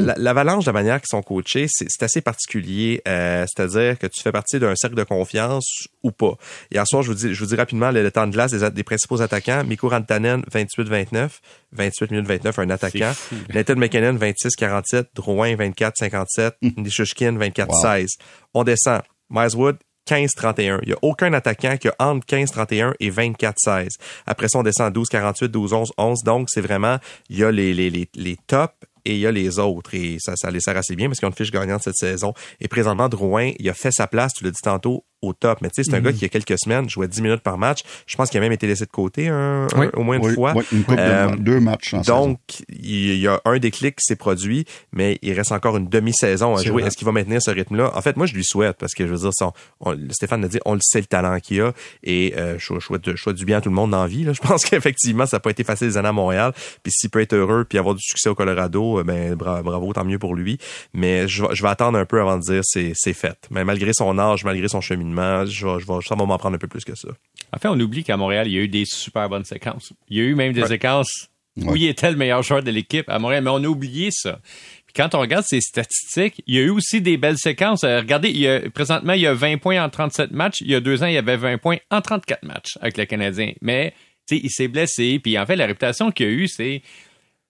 La- 0.04 0.14
L'Avalanche, 0.16 0.64
de 0.64 0.68
la 0.68 0.74
manière 0.74 1.00
qu'ils 1.00 1.08
sont 1.08 1.22
coachés, 1.22 1.66
c'est, 1.68 2.02
assez 2.02 2.20
particulier. 2.20 3.02
euh, 3.08 3.44
c'est-à-dire 3.48 3.98
que 3.98 4.06
tu 4.06 4.22
fais 4.22 4.32
partie 4.32 4.60
d'un 4.60 4.76
cercle 4.76 4.94
de 4.96 5.02
confiance 5.04 5.88
ou 6.04 6.12
pas. 6.12 6.34
Hier 6.70 6.86
soir, 6.86 7.02
je 7.02 7.08
vous 7.08 7.14
dis, 7.14 7.34
je 7.34 7.40
vous 7.40 7.46
dis 7.50 7.56
rapidement 7.56 7.90
le, 7.90 8.02
le 8.02 8.10
temps 8.12 8.26
de 8.28 8.32
glace 8.32 8.52
des, 8.52 8.70
des 8.70 8.84
principaux 8.84 9.20
attaquants. 9.20 9.64
Mikko 9.64 9.88
Rantanen, 9.88 10.42
28-29. 10.52 11.30
28 11.72 12.10
minutes 12.10 12.26
29, 12.26 12.58
un 12.58 12.70
attaquant. 12.70 13.12
Nathan 13.54 13.76
McKinnon, 13.76 14.14
26-47. 14.14 15.06
Drouin, 15.14 15.54
24-57. 15.54 16.52
Nishushkin, 16.76 17.38
24-16. 17.38 18.16
On 18.54 18.64
descend. 18.64 19.02
Miles 19.30 19.54
Wood, 19.54 19.78
15-31. 20.08 20.80
Il 20.82 20.88
n'y 20.88 20.94
a 20.94 20.98
aucun 21.02 21.32
attaquant 21.32 21.76
qui 21.76 21.88
a 21.88 21.94
entre 21.98 22.26
15-31 22.26 22.94
et 22.98 23.10
24-16. 23.10 23.96
Après 24.26 24.48
ça, 24.48 24.58
on 24.58 24.62
descend 24.62 24.86
à 24.86 25.00
12-48, 25.00 25.48
12-11, 25.48 25.86
11. 25.96 26.22
Donc, 26.24 26.48
c'est 26.50 26.60
vraiment, 26.60 26.98
il 27.28 27.38
y 27.38 27.44
a 27.44 27.50
les, 27.52 27.72
les, 27.74 27.90
les, 27.90 28.08
les 28.14 28.36
tops 28.46 28.74
et 29.04 29.14
il 29.14 29.20
y 29.20 29.26
a 29.26 29.32
les 29.32 29.58
autres. 29.58 29.94
Et 29.94 30.16
ça, 30.18 30.34
ça 30.36 30.50
les 30.50 30.60
sert 30.60 30.76
assez 30.76 30.96
bien 30.96 31.08
parce 31.08 31.18
qu'ils 31.18 31.26
ont 31.26 31.30
une 31.30 31.36
fiche 31.36 31.52
gagnante 31.52 31.82
cette 31.82 31.96
saison. 31.96 32.34
Et 32.60 32.68
présentement, 32.68 33.08
Drouin, 33.08 33.52
il 33.58 33.68
a 33.68 33.74
fait 33.74 33.92
sa 33.92 34.06
place, 34.06 34.32
tu 34.34 34.44
l'as 34.44 34.50
dit 34.50 34.60
tantôt, 34.62 35.04
au 35.22 35.32
top. 35.32 35.58
Mais 35.62 35.68
tu 35.68 35.76
sais, 35.82 35.90
c'est 35.90 35.96
un 35.96 36.00
gars 36.00 36.12
qui, 36.12 36.18
il 36.18 36.22
y 36.22 36.26
a 36.26 36.28
quelques 36.28 36.58
semaines, 36.58 36.88
jouait 36.88 37.08
10 37.08 37.22
minutes 37.22 37.42
par 37.42 37.58
match. 37.58 37.80
Je 38.06 38.16
pense 38.16 38.30
qu'il 38.30 38.38
a 38.38 38.40
même 38.40 38.52
été 38.52 38.66
laissé 38.66 38.84
de 38.86 38.90
côté 38.90 39.28
un- 39.28 39.66
Oui. 39.76 39.86
un- 39.86 39.98
au 39.98 40.02
moins 40.02 40.16
une 40.16 40.24
Oui, 40.26 40.34
fois. 40.34 40.52
oui, 40.56 40.64
une 40.72 40.84
coupe 40.84 40.96
de 40.96 41.00
Euh, 41.00 41.36
deux 41.36 41.60
matchs 41.60 41.94
en. 41.94 42.00
Donc, 42.02 42.38
il 42.68 43.16
y 43.18 43.26
a 43.26 43.40
un 43.44 43.58
déclic 43.58 43.96
qui 43.96 44.04
s'est 44.04 44.16
produit, 44.16 44.64
mais 44.92 45.18
il 45.22 45.32
reste 45.32 45.52
encore 45.52 45.76
une 45.76 45.88
demi-saison 45.88 46.56
à 46.56 46.62
jouer. 46.62 46.82
Est-ce 46.84 46.96
qu'il 46.96 47.06
va 47.06 47.12
maintenir 47.12 47.40
ce 47.42 47.50
rythme-là? 47.50 47.90
En 47.94 48.00
fait, 48.02 48.16
moi, 48.16 48.26
je 48.26 48.34
lui 48.34 48.44
souhaite, 48.44 48.76
parce 48.78 48.94
que 48.94 49.06
je 49.06 49.12
veux 49.12 49.18
dire, 49.18 49.30
son, 49.32 49.52
on- 49.80 49.96
Stéphane 50.10 50.42
l'a 50.42 50.48
dit, 50.48 50.58
on 50.64 50.74
le 50.74 50.80
sait 50.82 51.00
le 51.00 51.06
talent 51.06 51.38
qu'il 51.40 51.60
a, 51.60 51.72
et 52.02 52.34
euh, 52.36 52.54
je, 52.58 52.74
je 52.74 52.80
souhaite, 52.80 53.10
je 53.10 53.16
souhaite 53.16 53.36
du 53.36 53.44
bien 53.44 53.58
à 53.58 53.60
tout 53.60 53.68
le 53.68 53.74
monde 53.74 53.90
dans 53.90 54.02
la 54.02 54.08
vie. 54.08 54.24
Là. 54.24 54.32
Je 54.40 54.40
pense 54.40 54.64
qu'effectivement, 54.64 55.26
ça 55.26 55.36
n'a 55.36 55.40
pas 55.40 55.50
été 55.50 55.64
facile 55.64 55.88
les 55.88 55.96
années 55.98 56.08
à 56.08 56.12
Montréal, 56.12 56.52
puis 56.82 56.92
s'il 56.92 57.10
peut 57.10 57.20
être 57.20 57.34
heureux 57.34 57.64
puis 57.68 57.78
avoir 57.78 57.94
du 57.94 58.02
succès 58.02 58.28
au 58.28 58.34
Colorado, 58.34 58.98
euh, 59.00 59.04
ben 59.04 59.34
bra- 59.34 59.62
bravo, 59.62 59.92
tant 59.92 60.04
mieux 60.04 60.18
pour 60.18 60.34
lui. 60.34 60.58
Mais 60.94 61.28
je, 61.28 61.42
vais- 61.42 61.54
je 61.54 61.62
vais 61.62 61.68
attendre 61.68 61.98
un 61.98 62.04
peu 62.06 62.20
avant 62.20 62.36
de 62.38 62.42
dire 62.42 62.62
c'est 62.64 62.94
fait. 63.12 63.36
Mais 63.50 63.64
malgré 63.64 63.92
son 63.92 64.18
âge, 64.18 64.44
malgré 64.44 64.66
son 64.68 64.80
cheminement, 64.80 65.09
rapidement. 65.14 65.46
Je, 65.46 65.66
vais- 65.66 65.80
je 65.80 65.86
vais, 65.86 66.00
ça 66.06 66.14
va 66.14 66.24
m'en 66.26 66.38
prendre 66.38 66.56
un 66.56 66.58
peu 66.58 66.68
plus 66.68 66.84
que 66.84 66.94
ça. 66.94 67.08
En 67.52 67.58
fait, 67.58 67.68
on 67.68 67.78
oublie 67.80 68.04
qu'à 68.04 68.16
Montréal, 68.16 68.46
il 68.48 68.52
y 68.54 68.58
a 68.58 68.62
eu 68.62 68.68
des 68.68 68.84
super 68.84 69.28
bonnes 69.28 69.44
séquences. 69.44 69.92
Il 70.08 70.16
y 70.18 70.20
a 70.20 70.24
eu 70.24 70.34
même 70.34 70.52
des 70.52 70.62
Ouais. 70.62 70.68
séquences 70.68 71.28
où 71.56 71.70
Ouais. 71.72 71.78
il 71.80 71.86
était 71.88 72.10
le 72.10 72.16
meilleur 72.16 72.42
joueur 72.42 72.62
de 72.62 72.70
l'équipe 72.70 73.08
à 73.08 73.18
Montréal, 73.18 73.42
mais 73.44 73.50
on 73.50 73.62
a 73.64 73.66
oublié 73.66 74.10
ça. 74.12 74.40
Puis 74.86 74.94
quand 74.94 75.14
on 75.14 75.20
regarde 75.20 75.44
ses 75.46 75.60
statistiques, 75.60 76.42
il 76.46 76.54
y 76.54 76.58
a 76.58 76.62
eu 76.62 76.70
aussi 76.70 77.00
des 77.00 77.16
belles 77.16 77.38
séquences. 77.38 77.84
Euh, 77.84 77.98
regardez, 78.00 78.30
il 78.30 78.38
y 78.38 78.48
a, 78.48 78.68
présentement, 78.70 79.12
il 79.12 79.20
y 79.20 79.26
a 79.26 79.34
20 79.34 79.58
points 79.58 79.82
en 79.84 79.88
37 79.88 80.30
matchs. 80.32 80.60
Il 80.60 80.70
y 80.70 80.74
a 80.74 80.80
deux 80.80 81.02
ans, 81.02 81.06
il 81.06 81.14
y 81.14 81.18
avait 81.18 81.36
20 81.36 81.58
points 81.58 81.78
en 81.90 82.00
34 82.00 82.42
matchs 82.44 82.76
avec 82.80 82.96
le 82.96 83.04
Canadien. 83.04 83.52
Mais, 83.62 83.94
tu 84.28 84.36
sais, 84.36 84.40
il 84.44 84.50
s'est 84.50 84.68
blessé. 84.68 85.18
Puis 85.22 85.38
en 85.38 85.46
fait, 85.46 85.56
la 85.56 85.66
réputation 85.66 86.10
qu'il 86.10 86.26
a 86.26 86.30
eue, 86.30 86.48
c'est... 86.48 86.82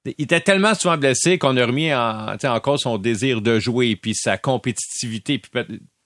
Il 0.06 0.14
était 0.24 0.40
tellement 0.40 0.74
souvent 0.74 0.96
blessé 0.96 1.36
qu'on 1.36 1.58
a 1.58 1.66
remis 1.66 1.92
en, 1.92 2.32
tu 2.32 2.38
sais, 2.40 2.48
en 2.48 2.58
cause 2.58 2.80
son 2.80 2.96
désir 2.96 3.42
de 3.42 3.58
jouer, 3.58 3.96
puis 3.96 4.14
sa 4.14 4.38
compétitivité, 4.38 5.36
puis 5.38 5.50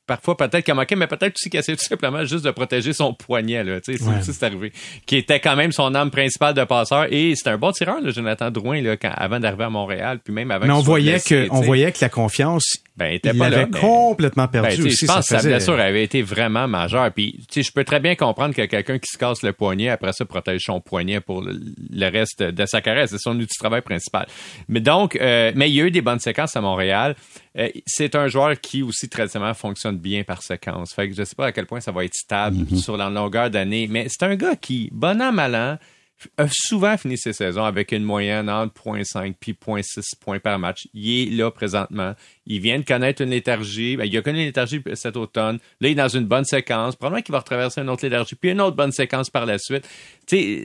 parfois 0.07 0.37
peut-être 0.37 0.65
qu'il 0.65 0.73
a 0.73 0.75
manqué, 0.75 0.97
mais 0.97 1.07
peut-être 1.07 1.35
aussi 1.37 1.51
qu'il 1.51 1.59
essayait 1.61 1.77
tout 1.77 1.85
simplement 1.85 2.25
juste 2.25 2.45
de 2.45 2.51
protéger 2.51 2.93
son 2.93 3.15
poignet. 3.15 3.65
Là, 3.65 3.81
tu 3.81 3.97
sais, 3.97 4.03
Ouais. 4.05 4.15
c'est 4.23 4.43
arrivé. 4.43 4.73
Qui 5.07 5.17
était 5.17 5.41
quand 5.41 5.57
même 5.57 5.73
son 5.73 5.95
arme 5.95 6.11
principale 6.11 6.55
de 6.55 6.65
passeur. 6.65 7.07
Et 7.11 7.35
c'est 7.37 7.49
un 7.49 7.59
bon 7.59 7.73
tireur, 7.73 8.01
là, 8.01 8.11
Jonathan 8.11 8.51
Drouin, 8.51 8.81
là, 8.83 8.97
quand, 8.97 9.13
avant 9.17 9.41
d'arriver 9.41 9.65
à 9.65 9.71
Montréal, 9.71 10.21
puis 10.23 10.33
même 10.33 10.51
avant 10.51 10.67
Mais 10.67 10.73
on 10.73 10.81
voyait 10.81 11.21
que, 11.21 11.49
on 11.51 11.61
voyait 11.61 11.93
que 11.93 11.99
la 12.01 12.09
confiance, 12.09 12.65
Ben, 12.97 13.09
il 13.09 13.15
était 13.17 13.31
il 13.31 13.39
pas 13.39 13.49
là, 13.51 13.67
mais- 13.71 13.81
complètement 13.81 14.45
Ben, 14.45 14.63
perdu 14.63 14.85
aussi. 14.85 15.05
je 15.05 15.07
pense 15.07 15.17
ça 15.17 15.21
que 15.21 15.27
sa 15.27 15.37
faisait- 15.39 15.51
blessure 15.51 15.81
avait 15.81 16.05
été 16.05 16.23
vraiment 16.23 16.69
majeure. 16.69 17.11
Puis, 17.13 17.33
tu 17.51 17.55
sais, 17.55 17.63
je 17.65 17.73
peux 17.73 17.83
très 17.83 17.99
bien 17.99 18.15
comprendre 18.15 18.55
que 18.55 18.63
quelqu'un 18.67 18.99
qui 19.01 19.09
se 19.11 19.19
casse 19.19 19.43
le 19.43 19.53
poignet, 19.53 19.89
après 19.89 20.13
ça, 20.13 20.25
protège 20.25 20.61
son 20.65 20.81
poignet 20.81 21.21
pour 21.21 21.43
le, 21.43 21.59
le 21.91 22.09
reste 22.09 22.43
de 22.43 22.67
sa 22.67 22.81
carrière. 22.81 23.09
C'est 23.09 23.19
son 23.19 23.35
outil 23.35 23.47
de 23.47 23.59
travail 23.59 23.81
principal. 23.83 24.27
Mais 24.69 24.79
donc, 24.81 25.17
euh, 25.17 25.51
mais 25.57 25.69
il 25.71 25.75
y 25.75 25.81
a 25.81 25.87
eu 25.87 25.91
des 25.91 26.03
bonnes 26.03 26.21
séquences 26.21 26.55
à 26.57 26.61
Montréal. 26.61 27.17
Euh, 27.59 27.69
c'est 27.85 28.15
un 28.15 28.29
joueur 28.29 28.61
qui 28.61 28.83
aussi 28.83 29.09
traditionnellement 29.09 29.55
fonctionne 29.55 29.99
bien 29.99 30.23
par 30.23 30.43
séquence. 30.43 30.93
Fait 30.95 31.09
que 31.09 31.17
je 31.17 31.25
sais 31.25 31.35
pas 31.35 31.47
à 31.47 31.53
quel 31.53 31.67
point 31.67 31.81
ça 31.81 31.91
va 31.91 32.05
être 32.05 32.15
stable 32.15 32.65
sur 32.77 32.97
la 32.97 33.11
longueur 33.11 33.51
d'année. 33.51 33.89
Mais 33.91 34.07
c'est 34.09 34.23
un 34.25 34.37
gars 34.37 34.55
qui, 34.55 34.89
bon 34.93 35.21
an, 35.21 35.33
mal 35.33 35.55
an, 35.57 35.79
a 36.37 36.47
souvent 36.51 36.97
fini 36.97 37.17
ses 37.17 37.33
saisons 37.33 37.65
avec 37.65 37.93
une 37.93 38.03
moyenne 38.03 38.51
entre 38.51 38.75
0.5 38.83 39.35
puis 39.39 39.53
0.6 39.53 40.03
points 40.21 40.39
par 40.39 40.59
match. 40.59 40.89
Il 40.95 41.11
est 41.11 41.37
là 41.37 41.51
présentement. 41.51 42.15
Il 42.47 42.61
vient 42.61 42.79
de 42.79 42.85
connaître 42.85 43.23
une 43.23 43.31
léthargie. 43.31 43.97
Ben, 43.97 44.05
il 44.05 44.17
a 44.17 44.23
connu 44.23 44.41
une 44.41 44.47
léthargie 44.47 44.83
cet 44.95 45.17
automne. 45.17 45.59
Là, 45.81 45.89
il 45.89 45.93
est 45.93 45.95
dans 45.95 46.09
une 46.09 46.27
bonne 46.27 46.45
séquence. 46.45 46.97
Probablement 46.97 47.23
qu'il 47.23 47.33
va 47.33 47.39
retraverser 47.39 47.81
une 47.81 47.89
autre 47.89 48.05
léthargie, 48.05 48.35
puis 48.35 48.51
une 48.51 48.61
autre 48.61 48.77
bonne 48.77 48.93
séquence 48.93 49.31
par 49.31 49.47
la 49.47 49.59
suite. 49.59 49.89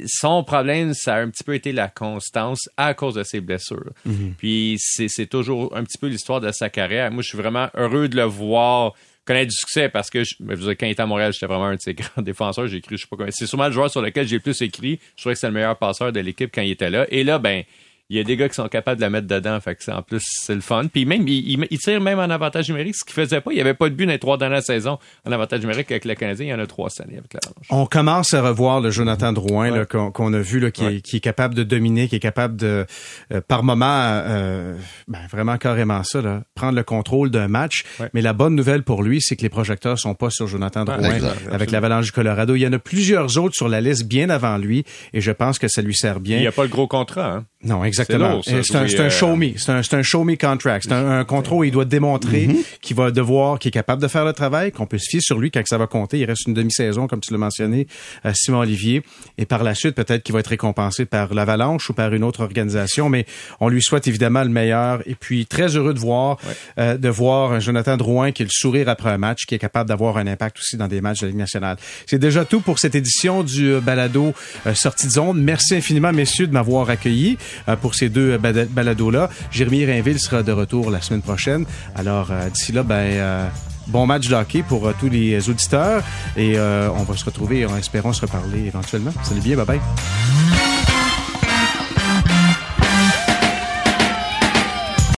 Son 0.05 0.43
problème, 0.43 0.93
ça 0.93 1.15
a 1.15 1.21
un 1.21 1.29
petit 1.29 1.43
peu 1.43 1.53
été 1.53 1.71
la 1.71 1.87
constance 1.87 2.69
à 2.77 2.93
cause 2.93 3.15
de 3.15 3.23
ses 3.23 3.41
blessures. 3.41 3.91
Puis 4.37 4.77
c'est 4.79 5.07
c'est 5.07 5.27
toujours 5.27 5.75
un 5.75 5.83
petit 5.83 5.97
peu 5.97 6.07
l'histoire 6.07 6.39
de 6.39 6.51
sa 6.51 6.69
carrière. 6.69 7.11
Moi, 7.11 7.23
je 7.23 7.29
suis 7.29 7.37
vraiment 7.37 7.69
heureux 7.75 8.07
de 8.07 8.15
le 8.15 8.23
voir 8.23 8.93
connaître 9.29 9.49
du 9.51 9.55
succès 9.55 9.89
parce 9.89 10.09
que 10.09 10.23
je, 10.23 10.33
quand 10.73 10.87
il 10.87 10.91
était 10.91 11.03
à 11.03 11.05
Montréal, 11.05 11.31
j'étais 11.31 11.45
vraiment 11.45 11.65
un 11.65 11.75
de 11.75 11.81
ses 11.81 11.93
grands 11.95 12.23
défenseurs. 12.23 12.67
J'ai 12.67 12.77
écrit, 12.77 12.97
je 12.97 13.03
sais 13.03 13.07
pas 13.07 13.15
comment. 13.15 13.29
C'est 13.31 13.45
sûrement 13.45 13.67
le 13.67 13.71
joueur 13.71 13.91
sur 13.91 14.01
lequel 14.01 14.27
j'ai 14.27 14.37
le 14.37 14.41
plus 14.41 14.59
écrit. 14.63 14.99
Je 15.15 15.21
trouvais 15.21 15.33
que 15.33 15.39
c'était 15.39 15.49
le 15.49 15.53
meilleur 15.53 15.77
passeur 15.77 16.11
de 16.11 16.19
l'équipe 16.19 16.49
quand 16.53 16.63
il 16.63 16.71
était 16.71 16.89
là. 16.89 17.05
Et 17.09 17.23
là, 17.23 17.37
ben, 17.37 17.63
il 18.09 18.17
y 18.17 18.19
a 18.19 18.23
des 18.23 18.35
gars 18.37 18.49
qui 18.49 18.55
sont 18.55 18.67
capables 18.67 18.97
de 18.97 19.01
la 19.01 19.09
mettre 19.09 19.27
dedans. 19.27 19.59
Fait 19.59 19.75
que 19.75 19.83
c'est, 19.83 19.91
en 19.91 20.01
plus, 20.01 20.21
c'est 20.23 20.55
le 20.55 20.61
fun. 20.61 20.85
Puis 20.91 21.05
même, 21.05 21.27
il, 21.27 21.51
il- 21.51 21.67
il 21.69 21.77
tire 21.77 22.01
même 22.01 22.17
en 22.19 22.23
avantage 22.29 22.67
numérique, 22.69 22.95
ce 22.95 23.03
qu'il 23.05 23.13
faisait 23.13 23.39
pas. 23.41 23.51
Il 23.51 23.55
n'y 23.55 23.61
avait 23.61 23.73
pas 23.75 23.89
de 23.89 23.95
but 23.95 24.05
dans 24.05 24.11
les 24.11 24.19
trois 24.19 24.37
dernières 24.37 24.63
saisons 24.63 24.97
en 25.27 25.31
avantage 25.31 25.59
numérique 25.61 25.91
avec 25.91 26.05
le 26.05 26.15
Canadien. 26.15 26.45
Il 26.47 26.49
y 26.49 26.53
en 26.53 26.59
a 26.59 26.65
trois 26.67 26.89
cette 26.89 27.05
année 27.07 27.17
avec 27.17 27.33
la 27.33 27.39
Revanche. 27.47 27.67
On 27.69 27.85
commence 27.85 28.33
à 28.33 28.41
revoir 28.41 28.81
le 28.81 28.89
Jonathan 28.89 29.31
Drouin 29.31 29.69
là, 29.69 29.85
qu'on, 29.85 30.11
qu'on 30.11 30.33
a 30.33 30.39
vu 30.39 30.59
là, 30.59 30.71
qui, 30.71 30.85
est, 30.85 31.01
qui 31.01 31.17
est 31.17 31.19
capable 31.21 31.53
de 31.55 31.63
dominer, 31.63 32.07
qui 32.07 32.15
est 32.15 32.19
capable 32.19 32.55
de, 32.55 32.85
euh, 33.31 33.41
par 33.47 33.61
moment, 33.63 33.85
euh, 33.87 34.75
ben, 35.07 35.19
vraiment 35.29 35.57
carrément 35.57 36.03
ça, 36.03 36.21
là, 36.21 36.41
prendre 36.55 36.75
le 36.75 36.83
contrôle 36.83 37.29
d'un 37.29 37.47
match. 37.47 37.83
Ouais. 37.99 38.09
Mais 38.13 38.21
la 38.21 38.33
bonne 38.33 38.55
nouvelle 38.55 38.83
pour 38.83 39.03
lui, 39.03 39.21
c'est 39.21 39.35
que 39.35 39.43
les 39.43 39.49
projecteurs 39.49 39.99
sont 39.99 40.15
pas 40.15 40.29
sur 40.31 40.47
Jonathan 40.47 40.83
Drouin 40.83 41.13
exact. 41.15 41.47
avec 41.51 41.69
l'Avalanche 41.71 42.05
du 42.05 42.11
Colorado. 42.11 42.55
Il 42.55 42.61
y 42.61 42.67
en 42.67 42.73
a 42.73 42.79
plusieurs 42.79 43.37
autres 43.37 43.55
sur 43.55 43.69
la 43.69 43.81
liste 43.81 44.05
bien 44.07 44.29
avant 44.31 44.57
lui, 44.57 44.83
et 45.13 45.21
je 45.21 45.31
pense 45.31 45.59
que 45.59 45.67
ça 45.67 45.81
lui 45.83 45.95
sert 45.95 46.19
bien. 46.19 46.37
Il 46.37 46.41
n'y 46.41 46.47
a 46.47 46.51
pas 46.51 46.63
le 46.63 46.69
gros 46.69 46.87
contrat. 46.87 47.33
Hein? 47.33 47.45
Non, 47.63 47.83
exactement. 47.83 47.98
Et 48.47 48.63
C'est 48.63 48.75
un, 48.75 48.81
un 48.81 49.05
euh, 49.05 49.09
show 49.09 49.35
me. 49.35 49.57
C'est 49.57 49.71
un, 49.71 49.81
un 49.91 50.03
show 50.03 50.23
me 50.23 50.35
contract. 50.35 50.85
C'est 50.87 50.93
un, 50.93 51.19
un 51.19 51.25
contrat 51.25 51.55
où 51.55 51.63
il 51.63 51.71
doit 51.71 51.85
démontrer 51.85 52.49
qu'il 52.81 52.95
va 52.95 53.11
devoir, 53.11 53.59
qu'il 53.59 53.69
est 53.69 53.71
capable 53.71 54.01
de 54.01 54.07
faire 54.07 54.25
le 54.25 54.33
travail, 54.33 54.71
qu'on 54.71 54.85
peut 54.85 54.97
se 54.97 55.09
fier 55.09 55.21
sur 55.21 55.39
lui 55.39 55.51
quand 55.51 55.61
ça 55.65 55.77
va 55.77 55.87
compter. 55.87 56.19
Il 56.19 56.25
reste 56.25 56.47
une 56.47 56.53
demi-saison, 56.53 57.07
comme 57.07 57.19
tu 57.19 57.31
l'as 57.31 57.39
mentionné, 57.39 57.87
à 58.23 58.33
Simon 58.33 58.59
Olivier. 58.59 59.03
Et 59.37 59.45
par 59.45 59.63
la 59.63 59.75
suite, 59.75 59.95
peut-être 59.95 60.23
qu'il 60.23 60.33
va 60.33 60.39
être 60.39 60.47
récompensé 60.47 61.05
par 61.05 61.33
l'Avalanche 61.33 61.89
ou 61.89 61.93
par 61.93 62.13
une 62.13 62.23
autre 62.23 62.41
organisation. 62.41 63.09
Mais 63.09 63.25
on 63.59 63.69
lui 63.69 63.81
souhaite 63.81 64.07
évidemment 64.07 64.43
le 64.43 64.49
meilleur. 64.49 65.01
Et 65.05 65.15
puis, 65.15 65.45
très 65.45 65.75
heureux 65.75 65.93
de 65.93 65.99
voir, 65.99 66.37
euh, 66.77 66.97
de 66.97 67.09
voir 67.09 67.53
un 67.53 67.59
Jonathan 67.59 67.97
Drouin 67.97 68.31
qui 68.31 68.43
a 68.43 68.45
le 68.45 68.51
sourire 68.51 68.89
après 68.89 69.09
un 69.09 69.17
match, 69.17 69.45
qui 69.45 69.55
est 69.55 69.59
capable 69.59 69.89
d'avoir 69.89 70.17
un 70.17 70.27
impact 70.27 70.59
aussi 70.59 70.77
dans 70.77 70.87
des 70.87 71.01
matchs 71.01 71.19
de 71.19 71.25
la 71.25 71.29
Ligue 71.31 71.39
nationale. 71.39 71.77
C'est 72.05 72.19
déjà 72.19 72.45
tout 72.45 72.61
pour 72.61 72.79
cette 72.79 72.95
édition 72.95 73.43
du 73.43 73.73
euh, 73.73 73.81
balado 73.81 74.33
euh, 74.65 74.73
Sortie 74.73 75.07
de 75.07 75.11
zone. 75.11 75.41
Merci 75.41 75.75
infiniment, 75.75 76.11
messieurs, 76.11 76.47
de 76.47 76.53
m'avoir 76.53 76.89
accueilli 76.89 77.37
euh, 77.67 77.75
pour 77.75 77.88
ces 77.95 78.09
deux 78.09 78.37
euh, 78.43 78.65
balados-là. 78.69 79.29
Jérémy 79.51 79.85
Rainville 79.85 80.19
sera 80.19 80.43
de 80.43 80.51
retour 80.51 80.91
la 80.91 81.01
semaine 81.01 81.21
prochaine. 81.21 81.65
Alors, 81.95 82.29
euh, 82.31 82.49
d'ici 82.49 82.71
là, 82.71 82.83
ben, 82.83 82.95
euh, 82.95 83.47
bon 83.87 84.05
match 84.05 84.27
de 84.27 84.35
hockey 84.35 84.63
pour 84.67 84.91
tous 84.99 85.09
les 85.09 85.49
auditeurs 85.49 86.03
et 86.37 86.59
on 86.59 87.03
va 87.03 87.17
se 87.17 87.25
retrouver 87.25 87.65
en 87.65 87.75
espérant 87.75 88.13
se 88.13 88.21
reparler 88.21 88.67
éventuellement. 88.67 89.11
Salut 89.23 89.41
bien, 89.41 89.55
bye 89.55 89.65
bye. 89.65 90.68